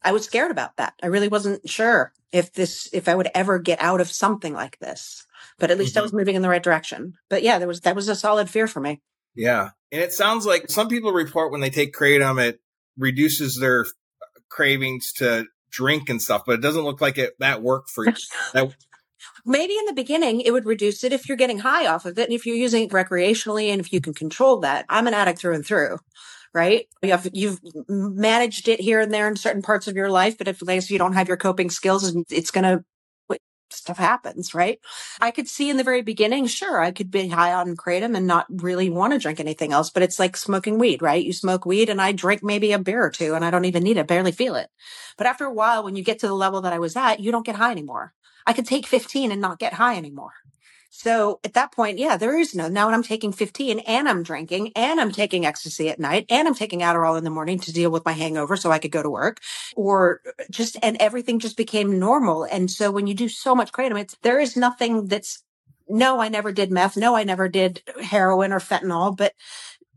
I 0.03 0.13
was 0.13 0.25
scared 0.25 0.51
about 0.51 0.77
that. 0.77 0.95
I 1.03 1.07
really 1.07 1.29
wasn't 1.29 1.69
sure 1.69 2.13
if 2.33 2.53
this, 2.53 2.89
if 2.93 3.09
I 3.09 3.15
would 3.15 3.31
ever 3.35 3.59
get 3.59 3.81
out 3.81 4.01
of 4.01 4.11
something 4.11 4.53
like 4.53 4.79
this 4.79 5.27
but 5.63 5.71
at 5.71 5.79
least 5.79 5.93
mm-hmm. 5.95 6.01
I 6.01 6.03
was 6.03 6.13
moving 6.13 6.35
in 6.35 6.43
the 6.43 6.49
right 6.49 6.63
direction. 6.63 7.15
But 7.31 7.45
yeah, 7.45 7.61
there 7.61 7.69
was 7.69 7.83
that 7.83 7.95
was 7.95 8.09
a 8.09 8.17
solid 8.17 8.51
fear 8.51 8.67
for 8.67 8.81
me. 8.81 9.01
Yeah, 9.37 9.71
and 9.93 10.03
it 10.03 10.13
sounds 10.13 10.45
like 10.45 10.69
some 10.69 10.89
people 10.89 11.13
report 11.13 11.53
when 11.53 11.61
they 11.61 11.71
take 11.71 11.95
kratom, 11.95 12.43
it 12.43 12.61
reduces 12.99 13.59
their 13.61 13.87
cravings 14.49 15.13
to 15.19 15.47
drink 15.71 16.11
and 16.11 16.21
stuff, 16.21 16.43
but 16.45 16.57
it 16.57 16.63
doesn't 16.63 16.83
look 16.83 17.01
like 17.01 17.17
it 17.17 17.35
that 17.39 17.63
worked 17.63 17.91
for 17.91 18.05
you. 18.05 18.13
that, 18.55 18.75
Maybe 19.47 19.75
in 19.79 19.87
the 19.87 19.95
beginning 19.95 20.41
it 20.41 20.51
would 20.51 20.67
reduce 20.67 21.05
it 21.05 21.13
if 21.13 21.29
you're 21.29 21.37
getting 21.37 21.61
high 21.61 21.87
off 21.87 22.07
of 22.07 22.19
it 22.19 22.25
and 22.25 22.33
if 22.33 22.45
you're 22.45 22.57
using 22.57 22.83
it 22.83 22.91
recreationally 22.91 23.69
and 23.69 23.81
if 23.81 23.93
you 23.93 24.01
can 24.01 24.15
control 24.15 24.59
that. 24.61 24.85
I'm 24.89 25.07
an 25.07 25.15
addict 25.15 25.39
through 25.39 25.55
and 25.55 25.65
through 25.65 25.99
right? 26.55 26.87
You 27.03 27.13
have, 27.13 27.29
you've 27.33 27.61
managed 27.89 28.69
it 28.69 28.79
here 28.79 29.01
and 29.01 29.13
there 29.13 29.27
in 29.27 29.37
certain 29.37 29.63
parts 29.63 29.89
of 29.89 29.97
your 29.97 30.11
life, 30.11 30.37
but 30.37 30.49
if, 30.49 30.63
if 30.63 30.91
you 30.91 30.99
don't 30.99 31.15
have 31.15 31.29
your 31.29 31.37
coping 31.37 31.71
skills, 31.71 32.15
it's 32.31 32.51
going 32.51 32.65
to 32.65 32.85
stuff 33.73 33.99
happens, 33.99 34.55
right? 34.55 34.79
I 35.21 35.31
could 35.31 35.49
see 35.49 35.71
in 35.71 35.77
the 35.77 35.85
very 35.85 36.03
beginning, 36.03 36.47
sure, 36.47 36.81
I 36.81 36.91
could 36.91 37.11
be 37.11 37.29
high 37.29 37.53
on 37.53 37.77
kratom 37.77 38.17
and 38.17 38.27
not 38.27 38.47
really 38.49 38.91
want 38.91 39.13
to 39.13 39.19
drink 39.19 39.41
anything 39.41 39.73
else, 39.73 39.91
but 39.91 40.03
it's 40.03 40.19
like 40.19 40.37
smoking 40.37 40.79
weed, 40.79 41.03
right? 41.03 41.25
You 41.25 41.33
smoke 41.33 41.67
weed 41.67 41.89
and 41.89 42.01
I 42.01 42.13
drink 42.13 42.43
maybe 42.43 42.73
a 42.73 42.79
beer 42.79 43.05
or 43.05 43.11
two 43.11 43.35
and 43.35 43.45
I 43.45 43.51
don't 43.51 43.65
even 43.65 43.83
need 43.83 43.97
it, 43.97 44.07
barely 44.07 44.33
feel 44.33 44.55
it. 44.55 44.71
But 45.17 45.27
after 45.27 45.45
a 45.45 45.53
while, 45.53 45.83
when 45.83 45.97
you 45.97 46.05
get 46.05 46.19
to 46.21 46.29
the 46.29 46.35
level 46.35 46.61
that 46.63 46.73
I 46.73 46.79
was 46.79 46.97
at, 46.97 47.21
you 47.21 47.33
don't 47.33 47.47
get 47.47 47.57
high 47.57 47.73
anymore. 47.73 48.15
I 48.47 48.53
could 48.53 48.67
take 48.67 48.87
15 48.87 49.31
and 49.33 49.41
not 49.41 49.59
get 49.59 49.75
high 49.75 49.97
anymore. 49.97 50.33
So 50.95 51.41
at 51.43 51.55
that 51.55 51.73
point, 51.73 51.99
yeah, 51.99 52.19
there 52.19 52.39
is 52.39 52.55
no, 52.55 52.69
now 52.69 52.91
I'm 52.91 53.03
taking 53.03 53.33
15 53.33 53.79
and 53.79 54.07
I'm 54.07 54.23
drinking 54.23 54.73
and 54.77 55.01
I'm 55.01 55.11
taking 55.11 55.47
ecstasy 55.47 55.89
at 55.89 55.99
night 55.99 56.27
and 56.29 56.47
I'm 56.47 56.55
taking 56.55 56.81
Adderall 56.81 57.17
in 57.17 57.25
the 57.25 57.31
morning 57.31 57.59
to 57.61 57.73
deal 57.73 57.91
with 57.91 58.05
my 58.05 58.13
hangover 58.13 58.57
so 58.57 58.71
I 58.71 58.79
could 58.79 58.91
go 58.91 59.03
to 59.03 59.09
work 59.09 59.41
or 59.75 60.21
just, 60.51 60.77
and 60.83 60.99
everything 61.01 61.39
just 61.39 61.57
became 61.57 61.99
normal. 61.99 62.45
And 62.45 62.71
so 62.71 62.91
when 62.91 63.07
you 63.07 63.15
do 63.15 63.31
so 63.31 63.55
much 63.55 63.73
kratom, 63.73 63.99
it's, 63.99 64.19
there 64.21 64.39
is 64.39 64.55
nothing 64.55 65.07
that's, 65.07 65.43
no, 65.89 66.21
I 66.21 66.29
never 66.29 66.53
did 66.53 66.71
meth. 66.71 66.99
No, 66.99 67.17
I 67.17 67.25
never 67.25 67.49
did 67.49 67.81
heroin 68.03 68.53
or 68.53 68.61
fentanyl, 68.61 69.17
but 69.17 69.33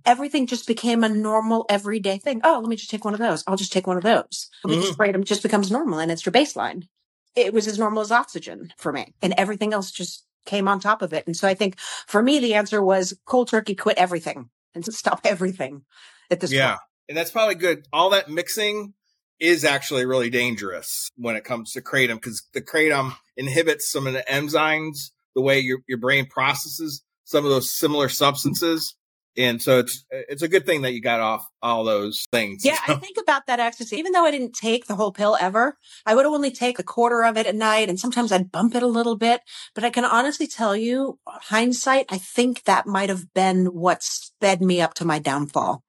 everything 0.05 0.47
just 0.47 0.65
became 0.65 1.03
a 1.03 1.09
normal 1.09 1.65
everyday 1.67 2.19
thing. 2.19 2.39
Oh, 2.45 2.59
let 2.61 2.69
me 2.69 2.77
just 2.77 2.89
take 2.89 3.03
one 3.03 3.13
of 3.13 3.19
those. 3.19 3.43
I'll 3.47 3.57
just 3.57 3.73
take 3.73 3.85
one 3.85 3.97
of 3.97 4.03
those. 4.03 4.49
Mm-hmm. 4.65 4.93
kratom 4.93 5.25
just 5.25 5.43
becomes 5.43 5.69
normal 5.69 5.99
and 5.99 6.09
it's 6.09 6.25
your 6.25 6.31
baseline. 6.31 6.87
It 7.35 7.53
was 7.53 7.67
as 7.67 7.77
normal 7.77 8.01
as 8.01 8.13
oxygen 8.13 8.71
for 8.77 8.93
me 8.93 9.13
and 9.21 9.33
everything 9.37 9.73
else 9.73 9.91
just 9.91 10.25
came 10.45 10.67
on 10.67 10.79
top 10.79 11.01
of 11.01 11.13
it. 11.13 11.25
And 11.27 11.35
so 11.35 11.47
I 11.47 11.53
think 11.53 11.79
for 12.07 12.21
me, 12.21 12.39
the 12.39 12.53
answer 12.53 12.83
was 12.83 13.17
cold 13.25 13.49
turkey, 13.49 13.75
quit 13.75 13.97
everything 13.97 14.49
and 14.73 14.85
stop 14.93 15.21
everything 15.23 15.83
at 16.29 16.39
this 16.39 16.51
yeah. 16.51 16.67
point. 16.67 16.71
Yeah. 16.71 16.77
And 17.09 17.17
that's 17.17 17.31
probably 17.31 17.55
good. 17.55 17.87
All 17.93 18.09
that 18.11 18.29
mixing 18.29 18.93
is 19.39 19.65
actually 19.65 20.05
really 20.05 20.29
dangerous 20.29 21.11
when 21.17 21.35
it 21.35 21.43
comes 21.43 21.73
to 21.73 21.81
kratom 21.81 22.15
because 22.15 22.43
the 22.53 22.61
kratom 22.61 23.15
inhibits 23.35 23.91
some 23.91 24.07
of 24.07 24.13
the 24.13 24.23
enzymes, 24.29 25.11
the 25.35 25.41
way 25.41 25.59
your, 25.59 25.79
your 25.87 25.97
brain 25.97 26.25
processes 26.25 27.03
some 27.25 27.43
of 27.43 27.51
those 27.51 27.73
similar 27.73 28.07
substances. 28.07 28.95
And 29.37 29.61
so 29.61 29.79
it's 29.79 30.05
it's 30.11 30.41
a 30.41 30.47
good 30.47 30.65
thing 30.65 30.81
that 30.83 30.93
you 30.93 31.01
got 31.01 31.19
off 31.19 31.45
all 31.61 31.83
those 31.83 32.25
things. 32.31 32.63
Yeah, 32.65 32.77
I 32.87 32.95
think 32.95 33.17
about 33.17 33.47
that 33.47 33.59
ecstasy. 33.59 33.97
Even 33.97 34.11
though 34.11 34.25
I 34.25 34.31
didn't 34.31 34.53
take 34.53 34.87
the 34.87 34.95
whole 34.95 35.11
pill 35.11 35.37
ever, 35.39 35.77
I 36.05 36.15
would 36.15 36.25
only 36.25 36.51
take 36.51 36.79
a 36.79 36.83
quarter 36.83 37.23
of 37.23 37.37
it 37.37 37.47
at 37.47 37.55
night 37.55 37.89
and 37.89 37.99
sometimes 37.99 38.31
I'd 38.31 38.51
bump 38.51 38.75
it 38.75 38.83
a 38.83 38.87
little 38.87 39.17
bit. 39.17 39.41
But 39.73 39.83
I 39.83 39.89
can 39.89 40.05
honestly 40.05 40.47
tell 40.47 40.75
you, 40.75 41.19
hindsight, 41.27 42.05
I 42.09 42.17
think 42.17 42.63
that 42.63 42.87
might 42.87 43.09
have 43.09 43.33
been 43.33 43.67
what 43.67 44.03
sped 44.03 44.61
me 44.61 44.81
up 44.81 44.93
to 44.95 45.05
my 45.05 45.19
downfall 45.19 45.84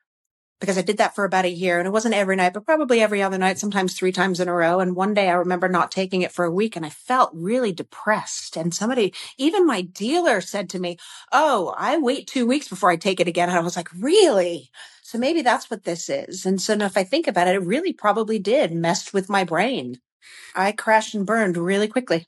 because 0.61 0.79
I 0.79 0.83
did 0.83 0.99
that 0.99 1.15
for 1.15 1.25
about 1.25 1.45
a 1.45 1.51
year 1.51 1.79
and 1.79 1.87
it 1.87 1.93
wasn't 1.93 2.15
every 2.15 2.37
night, 2.37 2.55
but 2.55 2.65
probably 2.65 3.01
every 3.01 3.23
other 3.23 3.37
night, 3.37 3.59
sometimes 3.59 3.95
three 3.95 4.13
times 4.13 4.41
in 4.41 4.49
a 4.49 4.55
row. 4.55 4.81
And 4.81 4.97
one 4.97 5.13
day 5.13 5.29
I 5.29 5.35
remember 5.35 5.69
not 5.69 5.91
taking 5.91 6.23
it 6.23 6.33
for 6.33 6.45
a 6.45 6.51
week 6.51 6.77
and 6.77 6.87
I 6.87 6.91
felt 6.91 7.31
really 7.35 7.73
depressed. 7.73 8.57
And 8.57 8.75
somebody, 8.75 9.13
even 9.37 9.67
my 9.67 9.83
dealer 9.83 10.41
said 10.41 10.71
to 10.71 10.79
me, 10.79 10.97
Oh, 11.31 11.75
I 11.77 11.99
wait 11.99 12.27
two 12.27 12.47
weeks 12.47 12.69
before 12.69 12.91
I 12.91 12.97
take 12.97 13.21
it 13.21 13.29
again. 13.29 13.51
And 13.51 13.59
I 13.59 13.63
was 13.63 13.77
like, 13.77 13.91
really? 13.99 14.71
So 15.03 15.19
maybe 15.19 15.43
that's 15.43 15.71
what 15.71 15.85
this 15.85 16.09
is. 16.09 16.47
And 16.47 16.61
so 16.61 16.75
now 16.75 16.87
if 16.87 16.97
I 16.97 17.05
think 17.05 17.27
about 17.27 17.49
it, 17.49 17.55
it 17.55 17.63
really 17.63 17.93
probably 17.93 18.39
did 18.39 18.73
mess 18.73 19.13
with 19.13 19.29
my 19.29 19.45
brain. 19.45 20.01
I 20.55 20.73
crashed 20.73 21.15
and 21.15 21.27
burned 21.27 21.57
really 21.57 21.87
quickly. 21.87 22.27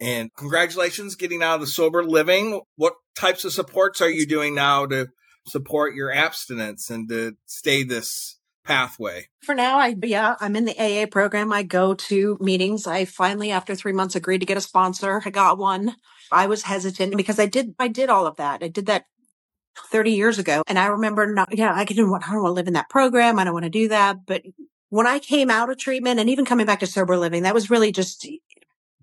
And 0.00 0.30
congratulations 0.36 1.14
getting 1.14 1.42
out 1.42 1.56
of 1.56 1.60
the 1.60 1.66
sober 1.66 2.04
living. 2.04 2.62
What 2.76 2.94
types 3.14 3.44
of 3.44 3.52
supports 3.52 4.00
are 4.00 4.10
you 4.10 4.26
doing 4.26 4.54
now 4.54 4.86
to 4.86 5.08
support 5.46 5.94
your 5.94 6.12
abstinence 6.12 6.90
and 6.90 7.08
to 7.08 7.36
stay 7.46 7.82
this 7.82 8.38
pathway? 8.64 9.28
For 9.42 9.54
now, 9.54 9.78
I 9.78 9.94
yeah, 10.02 10.36
I'm 10.40 10.56
in 10.56 10.64
the 10.64 10.78
AA 10.78 11.06
program. 11.06 11.52
I 11.52 11.62
go 11.62 11.94
to 11.94 12.36
meetings. 12.40 12.86
I 12.86 13.04
finally, 13.04 13.50
after 13.50 13.74
three 13.74 13.92
months, 13.92 14.16
agreed 14.16 14.40
to 14.40 14.46
get 14.46 14.56
a 14.56 14.62
sponsor. 14.62 15.22
I 15.24 15.30
got 15.30 15.58
one. 15.58 15.96
I 16.32 16.46
was 16.46 16.62
hesitant 16.62 17.16
because 17.16 17.38
I 17.38 17.46
did 17.46 17.74
I 17.78 17.88
did 17.88 18.10
all 18.10 18.26
of 18.26 18.36
that. 18.36 18.62
I 18.62 18.68
did 18.68 18.86
that 18.86 19.04
30 19.90 20.12
years 20.12 20.38
ago. 20.38 20.62
And 20.66 20.78
I 20.78 20.86
remember 20.86 21.26
not 21.32 21.56
yeah, 21.56 21.72
I 21.74 21.84
didn't 21.84 22.10
want 22.10 22.28
I 22.28 22.32
don't 22.32 22.42
want 22.42 22.50
to 22.50 22.54
live 22.54 22.68
in 22.68 22.74
that 22.74 22.88
program. 22.88 23.38
I 23.38 23.44
don't 23.44 23.54
want 23.54 23.64
to 23.64 23.70
do 23.70 23.88
that. 23.88 24.26
But 24.26 24.42
when 24.88 25.06
I 25.06 25.18
came 25.18 25.50
out 25.50 25.70
of 25.70 25.78
treatment 25.78 26.20
and 26.20 26.30
even 26.30 26.44
coming 26.44 26.66
back 26.66 26.80
to 26.80 26.86
sober 26.86 27.16
living, 27.16 27.42
that 27.42 27.54
was 27.54 27.70
really 27.70 27.92
just 27.92 28.26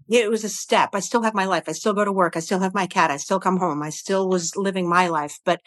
it 0.10 0.30
was 0.30 0.44
a 0.44 0.50
step. 0.50 0.90
I 0.94 1.00
still 1.00 1.24
have 1.24 1.34
my 1.34 1.46
life. 1.46 1.64
I 1.68 1.72
still 1.72 1.94
go 1.94 2.04
to 2.04 2.12
work. 2.12 2.36
I 2.36 2.40
still 2.40 2.60
have 2.60 2.74
my 2.74 2.88
cat. 2.88 3.12
I 3.12 3.18
still 3.18 3.40
come 3.40 3.58
home. 3.58 3.82
I 3.82 3.90
still 3.90 4.28
was 4.28 4.56
living 4.56 4.88
my 4.88 5.08
life. 5.08 5.40
But 5.46 5.62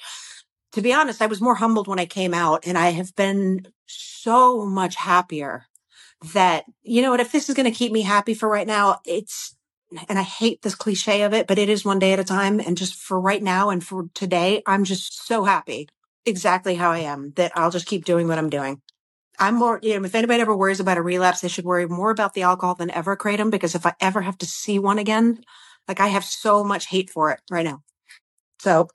to 0.72 0.82
be 0.82 0.92
honest, 0.92 1.22
I 1.22 1.26
was 1.26 1.40
more 1.40 1.54
humbled 1.54 1.88
when 1.88 1.98
I 1.98 2.06
came 2.06 2.34
out 2.34 2.66
and 2.66 2.76
I 2.76 2.90
have 2.90 3.14
been 3.16 3.66
so 3.86 4.66
much 4.66 4.96
happier 4.96 5.66
that, 6.32 6.64
you 6.82 7.02
know 7.02 7.10
what, 7.10 7.20
if 7.20 7.32
this 7.32 7.48
is 7.48 7.54
going 7.54 7.70
to 7.70 7.76
keep 7.76 7.92
me 7.92 8.02
happy 8.02 8.34
for 8.34 8.48
right 8.48 8.66
now, 8.66 9.00
it's, 9.04 9.56
and 10.08 10.18
I 10.18 10.22
hate 10.22 10.62
this 10.62 10.74
cliche 10.74 11.22
of 11.22 11.32
it, 11.32 11.46
but 11.46 11.58
it 11.58 11.68
is 11.68 11.84
one 11.84 11.98
day 11.98 12.12
at 12.12 12.18
a 12.18 12.24
time. 12.24 12.60
And 12.60 12.76
just 12.76 12.94
for 12.94 13.20
right 13.20 13.42
now 13.42 13.70
and 13.70 13.84
for 13.84 14.08
today, 14.14 14.62
I'm 14.66 14.84
just 14.84 15.26
so 15.26 15.44
happy 15.44 15.88
exactly 16.24 16.74
how 16.74 16.90
I 16.90 16.98
am 17.00 17.32
that 17.36 17.52
I'll 17.54 17.70
just 17.70 17.86
keep 17.86 18.04
doing 18.04 18.26
what 18.26 18.38
I'm 18.38 18.50
doing. 18.50 18.82
I'm 19.38 19.54
more, 19.54 19.78
you 19.82 19.98
know, 19.98 20.04
if 20.04 20.14
anybody 20.14 20.40
ever 20.40 20.56
worries 20.56 20.80
about 20.80 20.96
a 20.96 21.02
relapse, 21.02 21.40
they 21.40 21.48
should 21.48 21.64
worry 21.64 21.86
more 21.86 22.10
about 22.10 22.34
the 22.34 22.42
alcohol 22.42 22.74
than 22.74 22.90
ever 22.90 23.16
kratom 23.16 23.50
because 23.50 23.74
if 23.74 23.86
I 23.86 23.94
ever 24.00 24.22
have 24.22 24.38
to 24.38 24.46
see 24.46 24.78
one 24.78 24.98
again, 24.98 25.42
like 25.86 26.00
I 26.00 26.08
have 26.08 26.24
so 26.24 26.64
much 26.64 26.86
hate 26.86 27.10
for 27.10 27.30
it 27.30 27.40
right 27.50 27.64
now. 27.64 27.82
So 28.58 28.88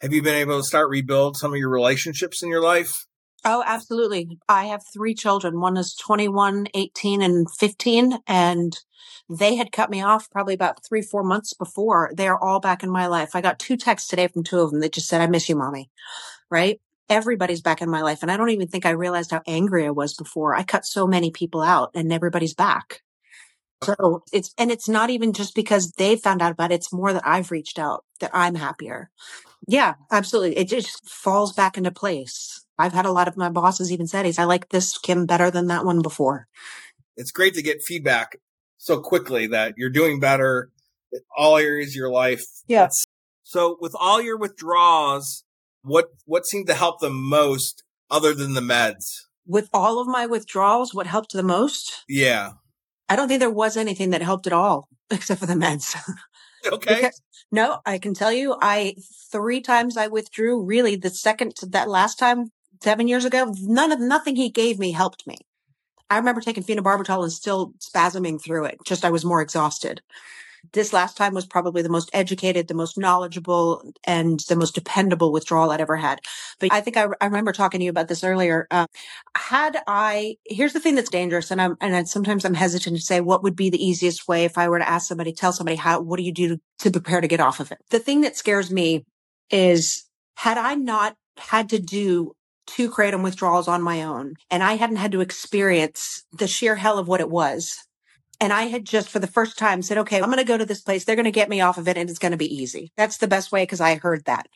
have 0.00 0.12
you 0.12 0.22
been 0.22 0.34
able 0.34 0.58
to 0.58 0.64
start 0.64 0.90
rebuild 0.90 1.36
some 1.36 1.52
of 1.52 1.58
your 1.58 1.70
relationships 1.70 2.42
in 2.42 2.48
your 2.48 2.62
life? 2.62 3.06
Oh, 3.44 3.62
absolutely. 3.64 4.38
I 4.48 4.64
have 4.66 4.82
three 4.92 5.14
children. 5.14 5.60
One 5.60 5.76
is 5.76 5.94
21, 5.94 6.66
18, 6.74 7.22
and 7.22 7.46
15. 7.58 8.18
And 8.26 8.76
they 9.30 9.54
had 9.54 9.72
cut 9.72 9.88
me 9.88 10.02
off 10.02 10.30
probably 10.30 10.54
about 10.54 10.84
three, 10.84 11.02
four 11.02 11.22
months 11.22 11.54
before. 11.54 12.10
They 12.14 12.26
are 12.28 12.42
all 12.42 12.60
back 12.60 12.82
in 12.82 12.90
my 12.90 13.06
life. 13.06 13.30
I 13.34 13.40
got 13.40 13.58
two 13.58 13.76
texts 13.76 14.08
today 14.08 14.26
from 14.28 14.42
two 14.42 14.60
of 14.60 14.70
them 14.70 14.80
that 14.80 14.92
just 14.92 15.08
said, 15.08 15.20
I 15.20 15.28
miss 15.28 15.48
you, 15.48 15.56
mommy. 15.56 15.90
Right? 16.50 16.80
Everybody's 17.08 17.62
back 17.62 17.82
in 17.82 17.88
my 17.88 18.02
life. 18.02 18.22
And 18.22 18.32
I 18.32 18.36
don't 18.36 18.50
even 18.50 18.66
think 18.66 18.84
I 18.84 18.90
realized 18.90 19.30
how 19.30 19.42
angry 19.46 19.86
I 19.86 19.90
was 19.90 20.14
before. 20.14 20.56
I 20.56 20.64
cut 20.64 20.84
so 20.84 21.06
many 21.06 21.30
people 21.30 21.62
out 21.62 21.90
and 21.94 22.12
everybody's 22.12 22.54
back. 22.54 23.02
So 23.82 24.22
it's, 24.32 24.54
and 24.58 24.70
it's 24.70 24.88
not 24.88 25.10
even 25.10 25.32
just 25.32 25.54
because 25.54 25.92
they 25.92 26.16
found 26.16 26.42
out 26.42 26.52
about 26.52 26.72
it. 26.72 26.76
It's 26.76 26.92
more 26.92 27.12
that 27.12 27.26
I've 27.26 27.50
reached 27.50 27.78
out 27.78 28.04
that 28.20 28.30
I'm 28.32 28.54
happier. 28.54 29.10
Yeah, 29.68 29.94
absolutely. 30.10 30.56
It 30.56 30.68
just 30.68 31.08
falls 31.08 31.52
back 31.52 31.76
into 31.76 31.90
place. 31.90 32.64
I've 32.78 32.92
had 32.92 33.06
a 33.06 33.12
lot 33.12 33.28
of 33.28 33.36
my 33.36 33.48
bosses 33.48 33.90
even 33.90 34.06
said, 34.06 34.26
"He's 34.26 34.38
I 34.38 34.44
like 34.44 34.68
this 34.68 34.98
Kim 34.98 35.26
better 35.26 35.50
than 35.50 35.66
that 35.68 35.84
one 35.84 36.02
before." 36.02 36.46
It's 37.16 37.30
great 37.30 37.54
to 37.54 37.62
get 37.62 37.82
feedback 37.82 38.36
so 38.76 39.00
quickly 39.00 39.46
that 39.48 39.74
you're 39.76 39.90
doing 39.90 40.20
better 40.20 40.70
in 41.12 41.20
all 41.36 41.56
areas 41.56 41.90
of 41.90 41.96
your 41.96 42.10
life. 42.10 42.44
Yes. 42.66 43.04
So 43.42 43.78
with 43.80 43.94
all 43.98 44.20
your 44.20 44.36
withdrawals, 44.36 45.44
what 45.82 46.06
what 46.24 46.46
seemed 46.46 46.66
to 46.66 46.74
help 46.74 47.00
the 47.00 47.10
most 47.10 47.82
other 48.10 48.34
than 48.34 48.54
the 48.54 48.60
meds? 48.60 49.22
With 49.46 49.68
all 49.72 50.00
of 50.00 50.08
my 50.08 50.26
withdrawals, 50.26 50.92
what 50.92 51.06
helped 51.06 51.32
the 51.32 51.42
most? 51.42 52.04
Yeah. 52.08 52.52
I 53.08 53.16
don't 53.16 53.28
think 53.28 53.40
there 53.40 53.50
was 53.50 53.76
anything 53.76 54.10
that 54.10 54.22
helped 54.22 54.46
at 54.46 54.52
all 54.52 54.88
except 55.10 55.40
for 55.40 55.46
the 55.46 55.54
meds. 55.54 55.96
Okay. 56.66 56.96
Because, 56.96 57.22
no, 57.52 57.78
I 57.86 57.98
can 57.98 58.12
tell 58.12 58.32
you, 58.32 58.56
I 58.60 58.96
three 59.30 59.60
times 59.60 59.96
I 59.96 60.08
withdrew. 60.08 60.64
Really, 60.64 60.96
the 60.96 61.10
second 61.10 61.54
that 61.62 61.88
last 61.88 62.18
time 62.18 62.50
seven 62.82 63.06
years 63.06 63.24
ago, 63.24 63.54
none 63.60 63.92
of 63.92 64.00
nothing 64.00 64.34
he 64.34 64.50
gave 64.50 64.76
me 64.76 64.90
helped 64.90 65.28
me. 65.28 65.36
I 66.10 66.16
remember 66.18 66.40
taking 66.40 66.64
phenobarbital 66.64 67.22
and 67.22 67.32
still 67.32 67.72
spasming 67.78 68.42
through 68.42 68.64
it. 68.64 68.78
Just 68.84 69.04
I 69.04 69.10
was 69.10 69.24
more 69.24 69.42
exhausted 69.42 70.00
this 70.72 70.92
last 70.92 71.16
time 71.16 71.34
was 71.34 71.46
probably 71.46 71.82
the 71.82 71.88
most 71.88 72.10
educated, 72.12 72.68
the 72.68 72.74
most 72.74 72.98
knowledgeable, 72.98 73.92
and 74.04 74.40
the 74.48 74.56
most 74.56 74.74
dependable 74.74 75.32
withdrawal 75.32 75.70
I'd 75.70 75.80
ever 75.80 75.96
had. 75.96 76.20
But 76.58 76.72
I 76.72 76.80
think 76.80 76.96
I, 76.96 77.06
I 77.20 77.26
remember 77.26 77.52
talking 77.52 77.80
to 77.80 77.84
you 77.84 77.90
about 77.90 78.08
this 78.08 78.24
earlier. 78.24 78.66
Uh, 78.70 78.86
had 79.36 79.78
I, 79.86 80.36
here's 80.46 80.72
the 80.72 80.80
thing 80.80 80.94
that's 80.94 81.10
dangerous, 81.10 81.50
and 81.50 81.60
I'm, 81.60 81.76
and 81.80 81.94
I, 81.94 82.04
sometimes 82.04 82.44
I'm 82.44 82.54
hesitant 82.54 82.96
to 82.96 83.02
say 83.02 83.20
what 83.20 83.42
would 83.42 83.56
be 83.56 83.70
the 83.70 83.84
easiest 83.84 84.28
way 84.28 84.44
if 84.44 84.58
I 84.58 84.68
were 84.68 84.78
to 84.78 84.88
ask 84.88 85.08
somebody, 85.08 85.32
tell 85.32 85.52
somebody 85.52 85.76
how, 85.76 86.00
what 86.00 86.16
do 86.16 86.22
you 86.22 86.32
do 86.32 86.48
to, 86.48 86.60
to 86.80 86.90
prepare 86.90 87.20
to 87.20 87.28
get 87.28 87.40
off 87.40 87.60
of 87.60 87.72
it? 87.72 87.78
The 87.90 87.98
thing 87.98 88.22
that 88.22 88.36
scares 88.36 88.70
me 88.70 89.04
is 89.50 90.04
had 90.36 90.58
I 90.58 90.74
not 90.74 91.16
had 91.38 91.68
to 91.70 91.78
do 91.78 92.32
two 92.66 92.90
kratom 92.90 93.22
withdrawals 93.22 93.68
on 93.68 93.80
my 93.82 94.02
own 94.02 94.34
and 94.50 94.62
I 94.62 94.74
hadn't 94.74 94.96
had 94.96 95.12
to 95.12 95.20
experience 95.20 96.24
the 96.32 96.48
sheer 96.48 96.74
hell 96.74 96.98
of 96.98 97.06
what 97.06 97.20
it 97.20 97.30
was 97.30 97.85
and 98.40 98.52
I 98.52 98.64
had 98.64 98.84
just 98.84 99.08
for 99.08 99.18
the 99.18 99.26
first 99.26 99.58
time 99.58 99.82
said, 99.82 99.98
okay, 99.98 100.18
I'm 100.18 100.26
going 100.26 100.38
to 100.38 100.44
go 100.44 100.58
to 100.58 100.66
this 100.66 100.80
place. 100.80 101.04
They're 101.04 101.16
going 101.16 101.24
to 101.24 101.30
get 101.30 101.48
me 101.48 101.60
off 101.60 101.78
of 101.78 101.88
it 101.88 101.96
and 101.96 102.08
it's 102.10 102.18
going 102.18 102.32
to 102.32 102.38
be 102.38 102.54
easy. 102.54 102.92
That's 102.96 103.18
the 103.18 103.28
best 103.28 103.52
way 103.52 103.62
because 103.62 103.80
I 103.80 103.96
heard 103.96 104.24
that. 104.24 104.48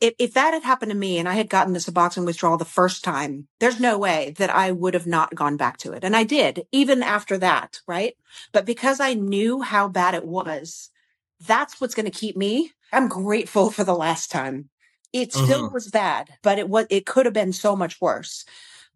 If, 0.00 0.14
if 0.18 0.34
that 0.34 0.54
had 0.54 0.62
happened 0.62 0.90
to 0.90 0.96
me 0.96 1.18
and 1.18 1.28
I 1.28 1.34
had 1.34 1.48
gotten 1.48 1.72
the 1.72 1.78
Suboxone 1.78 2.26
withdrawal 2.26 2.58
the 2.58 2.64
first 2.64 3.04
time, 3.04 3.48
there's 3.60 3.80
no 3.80 3.98
way 3.98 4.34
that 4.38 4.50
I 4.50 4.72
would 4.72 4.94
have 4.94 5.06
not 5.06 5.34
gone 5.34 5.56
back 5.56 5.78
to 5.78 5.92
it. 5.92 6.04
And 6.04 6.14
I 6.14 6.24
did 6.24 6.66
even 6.72 7.02
after 7.02 7.38
that. 7.38 7.80
Right. 7.86 8.14
But 8.52 8.66
because 8.66 9.00
I 9.00 9.14
knew 9.14 9.62
how 9.62 9.88
bad 9.88 10.14
it 10.14 10.24
was, 10.24 10.90
that's 11.46 11.80
what's 11.80 11.94
going 11.94 12.10
to 12.10 12.18
keep 12.18 12.36
me. 12.36 12.72
I'm 12.92 13.08
grateful 13.08 13.70
for 13.70 13.84
the 13.84 13.94
last 13.94 14.30
time. 14.30 14.70
It 15.12 15.32
still 15.32 15.64
mm-hmm. 15.66 15.74
was 15.74 15.88
bad, 15.88 16.28
but 16.42 16.58
it 16.58 16.68
was, 16.68 16.86
it 16.90 17.06
could 17.06 17.26
have 17.26 17.32
been 17.32 17.52
so 17.52 17.76
much 17.76 18.00
worse. 18.00 18.44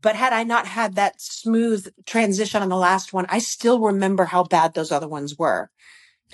But 0.01 0.17
had 0.17 0.33
I 0.33 0.45
not 0.45 0.67
had 0.67 0.95
that 0.95 1.21
smooth 1.21 1.89
transition 2.07 2.63
on 2.63 2.69
the 2.69 2.77
last 2.77 3.13
one, 3.13 3.27
I 3.29 3.39
still 3.41 3.81
remember 3.81 4.27
how 4.27 4.45
bad 4.45 4.75
those 4.75 4.93
other 4.93 5.09
ones 5.09 5.37
were. 5.37 5.71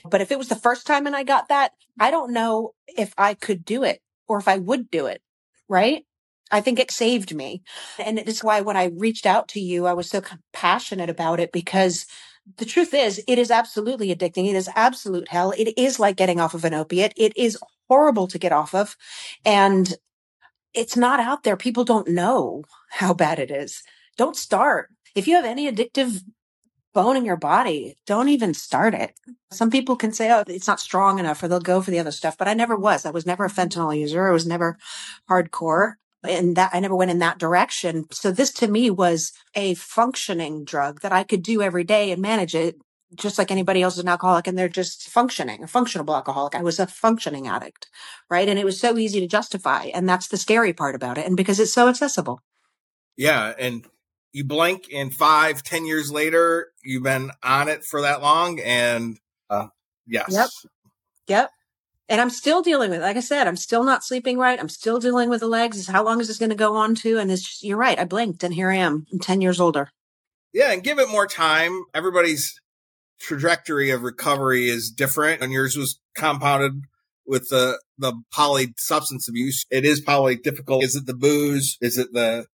But 0.05 0.21
if 0.21 0.31
it 0.31 0.39
was 0.39 0.49
the 0.49 0.57
first 0.57 0.87
time 0.87 1.07
and 1.07 1.17
I 1.17 1.23
got 1.23 1.49
that, 1.49 1.73
I 1.99 2.11
don't 2.11 2.33
know 2.33 2.75
if 2.87 3.15
I 3.17 3.35
could 3.35 3.65
do 3.65 3.85
it 3.85 4.01
or 4.29 4.39
if 4.39 4.49
I 4.49 4.59
would 4.59 4.91
do 4.91 5.07
it. 5.07 5.23
Right. 5.69 6.05
I 6.51 6.61
think 6.61 6.79
it 6.79 6.91
saved 6.91 7.35
me. 7.35 7.63
And 7.99 8.19
it's 8.19 8.45
why 8.45 8.61
when 8.61 8.77
I 8.77 8.93
reached 8.97 9.27
out 9.27 9.49
to 9.49 9.61
you, 9.61 9.87
I 9.87 9.95
was 9.95 10.11
so 10.11 10.23
passionate 10.53 11.09
about 11.09 11.41
it 11.41 11.53
because 11.53 12.07
the 12.59 12.67
truth 12.67 12.93
is 12.93 13.23
it 13.27 13.39
is 13.39 13.51
absolutely 13.51 14.15
addicting. 14.15 14.49
It 14.49 14.57
is 14.57 14.69
absolute 14.75 15.29
hell. 15.29 15.53
It 15.57 15.79
is 15.79 15.99
like 15.99 16.17
getting 16.17 16.41
off 16.41 16.55
of 16.55 16.65
an 16.65 16.75
opiate. 16.75 17.15
It 17.17 17.37
is 17.37 17.59
horrible 17.89 18.27
to 18.29 18.39
get 18.39 18.53
off 18.53 18.75
of. 18.75 18.97
And 19.45 19.95
it's 20.75 20.97
not 20.97 21.21
out 21.21 21.43
there. 21.43 21.57
People 21.57 21.85
don't 21.85 22.09
know 22.09 22.65
how 22.91 23.15
bad 23.15 23.39
it 23.39 23.51
is. 23.51 23.83
Don't 24.17 24.37
start. 24.37 24.91
If 25.15 25.29
you 25.29 25.37
have 25.37 25.45
any 25.45 25.71
addictive 25.71 26.23
bone 26.93 27.17
in 27.17 27.25
your 27.25 27.37
body, 27.37 27.97
don't 28.07 28.29
even 28.29 28.55
start 28.55 28.95
it. 28.95 29.19
Some 29.51 29.71
people 29.71 29.97
can 29.97 30.13
say, 30.13 30.31
oh, 30.31 30.45
it's 30.47 30.69
not 30.69 30.81
strong 30.81 31.19
enough 31.19 31.43
or 31.43 31.49
they'll 31.49 31.61
go 31.61 31.81
for 31.81 31.91
the 31.91 31.99
other 31.99 32.13
stuff, 32.13 32.39
but 32.39 32.49
I 32.49 32.55
never 32.55 32.77
was. 32.77 33.05
I 33.05 33.11
was 33.11 33.27
never 33.27 33.45
a 33.45 33.51
fentanyl 33.51 33.99
user. 33.99 34.29
I 34.29 34.33
was 34.33 34.47
never 34.47 34.79
hardcore 35.29 35.95
and 36.23 36.57
that 36.57 36.71
I 36.73 36.81
never 36.81 36.97
went 36.97 37.11
in 37.11 37.19
that 37.19 37.39
direction. 37.39 38.07
So 38.11 38.31
this 38.31 38.53
to 38.55 38.69
me 38.69 38.91
was 38.91 39.33
a 39.55 39.75
functioning 39.75 40.65
drug 40.65 41.01
that 41.03 41.13
I 41.13 41.25
could 41.25 41.43
do 41.43 41.63
every 41.63 41.85
day 41.85 42.11
and 42.11 42.23
manage 42.23 42.55
it 42.55 42.77
just 43.15 43.39
like 43.39 43.51
anybody 43.51 43.83
else 43.83 43.95
is 43.95 44.01
an 44.01 44.09
alcoholic 44.09 44.47
and 44.47 44.59
they're 44.59 44.69
just 44.69 45.09
functioning, 45.09 45.63
a 45.63 45.67
functional 45.67 46.15
alcoholic. 46.15 46.55
I 46.55 46.63
was 46.63 46.79
a 46.79 46.87
functioning 46.87 47.49
addict, 47.49 47.89
right? 48.31 48.49
And 48.49 48.59
it 48.59 48.65
was 48.65 48.81
so 48.81 48.99
easy 48.99 49.21
to 49.21 49.27
justify. 49.27 49.85
And 49.95 50.09
that's 50.09 50.29
the 50.29 50.37
scary 50.37 50.73
part 50.73 50.95
about 50.95 51.19
it. 51.19 51.27
And 51.27 51.37
because 51.37 51.61
it's 51.61 51.73
so 51.73 51.89
accessible. 51.89 52.41
Yeah. 53.17 53.53
And 53.59 53.87
you 54.33 54.45
blink 54.45 54.87
and 54.93 55.15
five, 55.15 55.63
ten 55.63 55.87
years 55.87 56.11
later, 56.11 56.69
you've 56.83 57.05
been 57.05 57.31
on 57.43 57.69
it 57.69 57.85
for 57.85 58.03
that 58.03 58.23
long. 58.23 58.61
And, 58.61 59.19
uh, 59.49 59.69
yes. 60.07 60.27
Yep. 60.31 60.49
Yep. 61.29 61.51
And 62.09 62.21
I'm 62.21 62.31
still 62.31 62.61
dealing 62.61 62.91
with, 62.91 63.01
like 63.01 63.17
I 63.17 63.21
said, 63.21 63.47
I'm 63.47 63.57
still 63.57 63.83
not 63.83 64.05
sleeping 64.05 64.37
right. 64.37 64.61
I'm 64.61 64.69
still 64.69 64.99
dealing 64.99 65.31
with 65.31 65.41
the 65.41 65.47
legs. 65.47 65.79
Is 65.79 65.87
how 65.87 66.05
long 66.05 66.21
is 66.21 66.29
this 66.29 66.39
going 66.39 66.51
to 66.51 66.57
go 66.57 66.77
on 66.77 66.95
to? 66.97 67.19
And 67.19 67.31
it's 67.31 67.43
just, 67.43 67.63
you're 67.63 67.79
right. 67.79 67.99
I 67.99 68.05
blinked 68.05 68.43
and 68.43 68.53
here 68.53 68.71
I 68.71 68.77
am. 68.77 69.07
I'm 69.13 69.21
10 69.21 69.41
years 69.41 69.61
older. 69.61 69.89
Yeah. 70.53 70.73
And 70.73 70.83
give 70.83 70.99
it 70.99 71.09
more 71.09 71.27
time. 71.27 71.85
Everybody's 71.95 72.61
trajectory 73.21 73.91
of 73.91 74.03
recovery 74.03 74.69
is 74.69 74.91
different 74.91 75.43
and 75.43 75.53
yours 75.53 75.77
was 75.77 76.01
compounded 76.15 76.83
with 77.27 77.49
the, 77.49 77.81
the 77.99 78.13
poly 78.33 78.75
substance 78.77 79.29
abuse. 79.29 79.65
It 79.71 79.85
is 79.85 80.01
probably 80.01 80.37
difficult. 80.37 80.85
Is 80.85 80.95
it 80.95 81.07
the 81.07 81.15
booze? 81.15 81.79
Is 81.81 81.99
it 81.99 82.13
the 82.13 82.47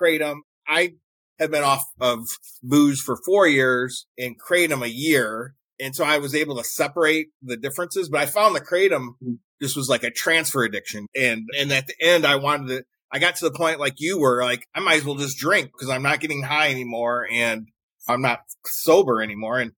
kratom? 0.00 0.38
I 0.66 0.94
have 1.38 1.50
been 1.50 1.64
off 1.64 1.84
of 2.00 2.26
booze 2.62 3.00
for 3.00 3.16
four 3.24 3.46
years 3.46 4.06
and 4.18 4.36
kratom 4.40 4.82
a 4.82 4.90
year. 4.90 5.54
And 5.80 5.94
so 5.94 6.04
I 6.04 6.18
was 6.18 6.34
able 6.34 6.56
to 6.56 6.64
separate 6.64 7.28
the 7.42 7.56
differences, 7.56 8.08
but 8.08 8.20
I 8.20 8.26
found 8.26 8.54
the 8.54 8.60
kratom 8.60 9.14
just 9.60 9.76
was 9.76 9.88
like 9.88 10.04
a 10.04 10.10
transfer 10.10 10.62
addiction. 10.62 11.06
And, 11.16 11.48
and 11.58 11.72
at 11.72 11.86
the 11.86 11.94
end, 12.00 12.26
I 12.26 12.36
wanted 12.36 12.68
to, 12.68 12.84
I 13.12 13.18
got 13.18 13.36
to 13.36 13.44
the 13.44 13.56
point 13.56 13.80
like 13.80 13.94
you 13.98 14.18
were 14.18 14.42
like, 14.42 14.66
I 14.74 14.80
might 14.80 14.98
as 14.98 15.04
well 15.04 15.16
just 15.16 15.38
drink 15.38 15.70
because 15.72 15.90
I'm 15.90 16.02
not 16.02 16.20
getting 16.20 16.42
high 16.42 16.70
anymore 16.70 17.26
and 17.30 17.68
I'm 18.08 18.22
not 18.22 18.40
sober 18.64 19.22
anymore. 19.22 19.58
And 19.58 19.72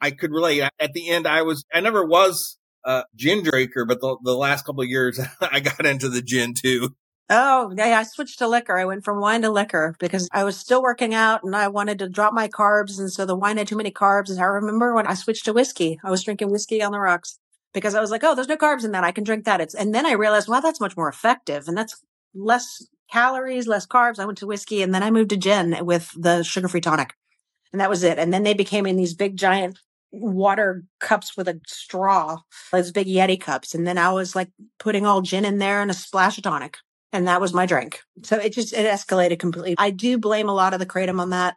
I 0.00 0.10
could 0.10 0.32
relate. 0.32 0.62
At 0.78 0.92
the 0.92 1.08
end, 1.08 1.26
I 1.26 1.42
was, 1.42 1.64
I 1.72 1.80
never 1.80 2.04
was 2.04 2.58
a 2.84 3.04
gin 3.16 3.42
drinker, 3.42 3.84
but 3.84 4.00
the, 4.00 4.16
the 4.22 4.36
last 4.36 4.64
couple 4.64 4.82
of 4.82 4.88
years 4.88 5.20
I 5.40 5.60
got 5.60 5.84
into 5.84 6.08
the 6.08 6.22
gin 6.22 6.54
too. 6.54 6.94
Oh, 7.30 7.74
yeah, 7.76 7.98
I 7.98 8.04
switched 8.04 8.38
to 8.38 8.48
liquor. 8.48 8.78
I 8.78 8.86
went 8.86 9.04
from 9.04 9.20
wine 9.20 9.42
to 9.42 9.50
liquor 9.50 9.94
because 9.98 10.28
I 10.32 10.44
was 10.44 10.56
still 10.56 10.82
working 10.82 11.12
out 11.12 11.44
and 11.44 11.54
I 11.54 11.68
wanted 11.68 11.98
to 11.98 12.08
drop 12.08 12.32
my 12.32 12.48
carbs. 12.48 12.98
And 12.98 13.12
so 13.12 13.26
the 13.26 13.36
wine 13.36 13.58
had 13.58 13.68
too 13.68 13.76
many 13.76 13.90
carbs. 13.90 14.30
And 14.30 14.40
I 14.40 14.44
remember 14.44 14.94
when 14.94 15.06
I 15.06 15.12
switched 15.12 15.44
to 15.44 15.52
whiskey, 15.52 16.00
I 16.02 16.10
was 16.10 16.22
drinking 16.22 16.50
whiskey 16.50 16.82
on 16.82 16.92
the 16.92 16.98
rocks 16.98 17.38
because 17.74 17.94
I 17.94 18.00
was 18.00 18.10
like, 18.10 18.24
oh, 18.24 18.34
there's 18.34 18.48
no 18.48 18.56
carbs 18.56 18.82
in 18.84 18.92
that. 18.92 19.04
I 19.04 19.12
can 19.12 19.24
drink 19.24 19.44
that. 19.44 19.60
It's, 19.60 19.74
and 19.74 19.94
then 19.94 20.06
I 20.06 20.12
realized, 20.12 20.48
wow, 20.48 20.60
that's 20.60 20.80
much 20.80 20.96
more 20.96 21.08
effective 21.08 21.68
and 21.68 21.76
that's 21.76 22.02
less 22.34 22.86
calories, 23.12 23.66
less 23.66 23.86
carbs. 23.86 24.18
I 24.18 24.24
went 24.24 24.38
to 24.38 24.46
whiskey 24.46 24.80
and 24.80 24.94
then 24.94 25.02
I 25.02 25.10
moved 25.10 25.30
to 25.30 25.36
gin 25.36 25.76
with 25.84 26.10
the 26.16 26.42
sugar 26.42 26.68
free 26.68 26.80
tonic. 26.80 27.12
And 27.72 27.80
that 27.82 27.90
was 27.90 28.04
it. 28.04 28.18
And 28.18 28.32
then 28.32 28.42
they 28.42 28.54
became 28.54 28.86
in 28.86 28.96
these 28.96 29.12
big 29.12 29.36
giant 29.36 29.78
water 30.10 30.84
cups 31.00 31.36
with 31.36 31.48
a 31.48 31.60
straw, 31.66 32.38
those 32.72 32.92
big 32.92 33.06
Yeti 33.06 33.40
cups. 33.40 33.74
And 33.74 33.86
then 33.86 33.98
I 33.98 34.12
was 34.12 34.34
like 34.34 34.50
putting 34.78 35.06
all 35.06 35.22
gin 35.22 35.44
in 35.44 35.58
there 35.58 35.82
and 35.82 35.90
a 35.90 35.94
splash 35.94 36.38
of 36.38 36.44
tonic. 36.44 36.78
And 37.12 37.26
that 37.26 37.40
was 37.40 37.54
my 37.54 37.66
drink. 37.66 38.02
So 38.22 38.36
it 38.36 38.52
just, 38.52 38.72
it 38.72 38.86
escalated 38.86 39.38
completely. 39.38 39.76
I 39.78 39.90
do 39.90 40.18
blame 40.18 40.48
a 40.48 40.54
lot 40.54 40.74
of 40.74 40.80
the 40.80 40.86
kratom 40.86 41.20
on 41.20 41.30
that. 41.30 41.56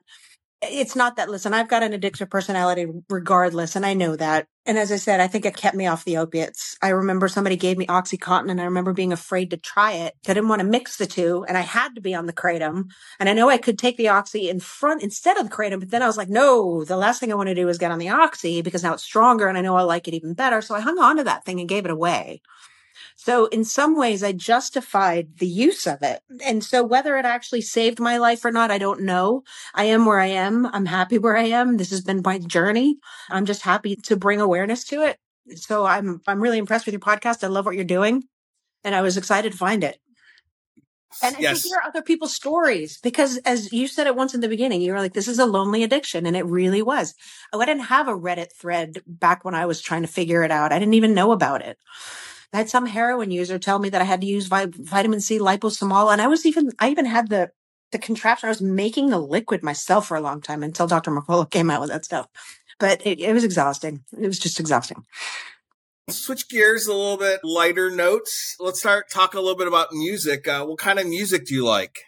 It's 0.63 0.95
not 0.95 1.15
that, 1.15 1.29
listen, 1.29 1.55
I've 1.55 1.67
got 1.67 1.81
an 1.81 1.91
addictive 1.91 2.29
personality 2.29 2.85
regardless. 3.09 3.75
And 3.75 3.83
I 3.83 3.95
know 3.95 4.15
that. 4.15 4.45
And 4.67 4.77
as 4.77 4.91
I 4.91 4.97
said, 4.97 5.19
I 5.19 5.25
think 5.25 5.43
it 5.43 5.57
kept 5.57 5.75
me 5.75 5.87
off 5.87 6.05
the 6.05 6.17
opiates. 6.17 6.77
I 6.83 6.89
remember 6.89 7.27
somebody 7.27 7.55
gave 7.55 7.79
me 7.79 7.87
Oxycontin 7.87 8.51
and 8.51 8.61
I 8.61 8.65
remember 8.65 8.93
being 8.93 9.11
afraid 9.11 9.49
to 9.49 9.57
try 9.57 9.93
it. 9.93 10.13
I 10.27 10.33
didn't 10.35 10.49
want 10.49 10.59
to 10.59 10.67
mix 10.67 10.97
the 10.97 11.07
two 11.07 11.43
and 11.47 11.57
I 11.57 11.61
had 11.61 11.95
to 11.95 12.01
be 12.01 12.13
on 12.13 12.27
the 12.27 12.33
kratom. 12.33 12.91
And 13.19 13.27
I 13.27 13.33
know 13.33 13.49
I 13.49 13.57
could 13.57 13.79
take 13.79 13.97
the 13.97 14.09
Oxy 14.09 14.49
in 14.49 14.59
front 14.59 15.01
instead 15.01 15.37
of 15.37 15.49
the 15.49 15.55
kratom, 15.55 15.79
but 15.79 15.89
then 15.89 16.03
I 16.03 16.07
was 16.07 16.17
like, 16.17 16.29
no, 16.29 16.85
the 16.85 16.95
last 16.95 17.19
thing 17.19 17.31
I 17.31 17.35
want 17.35 17.49
to 17.49 17.55
do 17.55 17.67
is 17.67 17.79
get 17.79 17.89
on 17.89 17.97
the 17.97 18.09
Oxy 18.09 18.61
because 18.61 18.83
now 18.83 18.93
it's 18.93 19.03
stronger 19.03 19.47
and 19.47 19.57
I 19.57 19.61
know 19.61 19.75
I 19.75 19.81
like 19.81 20.07
it 20.07 20.13
even 20.13 20.35
better. 20.35 20.61
So 20.61 20.75
I 20.75 20.81
hung 20.81 20.99
on 20.99 21.17
to 21.17 21.23
that 21.23 21.43
thing 21.43 21.59
and 21.59 21.67
gave 21.67 21.85
it 21.85 21.91
away. 21.91 22.43
So 23.23 23.45
in 23.45 23.63
some 23.65 23.95
ways, 23.95 24.23
I 24.23 24.31
justified 24.31 25.37
the 25.37 25.45
use 25.45 25.85
of 25.85 26.01
it. 26.01 26.23
And 26.43 26.63
so 26.63 26.83
whether 26.83 27.17
it 27.17 27.25
actually 27.25 27.61
saved 27.61 27.99
my 27.99 28.17
life 28.17 28.43
or 28.43 28.51
not, 28.51 28.71
I 28.71 28.79
don't 28.79 29.03
know. 29.03 29.43
I 29.75 29.83
am 29.83 30.07
where 30.07 30.19
I 30.19 30.25
am. 30.25 30.65
I'm 30.65 30.87
happy 30.87 31.19
where 31.19 31.37
I 31.37 31.43
am. 31.43 31.77
This 31.77 31.91
has 31.91 32.01
been 32.01 32.23
my 32.25 32.39
journey. 32.39 32.97
I'm 33.29 33.45
just 33.45 33.61
happy 33.61 33.95
to 33.95 34.15
bring 34.15 34.41
awareness 34.41 34.85
to 34.85 35.03
it. 35.03 35.17
So 35.53 35.85
I'm, 35.85 36.21
I'm 36.25 36.41
really 36.41 36.57
impressed 36.57 36.87
with 36.87 36.93
your 36.93 36.99
podcast. 36.99 37.43
I 37.43 37.47
love 37.47 37.67
what 37.67 37.75
you're 37.75 37.83
doing. 37.83 38.23
And 38.83 38.95
I 38.95 39.03
was 39.03 39.17
excited 39.17 39.51
to 39.51 39.57
find 39.57 39.83
it. 39.83 39.99
And 41.21 41.35
yes. 41.37 41.61
to 41.61 41.67
hear 41.67 41.77
other 41.85 42.01
people's 42.01 42.33
stories 42.33 42.97
because 43.03 43.37
as 43.45 43.71
you 43.71 43.87
said 43.87 44.07
it 44.07 44.15
once 44.15 44.33
in 44.33 44.41
the 44.41 44.49
beginning, 44.49 44.81
you 44.81 44.93
were 44.93 44.99
like, 44.99 45.13
this 45.13 45.27
is 45.27 45.37
a 45.37 45.45
lonely 45.45 45.83
addiction. 45.83 46.25
And 46.25 46.35
it 46.35 46.45
really 46.47 46.81
was. 46.81 47.13
Oh, 47.53 47.61
I 47.61 47.65
didn't 47.65 47.83
have 47.83 48.07
a 48.07 48.17
Reddit 48.17 48.51
thread 48.59 49.03
back 49.05 49.45
when 49.45 49.53
I 49.53 49.67
was 49.67 49.79
trying 49.79 50.01
to 50.01 50.07
figure 50.07 50.41
it 50.41 50.49
out. 50.49 50.73
I 50.73 50.79
didn't 50.79 50.95
even 50.95 51.13
know 51.13 51.31
about 51.33 51.61
it. 51.61 51.77
I 52.53 52.57
had 52.57 52.69
some 52.69 52.85
heroin 52.85 53.31
user 53.31 53.57
tell 53.57 53.79
me 53.79 53.89
that 53.89 54.01
I 54.01 54.05
had 54.05 54.21
to 54.21 54.27
use 54.27 54.47
vi- 54.47 54.65
vitamin 54.65 55.21
C 55.21 55.39
liposomal. 55.39 56.11
And 56.11 56.21
I 56.21 56.27
was 56.27 56.45
even, 56.45 56.71
I 56.79 56.89
even 56.89 57.05
had 57.05 57.29
the, 57.29 57.51
the 57.91 57.97
contraption. 57.97 58.47
I 58.47 58.51
was 58.51 58.61
making 58.61 59.09
the 59.09 59.19
liquid 59.19 59.63
myself 59.63 60.07
for 60.07 60.17
a 60.17 60.21
long 60.21 60.41
time 60.41 60.63
until 60.63 60.87
Dr. 60.87 61.11
McCullough 61.11 61.49
came 61.51 61.69
out 61.69 61.81
with 61.81 61.89
that 61.89 62.05
stuff. 62.05 62.27
But 62.79 63.05
it, 63.05 63.19
it 63.19 63.33
was 63.33 63.43
exhausting. 63.43 64.03
It 64.19 64.27
was 64.27 64.39
just 64.39 64.59
exhausting. 64.59 65.05
Switch 66.09 66.49
gears 66.49 66.87
a 66.87 66.93
little 66.93 67.17
bit, 67.17 67.39
lighter 67.43 67.89
notes. 67.89 68.55
Let's 68.59 68.79
start 68.79 69.09
talking 69.09 69.37
a 69.37 69.41
little 69.41 69.57
bit 69.57 69.67
about 69.67 69.93
music. 69.93 70.47
Uh, 70.47 70.65
what 70.65 70.79
kind 70.79 70.99
of 70.99 71.07
music 71.07 71.45
do 71.45 71.53
you 71.53 71.65
like? 71.65 71.99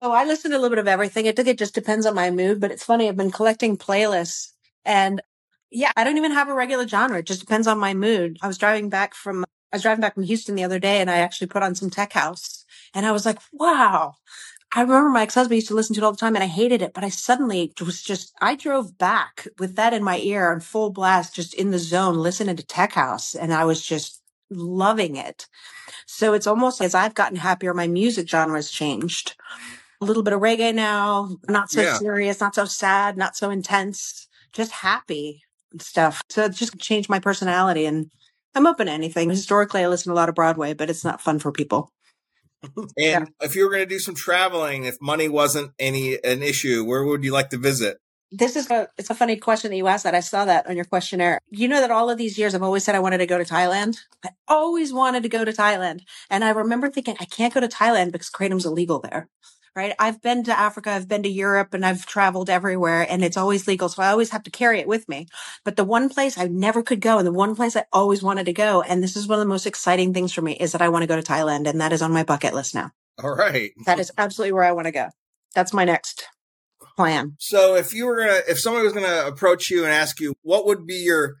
Oh, 0.00 0.12
I 0.12 0.24
listen 0.24 0.50
to 0.50 0.56
a 0.56 0.60
little 0.60 0.70
bit 0.70 0.78
of 0.78 0.88
everything. 0.88 1.28
I 1.28 1.32
think 1.32 1.48
it 1.48 1.58
just 1.58 1.74
depends 1.74 2.06
on 2.06 2.14
my 2.14 2.30
mood, 2.30 2.60
but 2.60 2.70
it's 2.70 2.84
funny. 2.84 3.08
I've 3.08 3.16
been 3.16 3.30
collecting 3.30 3.76
playlists 3.76 4.52
and 4.84 5.20
yeah, 5.74 5.90
I 5.96 6.04
don't 6.04 6.16
even 6.16 6.30
have 6.30 6.48
a 6.48 6.54
regular 6.54 6.86
genre. 6.86 7.18
It 7.18 7.26
just 7.26 7.40
depends 7.40 7.66
on 7.66 7.78
my 7.78 7.94
mood. 7.94 8.38
I 8.40 8.46
was 8.46 8.58
driving 8.58 8.88
back 8.88 9.14
from 9.14 9.44
I 9.72 9.76
was 9.76 9.82
driving 9.82 10.00
back 10.00 10.14
from 10.14 10.22
Houston 10.22 10.54
the 10.54 10.62
other 10.62 10.78
day 10.78 11.00
and 11.00 11.10
I 11.10 11.16
actually 11.16 11.48
put 11.48 11.64
on 11.64 11.74
some 11.74 11.90
tech 11.90 12.12
house 12.12 12.64
and 12.94 13.04
I 13.04 13.10
was 13.10 13.26
like, 13.26 13.38
wow. 13.52 14.14
I 14.72 14.82
remember 14.82 15.08
my 15.08 15.22
ex-husband 15.22 15.56
used 15.56 15.68
to 15.68 15.74
listen 15.74 15.94
to 15.94 16.00
it 16.00 16.04
all 16.04 16.12
the 16.12 16.18
time 16.18 16.36
and 16.36 16.44
I 16.44 16.48
hated 16.48 16.80
it, 16.80 16.94
but 16.94 17.02
I 17.02 17.08
suddenly 17.08 17.72
was 17.84 18.00
just, 18.00 18.32
I 18.40 18.54
drove 18.54 18.98
back 18.98 19.48
with 19.58 19.74
that 19.74 19.92
in 19.92 20.04
my 20.04 20.18
ear 20.18 20.52
on 20.52 20.60
full 20.60 20.90
blast, 20.90 21.34
just 21.34 21.54
in 21.54 21.72
the 21.72 21.78
zone, 21.78 22.14
listening 22.16 22.54
to 22.56 22.66
tech 22.66 22.92
house. 22.92 23.34
And 23.34 23.52
I 23.52 23.64
was 23.64 23.84
just 23.84 24.20
loving 24.50 25.16
it. 25.16 25.48
So 26.06 26.34
it's 26.34 26.46
almost 26.46 26.80
as 26.80 26.94
I've 26.94 27.14
gotten 27.14 27.36
happier, 27.36 27.74
my 27.74 27.88
music 27.88 28.28
genre 28.28 28.56
has 28.56 28.70
changed. 28.70 29.34
A 30.00 30.04
little 30.04 30.22
bit 30.22 30.34
of 30.34 30.40
reggae 30.40 30.74
now, 30.74 31.36
not 31.48 31.70
so 31.70 31.82
yeah. 31.82 31.98
serious, 31.98 32.40
not 32.40 32.54
so 32.54 32.64
sad, 32.64 33.16
not 33.16 33.36
so 33.36 33.50
intense, 33.50 34.28
just 34.52 34.70
happy 34.70 35.43
stuff. 35.80 36.22
So 36.28 36.44
it 36.44 36.52
just 36.52 36.78
changed 36.78 37.08
my 37.08 37.18
personality 37.18 37.86
and 37.86 38.10
I'm 38.54 38.66
open 38.66 38.86
to 38.86 38.92
anything. 38.92 39.30
Historically, 39.30 39.82
I 39.82 39.88
listen 39.88 40.10
to 40.10 40.14
a 40.14 40.20
lot 40.20 40.28
of 40.28 40.34
Broadway, 40.34 40.74
but 40.74 40.90
it's 40.90 41.04
not 41.04 41.20
fun 41.20 41.38
for 41.38 41.50
people. 41.50 41.90
and 42.76 42.90
yeah. 42.96 43.24
if 43.40 43.56
you 43.56 43.64
were 43.64 43.70
going 43.70 43.82
to 43.82 43.86
do 43.86 43.98
some 43.98 44.14
traveling, 44.14 44.84
if 44.84 44.96
money 45.00 45.28
wasn't 45.28 45.72
any 45.78 46.18
an 46.22 46.42
issue, 46.42 46.84
where 46.84 47.04
would 47.04 47.24
you 47.24 47.32
like 47.32 47.50
to 47.50 47.58
visit? 47.58 47.98
This 48.30 48.56
is 48.56 48.68
a 48.70 48.88
it's 48.98 49.10
a 49.10 49.14
funny 49.14 49.36
question 49.36 49.70
that 49.70 49.76
you 49.76 49.86
asked 49.86 50.04
that. 50.04 50.14
I 50.14 50.20
saw 50.20 50.44
that 50.44 50.66
on 50.66 50.74
your 50.74 50.86
questionnaire. 50.86 51.38
You 51.50 51.68
know 51.68 51.80
that 51.80 51.90
all 51.92 52.10
of 52.10 52.18
these 52.18 52.36
years 52.36 52.54
I've 52.54 52.62
always 52.62 52.82
said 52.82 52.94
I 52.94 53.00
wanted 53.00 53.18
to 53.18 53.26
go 53.26 53.38
to 53.38 53.44
Thailand. 53.44 53.98
I 54.24 54.30
always 54.48 54.92
wanted 54.92 55.22
to 55.22 55.28
go 55.28 55.44
to 55.44 55.52
Thailand. 55.52 56.00
And 56.30 56.42
I 56.42 56.50
remember 56.50 56.90
thinking 56.90 57.16
I 57.20 57.26
can't 57.26 57.54
go 57.54 57.60
to 57.60 57.68
Thailand 57.68 58.10
because 58.10 58.30
kratom's 58.30 58.66
illegal 58.66 58.98
there 58.98 59.28
right? 59.76 59.94
I've 59.98 60.22
been 60.22 60.44
to 60.44 60.58
Africa, 60.58 60.90
I've 60.90 61.08
been 61.08 61.22
to 61.24 61.28
Europe, 61.28 61.74
and 61.74 61.84
I've 61.84 62.06
traveled 62.06 62.48
everywhere, 62.48 63.06
and 63.08 63.24
it's 63.24 63.36
always 63.36 63.66
legal. 63.66 63.88
So 63.88 64.02
I 64.02 64.10
always 64.10 64.30
have 64.30 64.44
to 64.44 64.50
carry 64.50 64.80
it 64.80 64.86
with 64.86 65.08
me. 65.08 65.26
But 65.64 65.76
the 65.76 65.84
one 65.84 66.08
place 66.08 66.38
I 66.38 66.46
never 66.46 66.82
could 66.82 67.00
go, 67.00 67.18
and 67.18 67.26
the 67.26 67.32
one 67.32 67.56
place 67.56 67.76
I 67.76 67.84
always 67.92 68.22
wanted 68.22 68.46
to 68.46 68.52
go, 68.52 68.82
and 68.82 69.02
this 69.02 69.16
is 69.16 69.26
one 69.26 69.38
of 69.38 69.44
the 69.44 69.48
most 69.48 69.66
exciting 69.66 70.14
things 70.14 70.32
for 70.32 70.42
me, 70.42 70.52
is 70.52 70.72
that 70.72 70.82
I 70.82 70.88
want 70.88 71.02
to 71.02 71.08
go 71.08 71.20
to 71.20 71.22
Thailand, 71.22 71.68
and 71.68 71.80
that 71.80 71.92
is 71.92 72.02
on 72.02 72.12
my 72.12 72.22
bucket 72.22 72.54
list 72.54 72.74
now. 72.74 72.90
All 73.22 73.34
right. 73.34 73.72
That 73.86 73.98
is 73.98 74.12
absolutely 74.18 74.52
where 74.52 74.64
I 74.64 74.72
want 74.72 74.86
to 74.86 74.92
go. 74.92 75.08
That's 75.54 75.72
my 75.72 75.84
next 75.84 76.26
plan. 76.96 77.36
So 77.38 77.76
if 77.76 77.94
you 77.94 78.06
were 78.06 78.18
gonna, 78.18 78.40
if 78.48 78.58
somebody 78.58 78.84
was 78.84 78.92
gonna 78.92 79.26
approach 79.26 79.70
you 79.70 79.84
and 79.84 79.92
ask 79.92 80.20
you, 80.20 80.34
what 80.42 80.66
would 80.66 80.86
be 80.86 80.96
your 80.96 81.36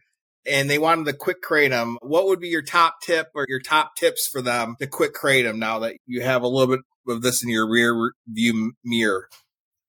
and 0.46 0.68
they 0.68 0.78
wanted 0.78 1.06
to 1.06 1.14
quick 1.14 1.42
kratom, 1.42 1.96
what 2.02 2.26
would 2.26 2.40
be 2.40 2.48
your 2.48 2.62
top 2.62 2.96
tip 3.02 3.28
or 3.34 3.46
your 3.48 3.60
top 3.60 3.96
tips 3.96 4.28
for 4.28 4.42
them 4.42 4.76
to 4.78 4.86
quick 4.86 5.14
kratom 5.14 5.56
now 5.56 5.80
that 5.80 5.96
you 6.06 6.20
have 6.22 6.42
a 6.42 6.48
little 6.48 6.76
bit 6.76 6.84
of 7.08 7.22
this 7.22 7.42
in 7.42 7.48
your 7.48 7.68
rear 7.68 8.12
view 8.26 8.72
mirror? 8.84 9.28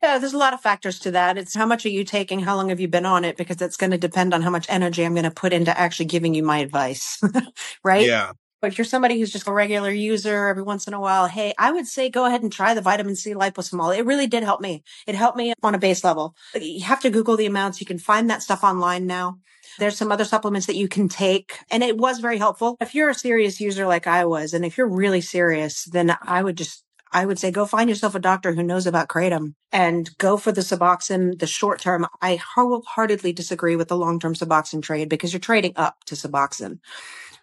Yeah, 0.01 0.19
there's 0.19 0.33
a 0.33 0.37
lot 0.37 0.53
of 0.53 0.61
factors 0.61 0.99
to 0.99 1.11
that. 1.11 1.37
It's 1.37 1.55
how 1.55 1.65
much 1.65 1.85
are 1.85 1.89
you 1.89 2.03
taking? 2.03 2.39
How 2.39 2.55
long 2.55 2.69
have 2.69 2.79
you 2.79 2.87
been 2.87 3.07
on 3.07 3.25
it? 3.25 3.37
Because 3.37 3.59
it's 3.61 3.77
going 3.77 3.91
to 3.91 3.97
depend 3.97 4.33
on 4.33 4.41
how 4.43 4.51
much 4.51 4.67
energy 4.69 5.03
I'm 5.03 5.15
going 5.15 5.23
to 5.23 5.31
put 5.31 5.53
into 5.53 5.75
actually 5.75 6.05
giving 6.05 6.35
you 6.35 6.43
my 6.43 6.59
advice. 6.59 7.19
right? 7.83 8.05
Yeah. 8.05 8.33
But 8.61 8.71
if 8.71 8.77
you're 8.77 8.85
somebody 8.85 9.19
who's 9.19 9.31
just 9.31 9.47
a 9.47 9.51
regular 9.51 9.91
user 9.91 10.47
every 10.47 10.63
once 10.63 10.87
in 10.87 10.93
a 10.93 10.99
while, 10.99 11.27
hey, 11.27 11.53
I 11.57 11.71
would 11.71 11.87
say 11.87 12.09
go 12.09 12.25
ahead 12.25 12.41
and 12.41 12.51
try 12.51 12.73
the 12.73 12.81
vitamin 12.81 13.15
C 13.15 13.33
liposomal. 13.33 13.97
It 13.97 14.05
really 14.05 14.27
did 14.27 14.43
help 14.43 14.61
me. 14.61 14.83
It 15.07 15.15
helped 15.15 15.37
me 15.37 15.53
on 15.61 15.75
a 15.75 15.79
base 15.79 16.03
level. 16.03 16.35
You 16.53 16.83
have 16.83 17.01
to 17.01 17.09
Google 17.09 17.37
the 17.37 17.45
amounts. 17.45 17.79
You 17.79 17.87
can 17.87 17.99
find 17.99 18.29
that 18.29 18.41
stuff 18.41 18.63
online 18.63 19.07
now. 19.07 19.39
There's 19.77 19.97
some 19.97 20.11
other 20.11 20.23
supplements 20.23 20.67
that 20.67 20.77
you 20.77 20.87
can 20.87 21.09
take 21.09 21.59
and 21.69 21.83
it 21.83 21.97
was 21.97 22.19
very 22.19 22.37
helpful. 22.37 22.77
If 22.79 22.95
you're 22.95 23.09
a 23.09 23.15
serious 23.15 23.59
user 23.59 23.85
like 23.87 24.07
I 24.07 24.25
was, 24.25 24.53
and 24.53 24.63
if 24.63 24.77
you're 24.77 24.87
really 24.87 25.21
serious, 25.21 25.83
then 25.85 26.15
I 26.21 26.41
would 26.41 26.57
just 26.57 26.84
I 27.15 27.25
would 27.25 27.39
say 27.39 27.49
go 27.49 27.65
find 27.65 27.89
yourself 27.89 28.13
a 28.13 28.19
doctor 28.19 28.53
who 28.53 28.61
knows 28.61 28.85
about 28.85 29.07
kratom 29.07 29.55
and 29.71 30.09
go 30.17 30.35
for 30.35 30.51
the 30.51 30.59
Suboxone, 30.59 31.39
the 31.39 31.47
short 31.47 31.79
term. 31.79 32.05
I 32.21 32.35
wholeheartedly 32.35 33.31
disagree 33.31 33.77
with 33.77 33.87
the 33.87 33.95
long 33.95 34.19
term 34.19 34.33
Suboxone 34.33 34.83
trade 34.83 35.07
because 35.07 35.31
you're 35.31 35.39
trading 35.39 35.71
up 35.77 36.03
to 36.07 36.15
Suboxone. 36.15 36.79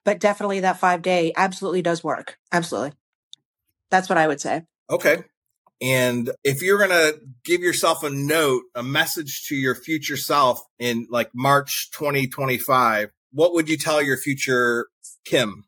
But 0.05 0.21
definitely 0.21 0.61
that 0.61 0.79
five 0.79 1.01
day 1.01 1.33
absolutely 1.35 1.81
does 1.81 2.05
work. 2.05 2.37
Absolutely. 2.53 2.93
That's 3.91 4.11
what 4.11 4.19
I 4.19 4.29
would 4.29 4.43
say. 4.43 4.65
Okay. 4.91 5.25
And 5.81 6.31
if 6.45 6.61
you're 6.61 6.77
going 6.77 6.91
to 6.91 7.19
give 7.43 7.63
yourself 7.63 8.03
a 8.03 8.11
note, 8.11 8.65
a 8.75 8.83
message 8.83 9.47
to 9.49 9.57
your 9.57 9.75
future 9.75 10.19
self 10.19 10.63
in 10.79 11.07
like 11.09 11.31
March 11.35 11.91
2025, 11.93 13.09
what 13.33 13.55
would 13.55 13.71
you 13.71 13.79
tell 13.79 14.03
your 14.03 14.19
future 14.19 14.89
Kim? 15.25 15.65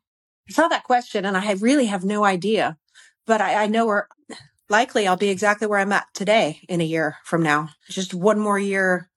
I 0.47 0.53
saw 0.53 0.67
that 0.67 0.83
question 0.83 1.25
and 1.25 1.35
I 1.35 1.53
really 1.53 1.87
have 1.87 2.05
no 2.05 2.23
idea, 2.23 2.77
but 3.25 3.41
I, 3.41 3.63
I 3.63 3.67
know 3.67 3.85
where 3.85 4.07
likely 4.69 5.07
I'll 5.07 5.17
be 5.17 5.29
exactly 5.29 5.67
where 5.67 5.79
I'm 5.79 5.91
at 5.91 6.07
today 6.13 6.61
in 6.67 6.81
a 6.81 6.85
year 6.85 7.17
from 7.23 7.43
now. 7.43 7.69
Just 7.89 8.13
one 8.13 8.39
more 8.39 8.59
year 8.59 9.09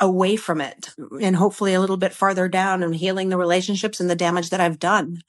away 0.00 0.36
from 0.36 0.60
it 0.60 0.90
and 1.20 1.36
hopefully 1.36 1.74
a 1.74 1.80
little 1.80 1.96
bit 1.96 2.12
farther 2.12 2.48
down 2.48 2.82
and 2.82 2.94
healing 2.94 3.28
the 3.28 3.36
relationships 3.36 4.00
and 4.00 4.10
the 4.10 4.16
damage 4.16 4.50
that 4.50 4.60
I've 4.60 4.78
done. 4.78 5.22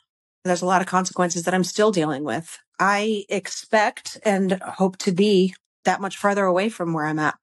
There's 0.44 0.62
a 0.62 0.66
lot 0.66 0.82
of 0.82 0.88
consequences 0.88 1.44
that 1.44 1.54
I'm 1.54 1.64
still 1.64 1.92
dealing 1.92 2.24
with. 2.24 2.60
I 2.80 3.26
expect 3.30 4.18
and 4.24 4.62
hope 4.62 4.98
to 5.00 5.12
be 5.12 5.56
that 5.86 6.02
much 6.02 6.18
farther 6.18 6.46
away 6.46 6.70
from 6.70 6.94
where 6.94 7.06
I'm 7.06 7.20
at. 7.20 7.36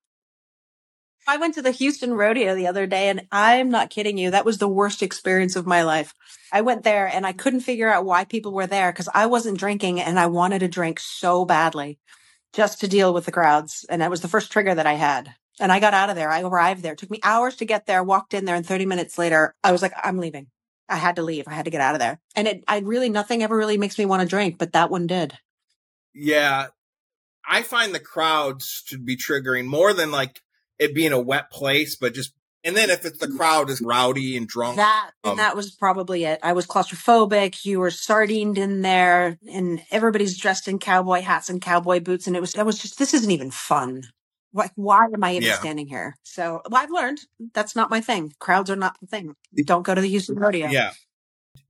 I 1.26 1.36
went 1.36 1.54
to 1.54 1.62
the 1.62 1.70
Houston 1.70 2.14
rodeo 2.14 2.54
the 2.54 2.66
other 2.66 2.86
day 2.86 3.08
and 3.08 3.26
I'm 3.30 3.70
not 3.70 3.90
kidding 3.90 4.18
you. 4.18 4.30
That 4.30 4.44
was 4.44 4.58
the 4.58 4.68
worst 4.68 5.02
experience 5.02 5.54
of 5.54 5.66
my 5.66 5.82
life. 5.82 6.14
I 6.50 6.62
went 6.62 6.82
there 6.82 7.06
and 7.06 7.26
I 7.26 7.32
couldn't 7.32 7.60
figure 7.60 7.88
out 7.88 8.04
why 8.04 8.24
people 8.24 8.52
were 8.52 8.66
there 8.66 8.92
because 8.92 9.08
I 9.14 9.26
wasn't 9.26 9.58
drinking 9.58 10.00
and 10.00 10.18
I 10.18 10.26
wanted 10.26 10.60
to 10.60 10.68
drink 10.68 10.98
so 10.98 11.44
badly 11.44 11.98
just 12.52 12.80
to 12.80 12.88
deal 12.88 13.14
with 13.14 13.24
the 13.24 13.32
crowds. 13.32 13.86
And 13.88 14.02
that 14.02 14.10
was 14.10 14.20
the 14.20 14.28
first 14.28 14.50
trigger 14.50 14.74
that 14.74 14.86
I 14.86 14.94
had. 14.94 15.34
And 15.60 15.70
I 15.70 15.80
got 15.80 15.94
out 15.94 16.10
of 16.10 16.16
there. 16.16 16.30
I 16.30 16.42
arrived 16.42 16.82
there. 16.82 16.94
It 16.94 16.98
took 16.98 17.10
me 17.10 17.20
hours 17.22 17.56
to 17.56 17.64
get 17.64 17.86
there, 17.86 18.02
walked 18.02 18.34
in 18.34 18.44
there 18.44 18.56
and 18.56 18.66
30 18.66 18.86
minutes 18.86 19.16
later, 19.16 19.54
I 19.62 19.70
was 19.70 19.82
like, 19.82 19.92
I'm 20.02 20.18
leaving. 20.18 20.48
I 20.88 20.96
had 20.96 21.16
to 21.16 21.22
leave. 21.22 21.46
I 21.46 21.54
had 21.54 21.66
to 21.66 21.70
get 21.70 21.80
out 21.80 21.94
of 21.94 22.00
there. 22.00 22.20
And 22.34 22.48
it, 22.48 22.64
I 22.66 22.80
really, 22.80 23.08
nothing 23.08 23.42
ever 23.42 23.56
really 23.56 23.78
makes 23.78 23.96
me 23.96 24.06
want 24.06 24.22
to 24.22 24.28
drink, 24.28 24.58
but 24.58 24.72
that 24.72 24.90
one 24.90 25.06
did. 25.06 25.38
Yeah. 26.12 26.68
I 27.48 27.62
find 27.62 27.94
the 27.94 28.00
crowds 28.00 28.82
to 28.88 28.98
be 28.98 29.16
triggering 29.16 29.66
more 29.66 29.92
than 29.92 30.10
like 30.10 30.42
it 30.82 30.94
being 30.94 31.12
a 31.12 31.20
wet 31.20 31.50
place, 31.50 31.96
but 31.96 32.14
just, 32.14 32.32
and 32.64 32.76
then 32.76 32.90
if 32.90 33.04
it's 33.04 33.18
the 33.18 33.28
crowd 33.28 33.70
is 33.70 33.80
rowdy 33.80 34.36
and 34.36 34.46
drunk. 34.46 34.76
That, 34.76 35.10
um, 35.24 35.36
that 35.36 35.56
was 35.56 35.70
probably 35.72 36.24
it. 36.24 36.38
I 36.42 36.52
was 36.52 36.66
claustrophobic. 36.66 37.64
You 37.64 37.80
were 37.80 37.90
sardined 37.90 38.58
in 38.58 38.82
there 38.82 39.38
and 39.52 39.82
everybody's 39.90 40.38
dressed 40.38 40.68
in 40.68 40.78
cowboy 40.78 41.22
hats 41.22 41.50
and 41.50 41.60
cowboy 41.60 42.00
boots. 42.00 42.26
And 42.26 42.36
it 42.36 42.40
was, 42.40 42.52
that 42.52 42.66
was 42.66 42.78
just, 42.78 42.98
this 42.98 43.14
isn't 43.14 43.30
even 43.30 43.50
fun. 43.50 44.02
Like, 44.54 44.70
why 44.76 45.06
am 45.06 45.24
I 45.24 45.32
even 45.32 45.48
Yeah. 45.48 45.58
standing 45.58 45.88
here? 45.88 46.14
So 46.24 46.62
well, 46.68 46.82
I've 46.82 46.90
learned 46.90 47.20
that's 47.54 47.74
not 47.74 47.90
my 47.90 48.00
thing. 48.00 48.32
Crowds 48.38 48.70
are 48.70 48.76
not 48.76 48.96
the 49.00 49.06
thing. 49.06 49.34
Don't 49.64 49.82
go 49.82 49.94
to 49.94 50.00
the 50.00 50.08
Houston 50.08 50.36
rodeo. 50.38 50.68
yeah. 50.68 50.92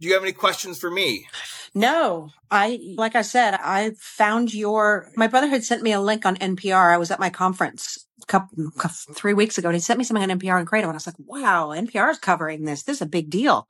Do 0.02 0.08
you 0.08 0.14
have 0.14 0.24
any 0.24 0.32
questions 0.32 0.80
for 0.80 0.90
me? 0.90 1.28
No, 1.76 2.30
I, 2.50 2.80
like 2.96 3.14
I 3.14 3.22
said, 3.22 3.54
I 3.54 3.92
found 3.96 4.52
your, 4.52 5.08
my 5.14 5.28
brother 5.28 5.46
had 5.46 5.62
sent 5.62 5.84
me 5.84 5.92
a 5.92 6.00
link 6.00 6.26
on 6.26 6.34
NPR. 6.38 6.92
I 6.92 6.98
was 6.98 7.12
at 7.12 7.20
my 7.20 7.30
conference 7.30 8.04
a 8.20 8.26
couple, 8.26 8.72
three 9.14 9.32
weeks 9.32 9.58
ago 9.58 9.68
and 9.68 9.76
he 9.76 9.80
sent 9.80 9.98
me 9.98 10.04
something 10.04 10.28
on 10.28 10.40
NPR 10.40 10.58
and 10.58 10.66
Credo. 10.66 10.88
And 10.88 10.94
I 10.94 10.96
was 10.96 11.06
like, 11.06 11.14
wow, 11.20 11.68
NPR 11.68 12.10
is 12.10 12.18
covering 12.18 12.64
this. 12.64 12.82
This 12.82 12.96
is 12.96 13.02
a 13.02 13.06
big 13.06 13.30
deal. 13.30 13.68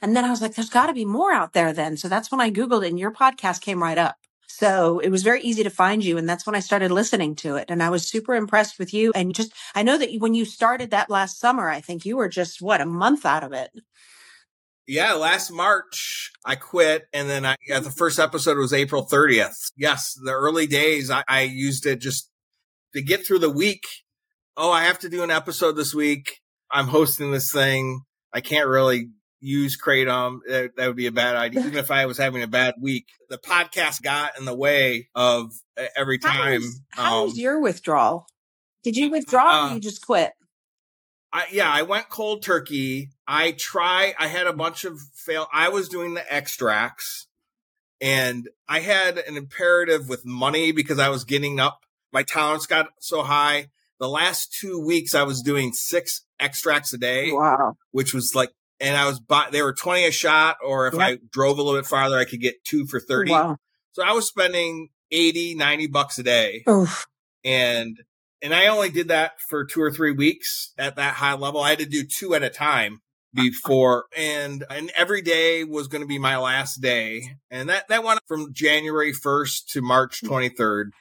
And 0.00 0.16
then 0.16 0.24
I 0.24 0.30
was 0.30 0.40
like, 0.40 0.54
there's 0.54 0.70
got 0.70 0.86
to 0.86 0.94
be 0.94 1.04
more 1.04 1.34
out 1.34 1.52
there 1.52 1.74
then. 1.74 1.98
So 1.98 2.08
that's 2.08 2.32
when 2.32 2.40
I 2.40 2.50
Googled 2.50 2.88
and 2.88 2.98
your 2.98 3.12
podcast 3.12 3.60
came 3.60 3.82
right 3.82 3.98
up. 3.98 4.16
So 4.46 5.00
it 5.00 5.10
was 5.10 5.22
very 5.22 5.42
easy 5.42 5.64
to 5.64 5.70
find 5.70 6.02
you. 6.02 6.16
And 6.16 6.26
that's 6.26 6.46
when 6.46 6.54
I 6.56 6.60
started 6.60 6.92
listening 6.92 7.34
to 7.36 7.56
it. 7.56 7.66
And 7.68 7.82
I 7.82 7.90
was 7.90 8.08
super 8.08 8.34
impressed 8.34 8.78
with 8.78 8.94
you. 8.94 9.12
And 9.14 9.34
just, 9.34 9.52
I 9.74 9.82
know 9.82 9.98
that 9.98 10.14
when 10.18 10.32
you 10.32 10.46
started 10.46 10.92
that 10.92 11.10
last 11.10 11.38
summer, 11.38 11.68
I 11.68 11.82
think 11.82 12.06
you 12.06 12.16
were 12.16 12.30
just 12.30 12.62
what, 12.62 12.80
a 12.80 12.86
month 12.86 13.26
out 13.26 13.44
of 13.44 13.52
it. 13.52 13.70
Yeah, 14.86 15.14
last 15.14 15.50
March 15.50 16.30
I 16.44 16.56
quit, 16.56 17.04
and 17.12 17.28
then 17.30 17.46
I 17.46 17.56
yeah, 17.66 17.80
the 17.80 17.90
first 17.90 18.18
episode 18.18 18.58
was 18.58 18.72
April 18.72 19.06
30th. 19.10 19.54
Yes, 19.76 20.12
the 20.22 20.32
early 20.32 20.66
days 20.66 21.10
I, 21.10 21.24
I 21.26 21.42
used 21.42 21.86
it 21.86 22.00
just 22.00 22.30
to 22.94 23.00
get 23.02 23.26
through 23.26 23.38
the 23.38 23.50
week. 23.50 23.84
Oh, 24.56 24.70
I 24.70 24.84
have 24.84 24.98
to 25.00 25.08
do 25.08 25.22
an 25.22 25.30
episode 25.30 25.72
this 25.72 25.94
week. 25.94 26.40
I'm 26.70 26.86
hosting 26.88 27.32
this 27.32 27.50
thing. 27.50 28.02
I 28.32 28.40
can't 28.40 28.68
really 28.68 29.08
use 29.40 29.78
Kratom. 29.80 30.40
That, 30.48 30.72
that 30.76 30.86
would 30.86 30.96
be 30.96 31.06
a 31.06 31.12
bad 31.12 31.34
idea. 31.36 31.60
Even 31.60 31.76
if 31.76 31.90
I 31.90 32.04
was 32.06 32.18
having 32.18 32.42
a 32.42 32.46
bad 32.46 32.74
week, 32.80 33.06
the 33.30 33.38
podcast 33.38 34.02
got 34.02 34.38
in 34.38 34.44
the 34.44 34.54
way 34.54 35.08
of 35.14 35.50
every 35.96 36.18
How 36.22 36.30
time. 36.32 36.60
was- 36.60 36.80
How 36.90 37.18
Um, 37.22 37.24
was 37.28 37.38
your 37.38 37.60
withdrawal? 37.60 38.26
Did 38.82 38.96
you 38.96 39.10
withdraw 39.10 39.44
or 39.66 39.70
Uh, 39.70 39.74
you 39.74 39.80
just 39.80 40.04
quit? 40.04 40.32
I, 41.32 41.46
yeah, 41.50 41.70
I 41.70 41.82
went 41.82 42.10
cold 42.10 42.42
turkey. 42.42 43.08
I 43.26 43.52
try. 43.52 44.14
I 44.18 44.26
had 44.28 44.46
a 44.46 44.52
bunch 44.52 44.84
of 44.84 45.00
fail. 45.14 45.46
I 45.52 45.68
was 45.70 45.88
doing 45.88 46.14
the 46.14 46.32
extracts, 46.34 47.26
and 48.00 48.48
I 48.68 48.80
had 48.80 49.18
an 49.18 49.36
imperative 49.36 50.08
with 50.08 50.24
money 50.26 50.72
because 50.72 50.98
I 50.98 51.08
was 51.08 51.24
getting 51.24 51.58
up. 51.60 51.80
My 52.12 52.22
tolerance 52.22 52.66
got 52.66 52.88
so 53.00 53.22
high. 53.22 53.68
The 54.00 54.08
last 54.08 54.52
two 54.52 54.84
weeks, 54.84 55.14
I 55.14 55.22
was 55.22 55.40
doing 55.42 55.72
six 55.72 56.22
extracts 56.38 56.92
a 56.92 56.98
day, 56.98 57.32
Wow. 57.32 57.76
which 57.92 58.12
was 58.12 58.34
like, 58.34 58.50
and 58.80 58.96
I 58.96 59.06
was 59.06 59.20
buy. 59.20 59.48
They 59.50 59.62
were 59.62 59.72
twenty 59.72 60.04
a 60.06 60.10
shot, 60.10 60.56
or 60.64 60.86
if 60.88 60.94
Yep. 60.94 61.02
I 61.02 61.18
drove 61.32 61.58
a 61.58 61.62
little 61.62 61.80
bit 61.80 61.86
farther, 61.86 62.18
I 62.18 62.24
could 62.24 62.40
get 62.40 62.64
two 62.64 62.86
for 62.86 62.98
oh, 63.00 63.04
thirty. 63.08 63.30
Wow. 63.30 63.56
So 63.92 64.02
I 64.02 64.12
was 64.12 64.26
spending 64.26 64.88
80, 65.12 65.54
90 65.54 65.86
bucks 65.86 66.18
a 66.18 66.24
day 66.24 66.64
Oof. 66.68 67.06
and 67.44 67.96
and 68.42 68.52
I 68.52 68.66
only 68.66 68.90
did 68.90 69.06
that 69.08 69.40
for 69.40 69.64
two 69.64 69.80
or 69.80 69.92
three 69.92 70.10
weeks 70.10 70.72
at 70.76 70.96
that 70.96 71.14
high 71.14 71.34
level. 71.34 71.60
I 71.62 71.70
had 71.70 71.78
to 71.78 71.86
do 71.86 72.02
two 72.04 72.34
at 72.34 72.42
a 72.42 72.50
time 72.50 73.00
before, 73.34 74.04
and 74.16 74.64
and 74.70 74.90
every 74.96 75.22
day 75.22 75.64
was 75.64 75.88
going 75.88 76.02
to 76.02 76.08
be 76.08 76.18
my 76.18 76.36
last 76.38 76.80
day, 76.80 77.36
and 77.50 77.68
that 77.68 77.88
that 77.88 78.04
went 78.04 78.20
from 78.26 78.52
January 78.52 79.12
first 79.12 79.68
to 79.70 79.82
March 79.82 80.22
twenty 80.24 80.48
third. 80.48 80.92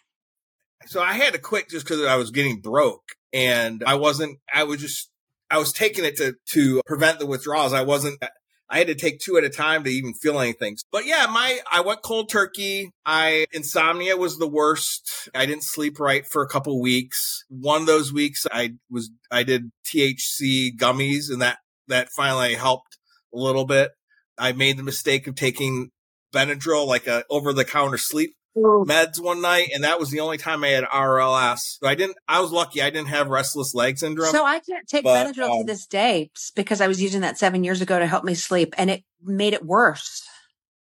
So 0.85 1.01
I 1.01 1.13
had 1.13 1.33
to 1.33 1.39
quit 1.39 1.69
just 1.69 1.85
because 1.85 2.05
I 2.05 2.15
was 2.15 2.31
getting 2.31 2.59
broke, 2.59 3.03
and 3.31 3.83
I 3.85 3.95
wasn't. 3.95 4.39
I 4.53 4.63
was 4.63 4.81
just 4.81 5.09
I 5.49 5.57
was 5.57 5.71
taking 5.71 6.05
it 6.05 6.17
to 6.17 6.35
to 6.51 6.81
prevent 6.85 7.19
the 7.19 7.25
withdrawals. 7.25 7.73
I 7.73 7.83
wasn't. 7.83 8.21
I 8.69 8.79
had 8.79 8.87
to 8.87 8.95
take 8.95 9.19
two 9.19 9.37
at 9.37 9.43
a 9.43 9.49
time 9.49 9.83
to 9.83 9.89
even 9.91 10.15
feel 10.15 10.39
anything. 10.39 10.77
But 10.91 11.05
yeah, 11.05 11.27
my 11.27 11.59
I 11.71 11.81
went 11.81 12.01
cold 12.01 12.29
turkey. 12.29 12.89
I 13.05 13.45
insomnia 13.53 14.17
was 14.17 14.39
the 14.39 14.47
worst. 14.47 15.29
I 15.35 15.45
didn't 15.45 15.63
sleep 15.63 15.99
right 15.99 16.25
for 16.25 16.41
a 16.41 16.47
couple 16.47 16.81
weeks. 16.81 17.43
One 17.49 17.81
of 17.81 17.87
those 17.87 18.11
weeks 18.11 18.47
I 18.51 18.75
was 18.89 19.11
I 19.29 19.43
did 19.43 19.71
THC 19.85 20.75
gummies 20.75 21.31
and 21.31 21.41
that 21.41 21.59
that 21.87 22.09
finally 22.15 22.53
helped 22.55 22.97
a 23.33 23.37
little 23.37 23.65
bit. 23.65 23.91
I 24.37 24.51
made 24.53 24.77
the 24.77 24.83
mistake 24.83 25.27
of 25.27 25.35
taking 25.35 25.91
Benadryl 26.33 26.87
like 26.87 27.07
a 27.07 27.23
over 27.29 27.53
the 27.53 27.65
counter 27.65 27.97
sleep 27.97 28.35
Oof. 28.57 28.87
meds 28.87 29.19
one 29.19 29.41
night 29.41 29.69
and 29.73 29.83
that 29.83 29.99
was 29.99 30.09
the 30.09 30.19
only 30.19 30.37
time 30.37 30.63
I 30.63 30.69
had 30.69 30.83
RLS. 30.83 31.59
So 31.79 31.87
I 31.87 31.95
didn't 31.95 32.17
I 32.27 32.41
was 32.41 32.51
lucky 32.51 32.81
I 32.81 32.89
didn't 32.89 33.09
have 33.09 33.27
restless 33.27 33.73
leg 33.73 33.97
syndrome. 33.97 34.31
So 34.31 34.43
I 34.43 34.59
can't 34.59 34.87
take 34.87 35.03
But, 35.03 35.27
Benadryl 35.27 35.47
to 35.47 35.51
um, 35.51 35.65
this 35.65 35.85
day 35.85 36.31
because 36.55 36.81
I 36.81 36.87
was 36.87 37.01
using 37.01 37.21
that 37.21 37.37
seven 37.37 37.63
years 37.63 37.81
ago 37.81 37.99
to 37.99 38.07
help 38.07 38.23
me 38.23 38.33
sleep 38.33 38.73
and 38.77 38.89
it 38.89 39.03
made 39.21 39.53
it 39.53 39.65
worse. 39.65 40.23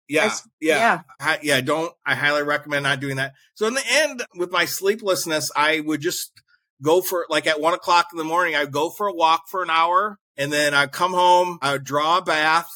yeah, 0.07 0.33
yeah. 0.59 0.77
Yeah. 0.77 1.01
I, 1.19 1.39
yeah, 1.41 1.61
don't, 1.61 1.93
I 2.05 2.15
highly 2.15 2.43
recommend 2.43 2.83
not 2.83 2.99
doing 2.99 3.17
that. 3.17 3.33
So 3.55 3.67
in 3.67 3.73
the 3.73 3.83
end, 3.89 4.23
with 4.35 4.51
my 4.51 4.65
sleeplessness, 4.65 5.51
I 5.55 5.81
would 5.81 6.01
just 6.01 6.31
go 6.81 7.01
for, 7.01 7.25
like 7.29 7.47
at 7.47 7.59
one 7.59 7.73
o'clock 7.73 8.07
in 8.11 8.17
the 8.17 8.23
morning, 8.23 8.55
I'd 8.55 8.71
go 8.71 8.89
for 8.89 9.07
a 9.07 9.13
walk 9.13 9.43
for 9.49 9.63
an 9.63 9.69
hour 9.69 10.17
and 10.37 10.51
then 10.51 10.73
I'd 10.73 10.91
come 10.91 11.13
home, 11.13 11.59
I 11.61 11.73
would 11.73 11.83
draw 11.83 12.19
a 12.19 12.21
bath, 12.21 12.69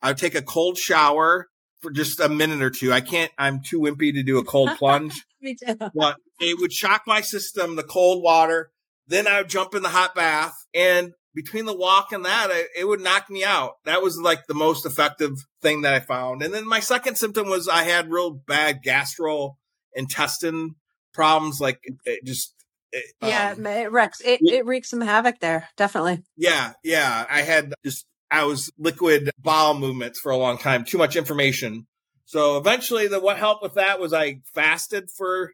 I 0.00 0.08
would 0.08 0.18
take 0.18 0.34
a 0.34 0.42
cold 0.42 0.78
shower 0.78 1.48
for 1.80 1.90
just 1.90 2.20
a 2.20 2.28
minute 2.28 2.62
or 2.62 2.70
two. 2.70 2.92
I 2.92 3.00
can't, 3.00 3.30
I'm 3.38 3.62
too 3.62 3.80
wimpy 3.80 4.12
to 4.14 4.22
do 4.22 4.38
a 4.38 4.44
cold 4.44 4.70
plunge, 4.78 5.24
Me 5.40 5.54
too. 5.54 5.76
but 5.94 6.16
it 6.40 6.58
would 6.60 6.72
shock 6.72 7.02
my 7.06 7.20
system, 7.20 7.76
the 7.76 7.82
cold 7.82 8.22
water. 8.22 8.70
Then 9.06 9.26
I 9.26 9.38
would 9.38 9.50
jump 9.50 9.74
in 9.74 9.82
the 9.82 9.88
hot 9.88 10.14
bath 10.14 10.54
and 10.74 11.12
between 11.34 11.64
the 11.64 11.76
walk 11.76 12.12
and 12.12 12.24
that, 12.24 12.50
I, 12.50 12.66
it 12.78 12.86
would 12.86 13.00
knock 13.00 13.30
me 13.30 13.44
out. 13.44 13.76
That 13.84 14.02
was 14.02 14.18
like 14.18 14.46
the 14.46 14.54
most 14.54 14.84
effective 14.84 15.32
thing 15.62 15.82
that 15.82 15.94
I 15.94 16.00
found. 16.00 16.42
And 16.42 16.52
then 16.52 16.66
my 16.66 16.80
second 16.80 17.16
symptom 17.16 17.48
was 17.48 17.68
I 17.68 17.84
had 17.84 18.10
real 18.10 18.30
bad 18.30 18.82
gastrointestinal 18.84 20.74
problems, 21.14 21.60
like 21.60 21.80
it 22.04 22.24
just. 22.24 22.54
It, 22.92 23.04
yeah, 23.22 23.54
um, 23.56 23.66
it 23.66 23.90
wrecks. 23.90 24.20
It, 24.20 24.40
it 24.42 24.66
wreaks 24.66 24.90
some 24.90 25.00
havoc 25.00 25.40
there. 25.40 25.68
Definitely. 25.76 26.22
Yeah, 26.36 26.74
yeah. 26.84 27.24
I 27.28 27.40
had 27.42 27.72
just 27.84 28.06
I 28.30 28.44
was 28.44 28.70
liquid 28.78 29.30
bowel 29.38 29.78
movements 29.78 30.20
for 30.20 30.30
a 30.30 30.36
long 30.36 30.58
time. 30.58 30.84
Too 30.84 30.98
much 30.98 31.16
information. 31.16 31.86
So 32.26 32.56
eventually, 32.56 33.08
the 33.08 33.20
what 33.20 33.38
helped 33.38 33.62
with 33.62 33.74
that 33.74 33.98
was 33.98 34.12
I 34.12 34.40
fasted 34.54 35.10
for 35.10 35.52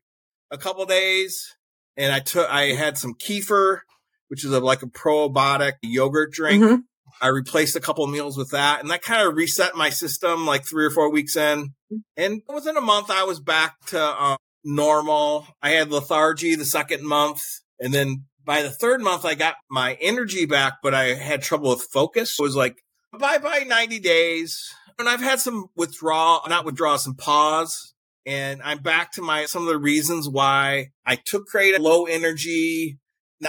a 0.50 0.58
couple 0.58 0.84
days, 0.86 1.56
and 1.96 2.12
I 2.12 2.20
took 2.20 2.48
I 2.48 2.72
had 2.72 2.98
some 2.98 3.14
kefir, 3.14 3.80
which 4.28 4.44
is 4.44 4.52
a, 4.52 4.60
like 4.60 4.82
a 4.82 4.86
probiotic 4.86 5.74
yogurt 5.82 6.32
drink. 6.32 6.62
Mhm. 6.62 6.82
I 7.20 7.28
replaced 7.28 7.74
a 7.74 7.80
couple 7.80 8.06
meals 8.06 8.36
with 8.36 8.50
that, 8.50 8.80
and 8.80 8.90
that 8.90 9.02
kind 9.02 9.26
of 9.26 9.34
reset 9.34 9.74
my 9.74 9.90
system 9.90 10.46
like 10.46 10.64
three 10.64 10.84
or 10.84 10.90
four 10.90 11.10
weeks 11.10 11.36
in. 11.36 11.74
And 12.16 12.42
within 12.52 12.76
a 12.76 12.80
month, 12.80 13.10
I 13.10 13.24
was 13.24 13.40
back 13.40 13.74
to 13.86 14.00
uh, 14.00 14.36
normal. 14.64 15.46
I 15.62 15.70
had 15.70 15.90
lethargy 15.90 16.54
the 16.54 16.64
second 16.64 17.04
month, 17.04 17.42
and 17.80 17.92
then 17.92 18.24
by 18.44 18.62
the 18.62 18.70
third 18.70 19.02
month, 19.02 19.24
I 19.24 19.34
got 19.34 19.56
my 19.70 19.98
energy 20.00 20.46
back, 20.46 20.78
but 20.82 20.94
I 20.94 21.14
had 21.14 21.42
trouble 21.42 21.70
with 21.70 21.82
focus. 21.82 22.38
It 22.38 22.42
was 22.42 22.56
like 22.56 22.82
bye 23.16 23.38
bye 23.38 23.64
90 23.66 23.98
days. 24.00 24.72
And 24.98 25.08
I've 25.08 25.20
had 25.20 25.38
some 25.38 25.66
withdrawal, 25.76 26.42
not 26.48 26.64
withdrawal, 26.64 26.98
some 26.98 27.14
pause. 27.14 27.94
And 28.26 28.60
I'm 28.62 28.78
back 28.78 29.12
to 29.12 29.22
my, 29.22 29.44
some 29.46 29.62
of 29.62 29.68
the 29.68 29.78
reasons 29.78 30.28
why 30.28 30.88
I 31.06 31.16
took 31.16 31.46
create 31.46 31.80
low 31.80 32.06
energy. 32.06 32.98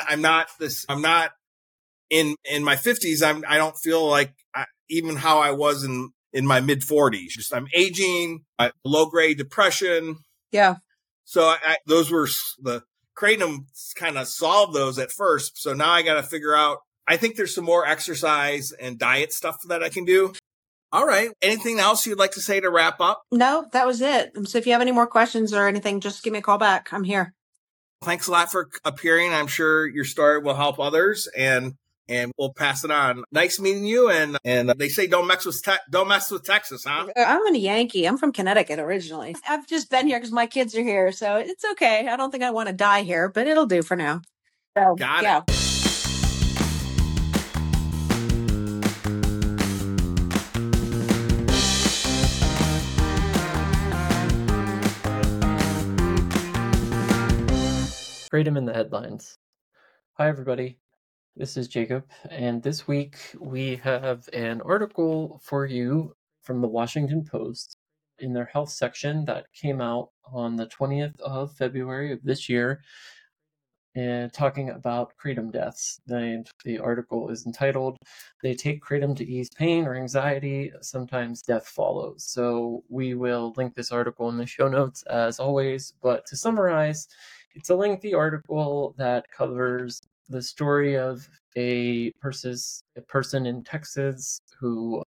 I'm 0.07 0.22
not 0.22 0.47
this, 0.60 0.86
I'm 0.88 1.01
not 1.01 1.32
in, 2.10 2.36
in 2.49 2.64
my 2.64 2.76
fifties. 2.76 3.24
I'm, 3.24 3.43
I 3.47 3.57
don't 3.57 3.76
feel 3.78 4.07
like 4.07 4.34
I, 4.53 4.66
even 4.89 5.16
how 5.16 5.39
I 5.39 5.51
was 5.51 5.84
in, 5.84 6.12
in 6.34 6.45
my 6.45 6.60
mid 6.60 6.84
forties. 6.84 7.36
Just 7.36 7.53
I'm 7.53 7.68
aging, 7.74 8.45
low 8.86 9.07
grade 9.07 9.38
depression. 9.38 10.18
Yeah. 10.51 10.76
So 11.30 11.43
I, 11.43 11.57
I, 11.63 11.77
those 11.86 12.09
were 12.09 12.27
the 12.59 12.82
kratom 13.15 13.65
kind 13.95 14.17
of 14.17 14.27
solved 14.27 14.73
those 14.73 14.97
at 14.97 15.11
first. 15.11 15.61
So 15.61 15.73
now 15.73 15.91
I 15.91 16.01
got 16.01 16.15
to 16.15 16.23
figure 16.23 16.55
out. 16.55 16.80
I 17.07 17.17
think 17.17 17.36
there's 17.36 17.53
some 17.53 17.65
more 17.65 17.86
exercise 17.86 18.71
and 18.71 18.97
diet 18.97 19.32
stuff 19.32 19.57
that 19.67 19.84
I 19.84 19.89
can 19.89 20.05
do. 20.05 20.34
All 20.91 21.05
right. 21.05 21.30
Anything 21.43 21.80
else 21.80 22.07
you'd 22.07 22.17
like 22.17 22.32
to 22.32 22.41
say 22.41 22.59
to 22.59 22.71
wrap 22.71 22.99
up? 22.99 23.21
No, 23.32 23.67
that 23.73 23.86
was 23.86 24.01
it. 24.01 24.32
So 24.47 24.57
if 24.57 24.65
you 24.65 24.71
have 24.71 24.82
any 24.82 24.91
more 24.91 25.05
questions 25.05 25.53
or 25.53 25.67
anything, 25.67 25.99
just 25.99 26.23
give 26.23 26.34
me 26.34 26.39
a 26.39 26.41
call 26.41 26.57
back. 26.57 26.91
I'm 26.91 27.03
here. 27.03 27.36
Thanks 28.01 28.27
a 28.27 28.32
lot 28.32 28.51
for 28.51 28.67
appearing. 28.84 29.32
I'm 29.32 29.45
sure 29.45 29.86
your 29.86 30.05
story 30.05 30.39
will 30.39 30.55
help 30.55 30.80
others 30.80 31.27
and 31.38 31.75
and 32.10 32.32
we'll 32.38 32.51
pass 32.53 32.84
it 32.84 32.91
on. 32.91 33.24
Nice 33.32 33.60
meeting 33.60 33.86
you. 33.86 34.10
And 34.10 34.38
and 34.43 34.70
they 34.78 34.89
say 34.89 35.07
don't 35.07 35.28
mess 35.28 35.45
with 35.45 35.62
te- 35.64 35.78
don't 35.89 36.07
mess 36.07 36.30
with 36.32 36.43
Texas, 36.43 36.84
huh? 36.86 37.07
Uh, 37.16 37.24
I'm 37.26 37.53
a 37.53 37.57
Yankee. 37.57 38.05
I'm 38.05 38.18
from 38.18 38.34
Connecticut 38.34 38.80
originally. 38.80 39.36
I've 39.47 39.68
just 39.68 39.89
been 39.89 40.07
here 40.07 40.18
because 40.18 40.32
my 40.32 40.47
kids 40.47 40.76
are 40.76 40.84
here. 40.84 41.12
So 41.12 41.38
it's 41.38 41.64
okay. 41.74 42.07
I 42.07 42.18
don't 42.18 42.32
think 42.32 42.43
I 42.43 42.51
want 42.51 42.68
to 42.68 42.74
die 42.74 43.03
here, 43.03 43.30
but 43.30 43.47
it'll 43.47 43.68
do 43.68 43.84
for 43.84 43.95
now. 43.95 44.22
So, 44.78 44.95
Got 44.95 45.20
it. 45.20 45.24
yeah. 45.24 45.41
Kratom 58.32 58.57
in 58.57 58.66
the 58.66 58.74
headlines. 58.74 59.38
Hi, 60.14 60.28
everybody. 60.30 60.78
This 61.39 61.55
is 61.55 61.69
Jacob, 61.69 62.03
and 62.29 62.61
this 62.61 62.85
week 62.85 63.15
we 63.39 63.77
have 63.77 64.27
an 64.33 64.59
article 64.59 65.39
for 65.41 65.65
you 65.65 66.13
from 66.41 66.59
the 66.59 66.67
Washington 66.67 67.23
Post 67.23 67.77
in 68.17 68.33
their 68.33 68.43
health 68.43 68.71
section 68.71 69.23
that 69.23 69.45
came 69.53 69.79
out 69.79 70.09
on 70.25 70.57
the 70.57 70.67
20th 70.67 71.17
of 71.21 71.55
February 71.55 72.11
of 72.11 72.21
this 72.23 72.49
year, 72.49 72.81
and 73.95 74.33
talking 74.33 74.71
about 74.71 75.13
kratom 75.15 75.49
deaths. 75.49 76.01
The, 76.07 76.43
the 76.65 76.77
article 76.77 77.29
is 77.29 77.45
entitled 77.45 77.95
"They 78.43 78.53
Take 78.53 78.83
Kratom 78.83 79.15
to 79.15 79.25
Ease 79.25 79.49
Pain 79.55 79.85
or 79.85 79.95
Anxiety. 79.95 80.73
Sometimes 80.81 81.41
Death 81.41 81.67
Follows." 81.67 82.25
So 82.25 82.83
we 82.89 83.13
will 83.13 83.53
link 83.55 83.75
this 83.75 83.93
article 83.93 84.27
in 84.27 84.35
the 84.35 84.45
show 84.45 84.67
notes 84.67 85.03
as 85.03 85.39
always. 85.39 85.93
But 86.01 86.25
to 86.25 86.35
summarize, 86.35 87.07
it's 87.55 87.69
a 87.69 87.75
lengthy 87.75 88.13
article 88.13 88.93
that 88.97 89.31
covers 89.31 90.01
the 90.30 90.41
story 90.41 90.97
of 90.97 91.27
a 91.57 92.11
person's 92.21 92.84
a 92.95 93.01
person 93.01 93.45
in 93.45 93.63
Texas 93.63 94.39
who 94.59 95.03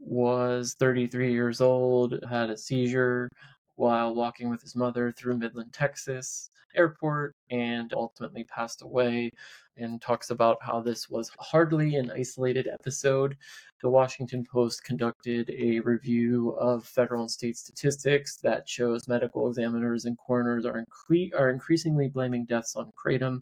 was 0.00 0.74
33 0.78 1.32
years 1.32 1.60
old, 1.60 2.18
had 2.28 2.50
a 2.50 2.56
seizure 2.56 3.28
while 3.76 4.14
walking 4.14 4.50
with 4.50 4.60
his 4.60 4.74
mother 4.76 5.12
through 5.12 5.38
Midland, 5.38 5.72
Texas 5.72 6.50
airport, 6.74 7.34
and 7.50 7.92
ultimately 7.94 8.44
passed 8.44 8.82
away. 8.82 9.30
And 9.76 10.02
talks 10.02 10.28
about 10.28 10.58
how 10.60 10.82
this 10.82 11.08
was 11.08 11.30
hardly 11.38 11.96
an 11.96 12.10
isolated 12.10 12.68
episode. 12.68 13.34
The 13.82 13.88
Washington 13.88 14.44
Post 14.44 14.84
conducted 14.84 15.48
a 15.48 15.80
review 15.80 16.50
of 16.60 16.84
federal 16.84 17.22
and 17.22 17.30
state 17.30 17.56
statistics 17.56 18.36
that 18.42 18.68
shows 18.68 19.08
medical 19.08 19.48
examiners 19.48 20.04
and 20.04 20.18
coroners 20.18 20.66
are, 20.66 20.84
incre- 20.84 21.30
are 21.34 21.48
increasingly 21.48 22.08
blaming 22.08 22.44
deaths 22.44 22.76
on 22.76 22.92
kratom. 22.92 23.40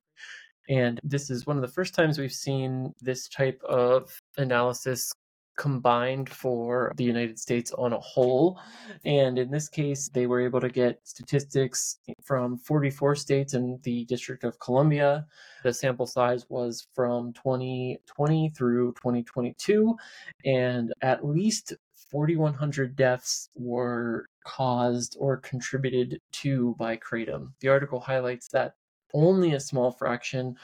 And 0.68 1.00
this 1.02 1.30
is 1.30 1.46
one 1.46 1.56
of 1.56 1.62
the 1.62 1.68
first 1.68 1.94
times 1.94 2.18
we've 2.18 2.32
seen 2.32 2.94
this 3.00 3.28
type 3.28 3.60
of 3.64 4.20
analysis 4.36 5.12
combined 5.58 6.30
for 6.30 6.92
the 6.96 7.04
United 7.04 7.38
States 7.38 7.72
on 7.72 7.92
a 7.92 7.98
whole. 7.98 8.58
And 9.04 9.38
in 9.38 9.50
this 9.50 9.68
case, 9.68 10.08
they 10.08 10.26
were 10.26 10.40
able 10.40 10.60
to 10.60 10.68
get 10.68 11.00
statistics 11.02 11.98
from 12.22 12.58
44 12.58 13.16
states 13.16 13.54
and 13.54 13.82
the 13.82 14.04
District 14.04 14.44
of 14.44 14.58
Columbia. 14.60 15.26
The 15.64 15.74
sample 15.74 16.06
size 16.06 16.46
was 16.48 16.86
from 16.94 17.32
2020 17.32 18.50
through 18.50 18.92
2022, 18.92 19.96
and 20.44 20.92
at 21.02 21.26
least 21.26 21.74
4,100 22.10 22.96
deaths 22.96 23.50
were 23.54 24.26
caused 24.46 25.16
or 25.18 25.36
contributed 25.38 26.20
to 26.32 26.74
by 26.78 26.96
kratom. 26.96 27.52
The 27.60 27.68
article 27.68 28.00
highlights 28.00 28.48
that 28.48 28.74
only 29.14 29.54
a 29.54 29.60
small 29.60 29.90
fraction 29.90 30.56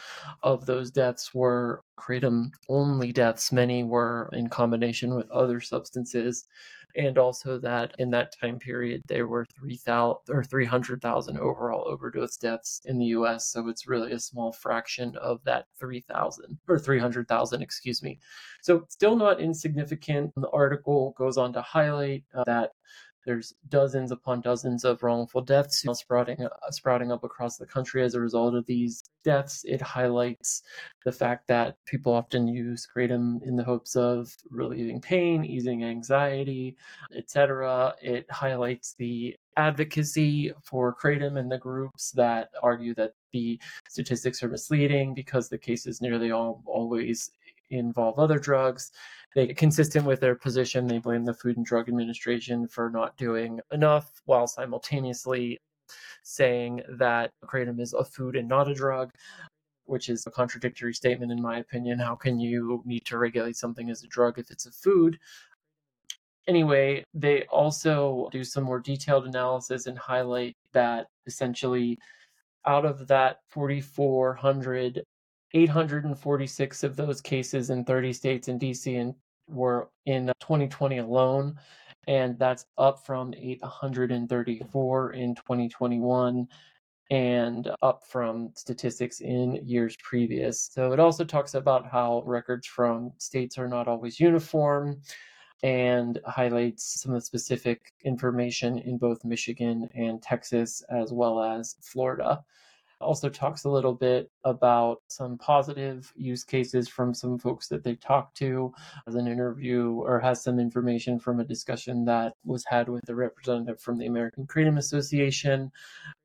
of 0.42 0.66
those 0.66 0.90
deaths 0.90 1.34
were 1.34 1.82
kratom 1.98 2.50
only 2.68 3.12
deaths. 3.12 3.52
Many 3.52 3.84
were 3.84 4.28
in 4.32 4.48
combination 4.48 5.14
with 5.14 5.30
other 5.30 5.60
substances. 5.60 6.46
And 6.96 7.18
also 7.18 7.58
that 7.58 7.94
in 7.98 8.10
that 8.10 8.34
time 8.40 8.58
period, 8.58 9.02
there 9.08 9.26
were 9.26 9.44
3,000 9.58 10.16
or 10.28 10.44
300,000 10.44 11.38
overall 11.38 11.88
overdose 11.88 12.36
deaths 12.36 12.80
in 12.84 12.98
the 12.98 13.06
US. 13.06 13.48
So 13.48 13.68
it's 13.68 13.88
really 13.88 14.12
a 14.12 14.20
small 14.20 14.52
fraction 14.52 15.16
of 15.16 15.42
that 15.44 15.66
3,000 15.80 16.56
or 16.68 16.78
300,000, 16.78 17.62
excuse 17.62 18.02
me. 18.02 18.20
So 18.62 18.84
still 18.88 19.16
not 19.16 19.40
insignificant. 19.40 20.32
The 20.36 20.50
article 20.50 21.14
goes 21.18 21.36
on 21.36 21.52
to 21.54 21.62
highlight 21.62 22.24
uh, 22.32 22.44
that 22.44 22.70
there's 23.26 23.54
dozens 23.68 24.12
upon 24.12 24.40
dozens 24.40 24.84
of 24.84 25.02
wrongful 25.02 25.40
deaths 25.40 25.84
sprouting 25.94 26.44
uh, 26.44 26.70
sprouting 26.70 27.12
up 27.12 27.24
across 27.24 27.56
the 27.56 27.66
country 27.66 28.02
as 28.02 28.14
a 28.14 28.20
result 28.20 28.54
of 28.54 28.66
these 28.66 29.04
deaths. 29.24 29.64
It 29.64 29.80
highlights 29.80 30.62
the 31.04 31.12
fact 31.12 31.48
that 31.48 31.76
people 31.86 32.12
often 32.12 32.46
use 32.46 32.86
kratom 32.94 33.42
in 33.42 33.56
the 33.56 33.64
hopes 33.64 33.96
of 33.96 34.34
relieving 34.50 35.00
pain, 35.00 35.44
easing 35.44 35.84
anxiety, 35.84 36.76
etc. 37.16 37.94
It 38.02 38.30
highlights 38.30 38.94
the 38.98 39.36
advocacy 39.56 40.52
for 40.62 40.94
kratom 40.94 41.38
and 41.38 41.50
the 41.50 41.58
groups 41.58 42.10
that 42.12 42.50
argue 42.62 42.94
that 42.94 43.12
the 43.32 43.60
statistics 43.88 44.42
are 44.42 44.48
misleading 44.48 45.14
because 45.14 45.48
the 45.48 45.58
cases 45.58 46.00
nearly 46.00 46.30
all 46.30 46.62
always 46.66 47.30
involve 47.70 48.18
other 48.18 48.38
drugs 48.38 48.92
they 49.34 49.48
consistent 49.48 50.06
with 50.06 50.20
their 50.20 50.34
position 50.34 50.86
they 50.86 50.98
blame 50.98 51.24
the 51.24 51.34
food 51.34 51.56
and 51.56 51.66
drug 51.66 51.88
administration 51.88 52.66
for 52.66 52.90
not 52.90 53.16
doing 53.16 53.60
enough 53.72 54.22
while 54.24 54.46
simultaneously 54.46 55.60
saying 56.22 56.80
that 56.88 57.30
kratom 57.44 57.80
is 57.80 57.92
a 57.92 58.04
food 58.04 58.36
and 58.36 58.48
not 58.48 58.68
a 58.68 58.74
drug 58.74 59.12
which 59.86 60.08
is 60.08 60.26
a 60.26 60.30
contradictory 60.30 60.94
statement 60.94 61.30
in 61.30 61.42
my 61.42 61.58
opinion. 61.58 61.98
How 61.98 62.14
can 62.14 62.40
you 62.40 62.82
need 62.86 63.04
to 63.04 63.18
regulate 63.18 63.56
something 63.56 63.90
as 63.90 64.02
a 64.02 64.08
drug 64.08 64.38
if 64.38 64.50
it's 64.50 64.64
a 64.64 64.72
food? 64.72 65.18
Anyway 66.46 67.04
they 67.12 67.42
also 67.44 68.28
do 68.32 68.44
some 68.44 68.64
more 68.64 68.80
detailed 68.80 69.26
analysis 69.26 69.86
and 69.86 69.98
highlight 69.98 70.56
that 70.72 71.08
essentially 71.26 71.98
out 72.66 72.86
of 72.86 73.06
that 73.08 73.38
4400 73.50 75.04
846 75.54 76.82
of 76.82 76.96
those 76.96 77.20
cases 77.20 77.70
in 77.70 77.84
30 77.84 78.12
states 78.12 78.48
and 78.48 78.60
DC 78.60 79.00
and 79.00 79.14
were 79.48 79.90
in 80.06 80.28
uh, 80.30 80.32
2020 80.40 80.98
alone, 80.98 81.58
and 82.08 82.38
that's 82.38 82.66
up 82.78 83.04
from 83.06 83.34
834 83.34 85.12
in 85.12 85.34
2021. 85.34 86.48
and 87.10 87.70
up 87.82 88.02
from 88.06 88.50
statistics 88.54 89.20
in 89.20 89.60
years 89.64 89.96
previous. 90.02 90.70
So 90.72 90.92
it 90.92 91.00
also 91.00 91.24
talks 91.24 91.54
about 91.54 91.86
how 91.90 92.22
records 92.26 92.66
from 92.66 93.12
states 93.18 93.58
are 93.58 93.68
not 93.68 93.88
always 93.88 94.18
uniform 94.18 95.00
and 95.62 96.18
highlights 96.26 97.02
some 97.02 97.12
of 97.12 97.20
the 97.20 97.26
specific 97.26 97.92
information 98.04 98.78
in 98.78 98.98
both 98.98 99.24
Michigan 99.24 99.88
and 99.94 100.22
Texas, 100.22 100.82
as 100.90 101.12
well 101.12 101.42
as 101.42 101.76
Florida 101.82 102.42
also 103.04 103.28
talks 103.28 103.64
a 103.64 103.70
little 103.70 103.94
bit 103.94 104.30
about 104.44 105.02
some 105.08 105.38
positive 105.38 106.12
use 106.16 106.42
cases 106.42 106.88
from 106.88 107.14
some 107.14 107.38
folks 107.38 107.68
that 107.68 107.84
they 107.84 107.94
talked 107.94 108.36
to 108.38 108.72
as 109.06 109.14
an 109.14 109.28
interview 109.28 109.92
or 109.92 110.18
has 110.18 110.42
some 110.42 110.58
information 110.58 111.18
from 111.18 111.40
a 111.40 111.44
discussion 111.44 112.04
that 112.06 112.34
was 112.44 112.64
had 112.66 112.88
with 112.88 113.08
a 113.08 113.14
representative 113.14 113.80
from 113.80 113.98
the 113.98 114.06
American 114.06 114.46
Kratom 114.46 114.78
Association 114.78 115.70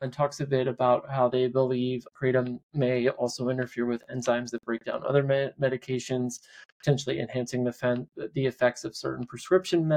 and 0.02 0.12
talks 0.12 0.40
a 0.40 0.48
bit 0.48 0.68
about 0.68 1.10
how 1.10 1.30
they 1.30 1.48
believe 1.48 2.08
kratom 2.20 2.60
may 2.74 3.10
also 3.10 3.50
interfere 3.50 3.86
with 3.86 4.04
enzymes 4.08 4.52
that 4.52 4.64
break 4.66 4.84
down 4.86 5.04
other 5.06 5.24
med- 5.24 5.54
medications, 5.62 6.40
potentially 6.80 7.20
enhancing 7.20 7.64
the, 7.64 7.74
fen- 7.74 8.08
the 8.34 8.46
effects 8.46 8.84
of 8.84 8.96
certain 8.96 9.26
prescription 9.26 9.88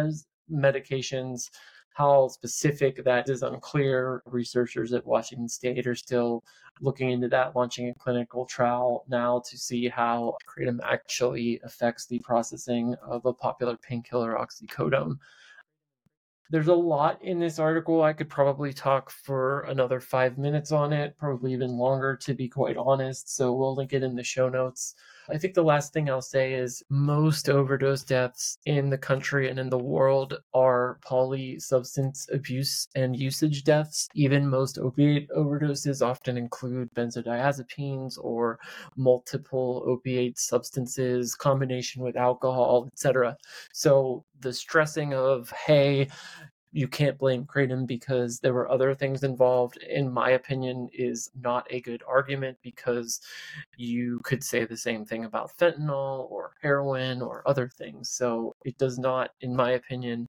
medications 0.51 1.51
how 1.95 2.29
specific 2.29 3.05
that 3.05 3.29
is 3.29 3.43
unclear. 3.43 4.23
Researchers 4.27 4.93
at 4.93 5.07
Washington 5.07 5.49
State 5.49 5.87
are 5.87 5.95
still 5.95 6.43
looking 6.81 7.11
into 7.11 7.29
that, 7.29 7.55
launching 7.55 7.89
a 7.89 7.95
clinical 7.95 8.47
trial 8.47 9.05
now 9.09 9.43
to 9.49 9.59
see 9.59 9.89
how 9.89 10.37
kratom 10.49 10.79
actually 10.83 11.61
affects 11.65 12.07
the 12.07 12.19
processing 12.21 12.95
of 13.07 13.27
a 13.27 13.33
popular 13.33 13.77
painkiller, 13.77 14.37
oxycodone. 14.37 15.17
There's 16.51 16.69
a 16.69 16.75
lot 16.75 17.23
in 17.23 17.39
this 17.39 17.59
article. 17.59 18.03
I 18.03 18.13
could 18.13 18.29
probably 18.29 18.75
talk 18.75 19.11
for 19.11 19.63
another 19.63 20.01
five 20.01 20.37
minutes 20.37 20.71
on 20.71 20.93
it, 20.93 21.17
probably 21.19 21.53
even 21.55 21.79
longer, 21.79 22.15
to 22.17 22.35
be 22.35 22.49
quite 22.49 22.77
honest. 22.77 23.35
So 23.35 23.55
we'll 23.55 23.75
link 23.75 23.95
it 23.95 24.03
in 24.03 24.15
the 24.15 24.23
show 24.23 24.51
notes. 24.51 24.95
I 25.31 25.39
think 25.39 25.55
the 25.55 25.63
last 25.63 25.93
thing 25.93 26.11
I'll 26.11 26.21
say 26.21 26.55
is 26.55 26.83
most 26.89 27.49
overdose 27.49 28.03
deaths 28.03 28.59
in 28.67 28.91
the 28.91 28.99
country 28.99 29.49
and 29.49 29.59
in 29.59 29.71
the 29.71 29.79
world 29.79 30.39
are 30.53 30.99
poly 31.05 31.59
substance 31.59 32.27
abuse 32.33 32.89
and 32.95 33.17
usage 33.17 33.65
deaths. 33.65 34.09
Even 34.15 34.49
most 34.49 34.79
opiate 34.79 35.29
overdoses 35.31 36.05
often 36.05 36.37
include 36.37 36.93
benzodiazepines 36.95 38.19
or 38.21 38.59
multiple 38.97 39.85
opiate 39.87 40.39
substances, 40.39 41.35
combination 41.35 42.03
with 42.03 42.17
alcohol, 42.17 42.89
etc. 42.93 43.37
So 43.73 44.25
the 44.41 44.53
stressing 44.53 45.15
of, 45.15 45.51
hey, 45.51 46.09
you 46.73 46.89
can't 46.89 47.19
blame 47.19 47.45
Kratom 47.45 47.87
because 47.87 48.41
there 48.41 48.55
were 48.55 48.71
other 48.71 48.95
things 48.95 49.23
involved, 49.23 49.77
in 49.77 50.11
my 50.11 50.31
opinion, 50.31 50.89
is 50.93 51.31
not 51.41 51.67
a 51.71 51.83
good 51.83 52.03
argument 52.09 52.57
because 52.63 53.21
you 53.77 54.21
could 54.25 54.43
say 54.43 54.65
the 54.65 54.77
same 54.77 55.05
thing 55.05 55.25
about 55.25 55.57
fentanyl 55.57 56.31
or 56.31 56.55
heroin 56.63 57.21
or 57.21 57.47
other 57.47 57.69
things. 57.69 58.09
So 58.09 58.57
it 58.65 58.79
does 58.79 58.99
not, 58.99 59.31
in 59.43 59.55
my 59.55 59.73
opinion, 59.73 60.29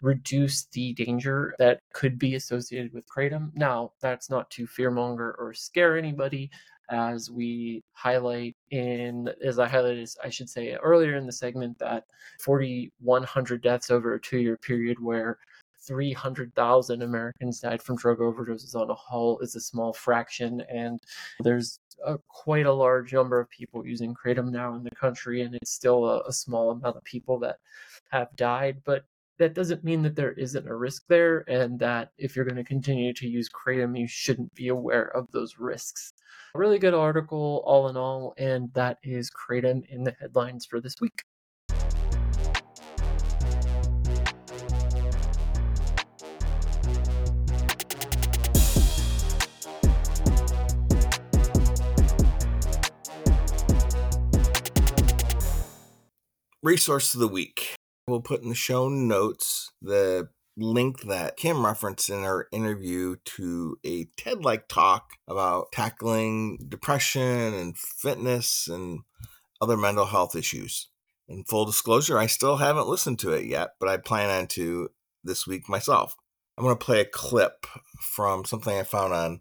reduce 0.00 0.64
the 0.66 0.94
danger 0.94 1.54
that 1.58 1.80
could 1.92 2.18
be 2.18 2.36
associated 2.36 2.92
with 2.92 3.08
kratom. 3.08 3.50
Now, 3.54 3.92
that's 4.00 4.30
not 4.30 4.48
to 4.52 4.66
fearmonger 4.66 5.34
or 5.38 5.52
scare 5.54 5.98
anybody, 5.98 6.50
as 6.90 7.30
we 7.30 7.84
highlight 7.92 8.56
in, 8.70 9.30
as 9.44 9.58
I 9.58 9.68
highlighted, 9.68 10.14
I 10.24 10.28
should 10.28 10.50
say 10.50 10.74
earlier 10.74 11.16
in 11.16 11.26
the 11.26 11.32
segment, 11.32 11.78
that 11.78 12.04
4,100 12.40 13.62
deaths 13.62 13.90
over 13.90 14.14
a 14.14 14.20
two 14.20 14.38
year 14.38 14.56
period 14.56 14.98
where 15.00 15.38
300,000 15.86 17.02
Americans 17.02 17.60
died 17.60 17.82
from 17.82 17.96
drug 17.96 18.18
overdoses 18.18 18.74
on 18.74 18.90
a 18.90 18.94
whole 18.94 19.38
is 19.40 19.54
a 19.54 19.60
small 19.60 19.92
fraction. 19.92 20.62
And 20.68 21.00
there's 21.40 21.78
a, 22.04 22.18
quite 22.28 22.66
a 22.66 22.72
large 22.72 23.12
number 23.12 23.40
of 23.40 23.50
people 23.50 23.86
using 23.86 24.14
Kratom 24.14 24.50
now 24.50 24.74
in 24.74 24.84
the 24.84 24.90
country, 24.90 25.42
and 25.42 25.54
it's 25.54 25.72
still 25.72 26.04
a, 26.04 26.22
a 26.26 26.32
small 26.32 26.70
amount 26.70 26.96
of 26.96 27.04
people 27.04 27.38
that 27.40 27.56
have 28.10 28.34
died. 28.36 28.78
But 28.84 29.04
that 29.38 29.54
doesn't 29.54 29.84
mean 29.84 30.02
that 30.02 30.16
there 30.16 30.32
isn't 30.32 30.68
a 30.68 30.76
risk 30.76 31.04
there, 31.08 31.44
and 31.48 31.78
that 31.78 32.10
if 32.18 32.36
you're 32.36 32.44
going 32.44 32.56
to 32.56 32.64
continue 32.64 33.14
to 33.14 33.26
use 33.26 33.48
Kratom, 33.48 33.98
you 33.98 34.06
shouldn't 34.06 34.54
be 34.54 34.68
aware 34.68 35.16
of 35.16 35.26
those 35.32 35.58
risks. 35.58 36.12
A 36.54 36.58
really 36.58 36.78
good 36.78 36.94
article, 36.94 37.62
all 37.64 37.88
in 37.88 37.96
all, 37.96 38.34
and 38.36 38.72
that 38.74 38.98
is 39.02 39.30
Kratom 39.30 39.82
in 39.88 40.04
the 40.04 40.14
headlines 40.20 40.66
for 40.66 40.80
this 40.80 40.96
week. 41.00 41.22
Resource 56.62 57.14
of 57.14 57.20
the 57.20 57.28
week. 57.28 57.74
We'll 58.06 58.20
put 58.20 58.42
in 58.42 58.48
the 58.48 58.54
show 58.54 58.88
notes 58.88 59.70
the 59.80 60.28
link 60.56 61.02
that 61.02 61.36
Kim 61.36 61.64
referenced 61.64 62.10
in 62.10 62.24
our 62.24 62.48
interview 62.52 63.16
to 63.24 63.78
a 63.84 64.04
TED 64.16 64.44
like 64.44 64.68
talk 64.68 65.12
about 65.28 65.72
tackling 65.72 66.58
depression 66.68 67.22
and 67.54 67.78
fitness 67.78 68.68
and 68.68 69.00
other 69.60 69.76
mental 69.76 70.06
health 70.06 70.34
issues. 70.34 70.88
In 71.28 71.44
full 71.44 71.64
disclosure, 71.64 72.18
I 72.18 72.26
still 72.26 72.56
haven't 72.56 72.88
listened 72.88 73.20
to 73.20 73.30
it 73.32 73.46
yet, 73.46 73.70
but 73.78 73.88
I 73.88 73.96
plan 73.96 74.30
on 74.30 74.48
to 74.48 74.90
this 75.22 75.46
week 75.46 75.68
myself. 75.68 76.16
I'm 76.58 76.64
going 76.64 76.76
to 76.76 76.84
play 76.84 77.00
a 77.00 77.04
clip 77.04 77.66
from 78.00 78.44
something 78.44 78.76
I 78.76 78.82
found 78.82 79.14
on 79.14 79.40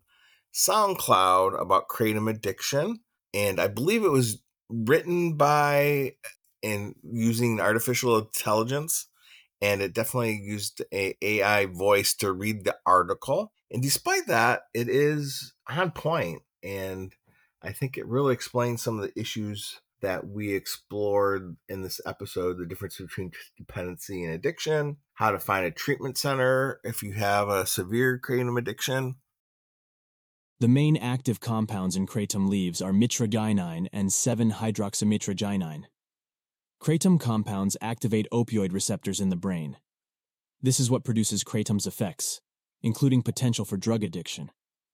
SoundCloud 0.53 1.59
about 1.59 1.89
kratom 1.89 2.29
addiction. 2.29 2.99
And 3.33 3.59
I 3.59 3.67
believe 3.67 4.03
it 4.03 4.11
was 4.11 4.41
written 4.69 5.35
by 5.35 6.13
in 6.61 6.95
using 7.03 7.59
artificial 7.59 8.17
intelligence 8.17 9.07
and 9.61 9.81
it 9.81 9.93
definitely 9.93 10.35
used 10.35 10.81
a 10.93 11.15
AI 11.21 11.65
voice 11.65 12.13
to 12.15 12.31
read 12.31 12.63
the 12.63 12.77
article. 12.85 13.51
And 13.69 13.81
despite 13.81 14.27
that, 14.27 14.61
it 14.73 14.87
is 14.87 15.53
on 15.67 15.91
point 15.91 16.41
and 16.63 17.13
I 17.61 17.73
think 17.73 17.97
it 17.97 18.07
really 18.07 18.33
explains 18.33 18.81
some 18.81 18.99
of 18.99 19.03
the 19.03 19.19
issues 19.19 19.81
that 20.01 20.27
we 20.27 20.53
explored 20.53 21.57
in 21.67 21.81
this 21.81 21.99
episode 22.05 22.57
the 22.57 22.65
difference 22.65 22.97
between 22.97 23.31
dependency 23.57 24.23
and 24.23 24.33
addiction, 24.33 24.97
how 25.15 25.31
to 25.31 25.39
find 25.39 25.65
a 25.65 25.71
treatment 25.71 26.17
center 26.17 26.79
if 26.83 27.03
you 27.03 27.13
have 27.13 27.49
a 27.49 27.65
severe 27.65 28.19
kratom 28.19 28.57
addiction. 28.57 29.15
The 30.61 30.67
main 30.67 30.97
active 30.97 31.39
compounds 31.39 31.95
in 31.95 32.05
kratom 32.05 32.49
leaves 32.49 32.81
are 32.81 32.91
mitragynine 32.91 33.87
and 33.93 34.11
7 34.11 34.51
hydroxymitragynine. 34.51 35.83
Kratom 36.81 37.19
compounds 37.19 37.75
activate 37.81 38.25
opioid 38.31 38.71
receptors 38.71 39.19
in 39.19 39.27
the 39.27 39.35
brain. 39.35 39.75
This 40.61 40.79
is 40.79 40.89
what 40.89 41.03
produces 41.03 41.43
kratom's 41.43 41.85
effects, 41.85 42.39
including 42.81 43.21
potential 43.21 43.65
for 43.65 43.75
drug 43.75 44.01
addiction. 44.01 44.49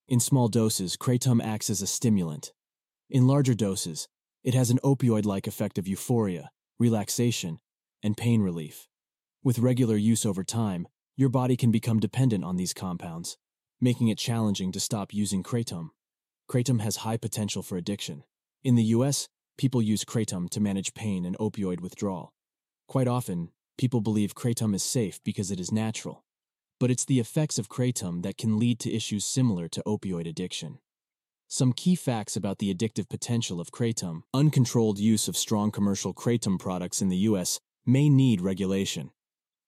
In 0.08 0.20
small 0.20 0.48
doses, 0.48 0.98
kratom 0.98 1.44
acts 1.44 1.70
as 1.70 1.84
a 1.84 1.88
stimulant. 1.88 2.54
In 3.08 3.28
larger 3.28 3.54
doses, 3.54 4.08
it 4.44 4.56
has 4.56 4.72
an 4.72 4.80
opioid 4.84 5.26
like 5.26 5.46
effect 5.46 5.78
of 5.78 5.88
euphoria, 5.88 6.50
relaxation, 6.80 7.60
and 8.02 8.18
pain 8.18 8.42
relief. 8.42 8.88
With 9.44 9.60
regular 9.60 9.96
use 9.96 10.26
over 10.26 10.44
time, 10.44 10.88
your 11.16 11.30
body 11.30 11.56
can 11.56 11.70
become 11.70 12.00
dependent 12.00 12.44
on 12.44 12.56
these 12.56 12.74
compounds, 12.74 13.38
making 13.80 14.08
it 14.08 14.18
challenging 14.18 14.72
to 14.72 14.80
stop 14.80 15.14
using 15.14 15.44
kratom. 15.44 15.90
Kratom 16.50 16.82
has 16.82 16.98
high 16.98 17.18
potential 17.18 17.62
for 17.62 17.78
addiction. 17.78 18.24
In 18.64 18.74
the 18.74 18.84
US, 18.86 19.30
people 19.58 19.82
use 19.82 20.04
kratom 20.04 20.50
to 20.50 20.60
manage 20.60 20.94
pain 20.94 21.26
and 21.26 21.38
opioid 21.38 21.82
withdrawal. 21.82 22.34
Quite 22.88 23.08
often, 23.08 23.50
people 23.78 24.02
believe 24.02 24.36
kratom 24.36 24.76
is 24.76 24.84
safe 24.84 25.20
because 25.24 25.52
it 25.52 25.60
is 25.60 25.72
natural. 25.72 26.24
But 26.80 26.92
it's 26.92 27.06
the 27.06 27.20
effects 27.20 27.58
of 27.58 27.70
kratom 27.70 28.24
that 28.24 28.38
can 28.38 28.60
lead 28.60 28.80
to 28.82 28.94
issues 28.94 29.26
similar 29.26 29.68
to 29.70 29.84
opioid 29.88 30.28
addiction. 30.28 30.80
Some 31.48 31.74
key 31.74 31.96
facts 31.96 32.36
about 32.36 32.58
the 32.58 32.74
addictive 32.74 33.08
potential 33.08 33.62
of 33.62 33.72
kratom 33.72 34.24
uncontrolled 34.34 35.00
use 35.00 35.28
of 35.28 35.38
strong 35.38 35.72
commercial 35.72 36.14
kratom 36.14 36.60
products 36.60 37.02
in 37.02 37.10
the 37.10 37.30
US 37.30 37.60
may 37.86 38.10
need 38.10 38.42
regulation. 38.42 39.12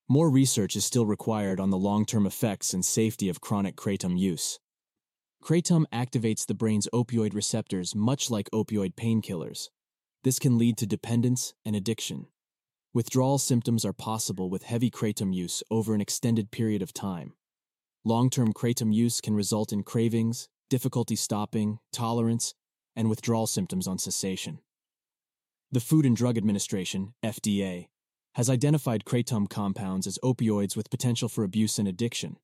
More 0.09 0.29
research 0.29 0.75
is 0.75 0.85
still 0.85 1.05
required 1.05 1.59
on 1.59 1.69
the 1.69 1.77
long 1.77 2.05
term 2.05 2.25
effects 2.25 2.73
and 2.73 2.83
safety 2.83 3.29
of 3.29 3.41
chronic 3.41 3.75
kratom 3.75 4.17
use. 4.17 4.59
Kratom 5.43 5.85
activates 5.93 6.45
the 6.45 6.53
brain's 6.53 6.89
opioid 6.93 7.33
receptors 7.33 7.95
much 7.95 8.29
like 8.31 8.49
opioid 8.51 8.95
painkillers. 8.95 9.69
This 10.27 10.39
can 10.39 10.57
lead 10.57 10.75
to 10.79 10.85
dependence 10.85 11.53
and 11.63 11.73
addiction. 11.73 12.27
Withdrawal 12.93 13.37
symptoms 13.37 13.85
are 13.85 13.93
possible 13.93 14.49
with 14.49 14.63
heavy 14.63 14.91
kratom 14.91 15.33
use 15.33 15.63
over 15.71 15.95
an 15.95 16.01
extended 16.01 16.51
period 16.51 16.81
of 16.81 16.91
time. 16.91 17.31
Long 18.03 18.29
term 18.29 18.51
kratom 18.51 18.93
use 18.93 19.21
can 19.21 19.35
result 19.35 19.71
in 19.71 19.83
cravings, 19.83 20.49
difficulty 20.69 21.15
stopping, 21.15 21.79
tolerance, 21.93 22.53
and 22.93 23.09
withdrawal 23.09 23.47
symptoms 23.47 23.87
on 23.87 23.99
cessation. 23.99 24.59
The 25.71 25.79
Food 25.79 26.05
and 26.05 26.17
Drug 26.17 26.37
Administration, 26.37 27.13
FDA, 27.23 27.87
has 28.35 28.49
identified 28.49 29.05
kratom 29.05 29.49
compounds 29.49 30.07
as 30.07 30.19
opioids 30.21 30.75
with 30.75 30.89
potential 30.89 31.29
for 31.29 31.45
abuse 31.45 31.79
and 31.79 31.87
addiction. 31.87 32.35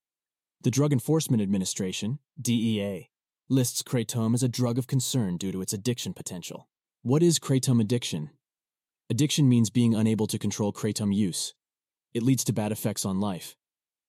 The 0.62 0.72
Drug 0.72 0.94
Enforcement 0.94 1.44
Administration, 1.44 2.20
DEA, 2.42 3.10
lists 3.50 3.84
kratom 3.84 4.34
as 4.36 4.42
a 4.42 4.48
drug 4.48 4.78
of 4.78 4.88
concern 4.88 5.36
due 5.36 5.52
to 5.52 5.62
its 5.62 5.74
addiction 5.74 6.14
potential. 6.14 6.70
What 7.06 7.22
is 7.22 7.38
kratom 7.38 7.82
addiction? 7.82 8.30
Addiction 9.10 9.50
means 9.50 9.70
being 9.70 9.94
unable 9.94 10.26
to 10.26 10.40
control 10.40 10.72
kratom 10.72 11.14
use. 11.14 11.54
It 12.14 12.24
leads 12.24 12.46
to 12.46 12.54
bad 12.54 12.72
effects 12.72 13.04
on 13.04 13.20
life. 13.20 13.58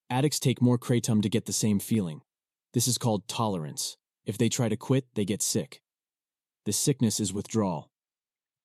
Addicts 0.09 0.39
take 0.39 0.61
more 0.61 0.77
kratom 0.77 1.21
to 1.21 1.27
get 1.27 1.43
the 1.43 1.51
same 1.51 1.79
feeling. 1.79 2.21
This 2.73 2.87
is 2.87 2.97
called 2.97 3.27
tolerance. 3.27 3.97
If 4.25 4.37
they 4.37 4.47
try 4.47 4.69
to 4.69 4.77
quit, 4.77 5.07
they 5.13 5.25
get 5.25 5.41
sick. 5.41 5.81
This 6.65 6.77
sickness 6.77 7.19
is 7.19 7.33
withdrawal. 7.33 7.91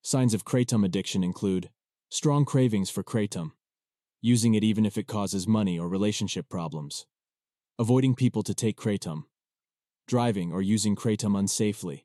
Signs 0.01 0.33
of 0.33 0.45
kratom 0.45 0.85
addiction 0.85 1.25
include 1.25 1.69
strong 2.09 2.45
cravings 2.45 2.89
for 2.89 3.03
kratom, 3.03 3.51
using 4.21 4.53
it 4.53 4.63
even 4.63 4.85
if 4.85 4.97
it 4.97 5.07
causes 5.07 5.45
money 5.45 5.77
or 5.77 5.89
relationship 5.89 6.47
problems, 6.47 7.05
avoiding 7.77 8.15
people 8.15 8.43
to 8.43 8.53
take 8.53 8.79
kratom, 8.79 9.23
driving 10.07 10.53
or 10.53 10.61
using 10.61 10.95
kratom 10.95 11.37
unsafely, 11.37 12.03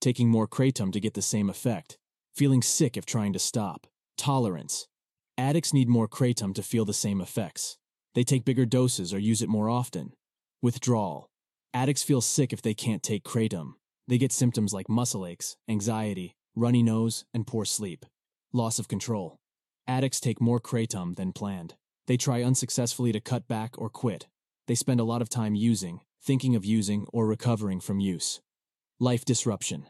taking 0.00 0.28
more 0.28 0.46
kratom 0.46 0.92
to 0.92 1.00
get 1.00 1.14
the 1.14 1.22
same 1.22 1.50
effect, 1.50 1.98
feeling 2.34 2.62
sick 2.62 2.96
if 2.96 3.04
trying 3.04 3.32
to 3.32 3.38
stop, 3.38 3.86
tolerance. 4.16 4.86
Addicts 5.36 5.72
need 5.72 5.88
more 5.88 6.08
kratom 6.08 6.54
to 6.54 6.62
feel 6.62 6.84
the 6.84 6.92
same 6.92 7.20
effects. 7.20 7.78
They 8.14 8.24
take 8.24 8.44
bigger 8.44 8.66
doses 8.66 9.14
or 9.14 9.18
use 9.18 9.42
it 9.42 9.48
more 9.48 9.68
often. 9.68 10.12
Withdrawal. 10.62 11.28
Addicts 11.72 12.02
feel 12.02 12.20
sick 12.20 12.52
if 12.52 12.62
they 12.62 12.74
can't 12.74 13.02
take 13.02 13.22
kratom. 13.22 13.74
They 14.08 14.18
get 14.18 14.32
symptoms 14.32 14.72
like 14.72 14.88
muscle 14.88 15.26
aches, 15.26 15.56
anxiety, 15.68 16.34
runny 16.56 16.82
nose, 16.82 17.24
and 17.32 17.46
poor 17.46 17.64
sleep. 17.64 18.06
Loss 18.52 18.78
of 18.78 18.88
control. 18.88 19.36
Addicts 19.86 20.20
take 20.20 20.40
more 20.40 20.60
kratom 20.60 21.14
than 21.16 21.32
planned. 21.32 21.74
They 22.06 22.16
try 22.16 22.42
unsuccessfully 22.42 23.12
to 23.12 23.20
cut 23.20 23.46
back 23.46 23.74
or 23.78 23.90
quit. 23.90 24.26
They 24.66 24.74
spend 24.74 24.98
a 24.98 25.04
lot 25.04 25.22
of 25.22 25.28
time 25.28 25.54
using, 25.54 26.00
thinking 26.22 26.56
of 26.56 26.64
using, 26.64 27.06
or 27.12 27.26
recovering 27.26 27.80
from 27.80 28.00
use. 28.00 28.40
Life 29.00 29.24
disruption. 29.24 29.86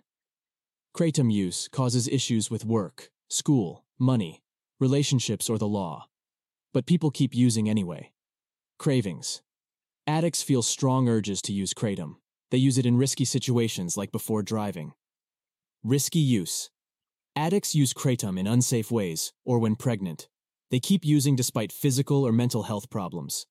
Kratom 0.94 1.32
use 1.32 1.66
causes 1.72 2.08
issues 2.08 2.50
with 2.50 2.66
work, 2.66 3.08
school, 3.30 3.86
money, 3.98 4.42
relationships, 4.80 5.48
or 5.48 5.56
the 5.56 5.66
law. 5.66 6.08
But 6.74 6.84
people 6.84 7.10
keep 7.10 7.34
using 7.34 7.70
anyway. 7.70 8.12
Cravings. 8.78 9.40
Addicts 10.06 10.42
feel 10.42 10.60
strong 10.60 11.08
urges 11.08 11.40
to 11.42 11.54
use 11.54 11.72
kratom. 11.72 12.16
They 12.50 12.58
use 12.58 12.76
it 12.76 12.84
in 12.84 12.98
risky 12.98 13.24
situations 13.24 13.96
like 13.96 14.12
before 14.12 14.42
driving. 14.42 14.92
Risky 15.82 16.18
use. 16.18 16.68
Addicts 17.34 17.74
use 17.74 17.94
kratom 17.94 18.38
in 18.38 18.46
unsafe 18.46 18.90
ways 18.90 19.32
or 19.42 19.58
when 19.58 19.74
pregnant. 19.76 20.28
They 20.70 20.80
keep 20.80 21.02
using 21.02 21.34
despite 21.34 21.72
physical 21.72 22.26
or 22.26 22.32
mental 22.32 22.64
health 22.64 22.90
problems. 22.90 23.46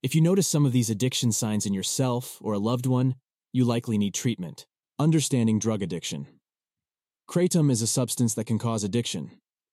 If 0.00 0.14
you 0.14 0.20
notice 0.20 0.46
some 0.46 0.64
of 0.64 0.70
these 0.70 0.90
addiction 0.90 1.32
signs 1.32 1.66
in 1.66 1.74
yourself 1.74 2.38
or 2.40 2.52
a 2.52 2.60
loved 2.60 2.86
one, 2.86 3.16
you 3.52 3.64
likely 3.64 3.98
need 3.98 4.14
treatment. 4.14 4.66
Understanding 4.98 5.58
drug 5.58 5.82
addiction. 5.82 6.26
Kratom 7.28 7.70
is 7.70 7.80
a 7.82 7.86
substance 7.86 8.34
that 8.34 8.44
can 8.44 8.58
cause 8.58 8.84
addiction. 8.84 9.30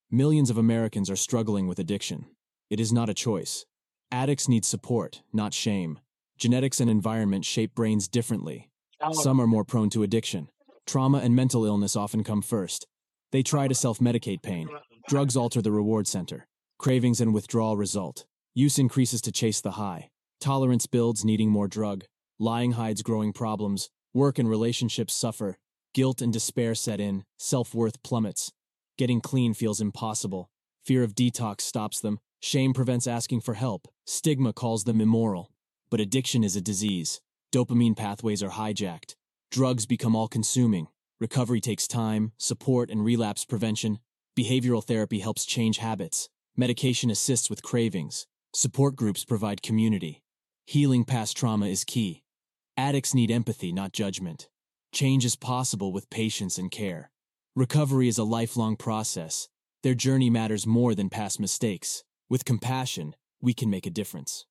Millions 0.09 0.49
of 0.49 0.57
Americans 0.57 1.09
are 1.09 1.15
struggling 1.15 1.67
with 1.67 1.77
addiction. 1.77 2.25
It 2.69 2.79
is 2.79 2.93
not 2.93 3.09
a 3.09 3.13
choice. 3.13 3.65
Addicts 4.11 4.47
need 4.47 4.63
support, 4.65 5.21
not 5.33 5.53
shame. 5.53 5.99
Genetics 6.37 6.79
and 6.79 6.89
environment 6.89 7.43
shape 7.43 7.75
brains 7.75 8.07
differently. 8.07 8.69
Oh. 9.01 9.11
Some 9.11 9.41
are 9.41 9.47
more 9.47 9.65
prone 9.65 9.89
to 9.91 10.03
addiction. 10.03 10.47
Trauma 10.87 11.19
and 11.19 11.35
mental 11.35 11.65
illness 11.65 11.95
often 11.95 12.23
come 12.23 12.41
first. 12.41 12.87
They 13.31 13.43
try 13.43 13.67
to 13.67 13.75
self 13.75 13.99
medicate 13.99 14.41
pain. 14.41 14.69
Drugs 15.09 15.35
alter 15.35 15.61
the 15.61 15.71
reward 15.71 16.07
center. 16.07 16.47
Cravings 16.77 17.19
and 17.19 17.33
withdrawal 17.33 17.75
result. 17.75 18.25
Use 18.55 18.79
increases 18.79 19.21
to 19.21 19.31
chase 19.31 19.59
the 19.59 19.71
high. 19.71 20.09
Tolerance 20.39 20.87
builds, 20.87 21.25
needing 21.25 21.49
more 21.51 21.67
drug. 21.67 22.05
Lying 22.39 22.71
hides 22.71 23.01
growing 23.01 23.33
problems. 23.33 23.89
Work 24.13 24.39
and 24.39 24.49
relationships 24.49 25.13
suffer. 25.13 25.59
Guilt 25.93 26.19
and 26.19 26.33
despair 26.33 26.73
set 26.73 26.99
in. 26.99 27.25
Self 27.37 27.75
worth 27.75 28.01
plummets. 28.01 28.51
Getting 28.97 29.21
clean 29.21 29.53
feels 29.53 29.79
impossible. 29.79 30.49
Fear 30.83 31.03
of 31.03 31.13
detox 31.13 31.61
stops 31.61 31.99
them. 31.99 32.19
Shame 32.39 32.73
prevents 32.73 33.05
asking 33.05 33.41
for 33.41 33.53
help. 33.53 33.87
Stigma 34.07 34.51
calls 34.51 34.85
them 34.85 34.99
immoral. 34.99 35.51
But 35.91 35.99
addiction 35.99 36.43
is 36.43 36.55
a 36.55 36.61
disease. 36.61 37.21
Dopamine 37.53 37.95
pathways 37.95 38.41
are 38.41 38.49
hijacked. 38.49 39.13
Drugs 39.51 39.85
become 39.85 40.15
all 40.15 40.27
consuming. 40.27 40.87
Recovery 41.19 41.61
takes 41.61 41.87
time, 41.87 42.31
support 42.37 42.89
and 42.89 43.05
relapse 43.05 43.45
prevention. 43.45 43.99
Behavioral 44.35 44.83
therapy 44.83 45.19
helps 45.19 45.45
change 45.45 45.77
habits. 45.77 46.29
Medication 46.57 47.11
assists 47.11 47.47
with 47.47 47.61
cravings. 47.61 48.25
Support 48.55 48.95
groups 48.95 49.23
provide 49.23 49.61
community. 49.61 50.23
Healing 50.65 51.05
past 51.05 51.37
trauma 51.37 51.67
is 51.67 51.83
key. 51.83 52.23
Addicts 52.79 53.13
need 53.13 53.29
empathy, 53.29 53.73
not 53.73 53.91
judgment. 53.91 54.47
Change 54.93 55.25
is 55.25 55.35
possible 55.35 55.91
with 55.91 56.09
patience 56.09 56.57
and 56.57 56.71
care. 56.71 57.11
Recovery 57.53 58.07
is 58.07 58.17
a 58.17 58.23
lifelong 58.23 58.77
process. 58.77 59.49
Their 59.83 59.93
journey 59.93 60.29
matters 60.29 60.65
more 60.65 60.95
than 60.95 61.09
past 61.09 61.41
mistakes. 61.41 62.05
With 62.29 62.45
compassion, 62.45 63.17
we 63.41 63.53
can 63.53 63.69
make 63.69 63.85
a 63.85 63.89
difference. 63.89 64.45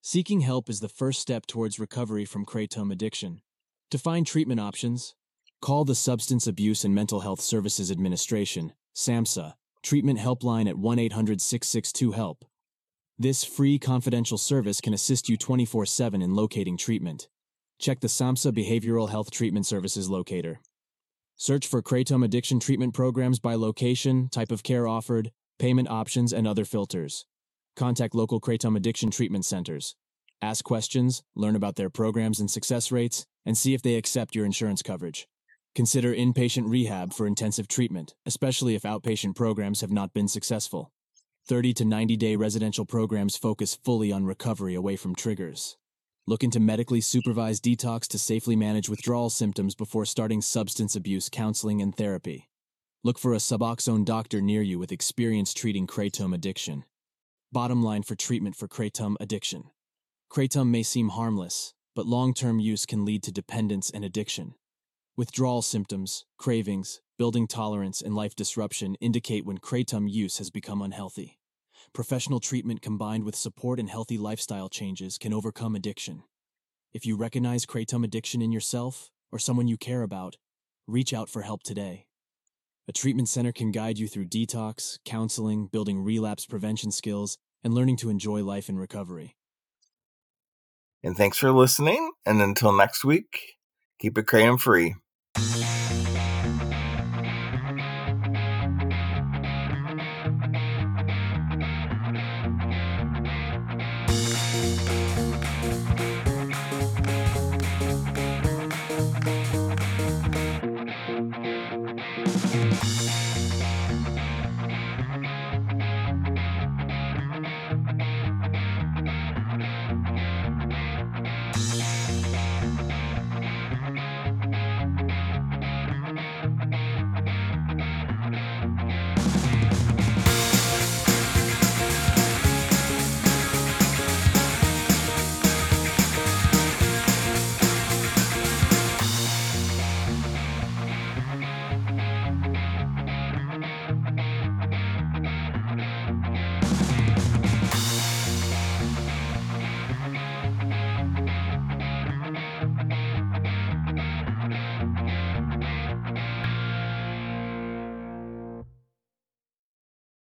Seeking 0.00 0.40
help 0.40 0.70
is 0.70 0.80
the 0.80 0.88
first 0.88 1.20
step 1.20 1.44
towards 1.46 1.78
recovery 1.78 2.24
from 2.24 2.46
kratom 2.46 2.90
addiction. 2.90 3.42
To 3.90 3.98
find 3.98 4.26
treatment 4.26 4.60
options, 4.60 5.14
call 5.60 5.84
the 5.84 5.94
Substance 5.94 6.46
Abuse 6.46 6.86
and 6.86 6.94
Mental 6.94 7.20
Health 7.20 7.42
Services 7.42 7.90
Administration, 7.90 8.72
SAMHSA, 8.94 9.56
treatment 9.82 10.20
helpline 10.20 10.70
at 10.70 10.78
1 10.78 10.98
800 10.98 11.42
662 11.42 12.12
HELP. 12.12 12.46
This 13.18 13.44
free 13.44 13.78
confidential 13.78 14.36
service 14.36 14.78
can 14.82 14.92
assist 14.92 15.26
you 15.30 15.38
24 15.38 15.86
7 15.86 16.20
in 16.20 16.34
locating 16.34 16.76
treatment. 16.76 17.28
Check 17.78 18.00
the 18.00 18.08
SAMHSA 18.08 18.52
Behavioral 18.52 19.08
Health 19.08 19.30
Treatment 19.30 19.64
Services 19.64 20.10
locator. 20.10 20.60
Search 21.34 21.66
for 21.66 21.80
kratom 21.80 22.22
addiction 22.22 22.60
treatment 22.60 22.92
programs 22.92 23.38
by 23.38 23.54
location, 23.54 24.28
type 24.28 24.52
of 24.52 24.62
care 24.62 24.86
offered, 24.86 25.30
payment 25.58 25.88
options, 25.88 26.34
and 26.34 26.46
other 26.46 26.66
filters. 26.66 27.24
Contact 27.74 28.14
local 28.14 28.38
kratom 28.38 28.76
addiction 28.76 29.10
treatment 29.10 29.46
centers. 29.46 29.96
Ask 30.42 30.62
questions, 30.66 31.22
learn 31.34 31.56
about 31.56 31.76
their 31.76 31.88
programs 31.88 32.38
and 32.38 32.50
success 32.50 32.92
rates, 32.92 33.24
and 33.46 33.56
see 33.56 33.72
if 33.72 33.80
they 33.80 33.94
accept 33.94 34.34
your 34.34 34.44
insurance 34.44 34.82
coverage. 34.82 35.26
Consider 35.74 36.14
inpatient 36.14 36.68
rehab 36.68 37.14
for 37.14 37.26
intensive 37.26 37.66
treatment, 37.66 38.14
especially 38.26 38.74
if 38.74 38.82
outpatient 38.82 39.34
programs 39.34 39.80
have 39.80 39.90
not 39.90 40.12
been 40.12 40.28
successful. 40.28 40.92
30 41.48 41.74
to 41.74 41.84
90 41.84 42.16
day 42.16 42.34
residential 42.34 42.84
programs 42.84 43.36
focus 43.36 43.78
fully 43.84 44.10
on 44.10 44.24
recovery 44.24 44.74
away 44.74 44.96
from 44.96 45.14
triggers. 45.14 45.76
Look 46.26 46.42
into 46.42 46.58
medically 46.58 47.00
supervised 47.00 47.62
detox 47.62 48.08
to 48.08 48.18
safely 48.18 48.56
manage 48.56 48.88
withdrawal 48.88 49.30
symptoms 49.30 49.76
before 49.76 50.04
starting 50.06 50.42
substance 50.42 50.96
abuse 50.96 51.28
counseling 51.28 51.80
and 51.80 51.96
therapy. 51.96 52.48
Look 53.04 53.16
for 53.16 53.32
a 53.32 53.36
Suboxone 53.36 54.04
doctor 54.04 54.40
near 54.40 54.60
you 54.60 54.80
with 54.80 54.90
experience 54.90 55.54
treating 55.54 55.86
kratom 55.86 56.34
addiction. 56.34 56.82
Bottom 57.52 57.80
line 57.80 58.02
for 58.02 58.16
treatment 58.16 58.56
for 58.56 58.66
kratom 58.66 59.14
addiction. 59.20 59.70
Kratom 60.28 60.70
may 60.70 60.82
seem 60.82 61.10
harmless, 61.10 61.74
but 61.94 62.06
long 62.06 62.34
term 62.34 62.58
use 62.58 62.84
can 62.86 63.04
lead 63.04 63.22
to 63.22 63.30
dependence 63.30 63.88
and 63.88 64.04
addiction. 64.04 64.56
Withdrawal 65.16 65.62
symptoms, 65.62 66.24
cravings, 66.38 67.00
building 67.16 67.46
tolerance, 67.46 68.02
and 68.02 68.14
life 68.14 68.34
disruption 68.34 68.96
indicate 69.00 69.44
when 69.44 69.58
kratom 69.58 70.10
use 70.10 70.38
has 70.38 70.50
become 70.50 70.82
unhealthy. 70.82 71.38
Professional 71.92 72.40
treatment 72.40 72.82
combined 72.82 73.24
with 73.24 73.34
support 73.34 73.78
and 73.80 73.88
healthy 73.88 74.18
lifestyle 74.18 74.68
changes 74.68 75.18
can 75.18 75.32
overcome 75.32 75.74
addiction. 75.74 76.22
If 76.92 77.06
you 77.06 77.16
recognize 77.16 77.66
kratom 77.66 78.04
addiction 78.04 78.42
in 78.42 78.52
yourself 78.52 79.10
or 79.32 79.38
someone 79.38 79.68
you 79.68 79.76
care 79.76 80.02
about, 80.02 80.36
reach 80.86 81.12
out 81.12 81.28
for 81.28 81.42
help 81.42 81.62
today. 81.62 82.06
A 82.88 82.92
treatment 82.92 83.28
center 83.28 83.52
can 83.52 83.72
guide 83.72 83.98
you 83.98 84.06
through 84.06 84.26
detox, 84.26 84.98
counseling, 85.04 85.66
building 85.66 86.02
relapse 86.02 86.46
prevention 86.46 86.92
skills, 86.92 87.36
and 87.64 87.74
learning 87.74 87.96
to 87.96 88.10
enjoy 88.10 88.44
life 88.44 88.68
in 88.68 88.78
recovery. 88.78 89.36
And 91.02 91.16
thanks 91.16 91.38
for 91.38 91.52
listening. 91.52 92.12
And 92.24 92.40
until 92.40 92.72
next 92.72 93.04
week, 93.04 93.56
keep 93.98 94.16
it 94.18 94.26
kratom 94.26 94.60
free. 94.60 94.94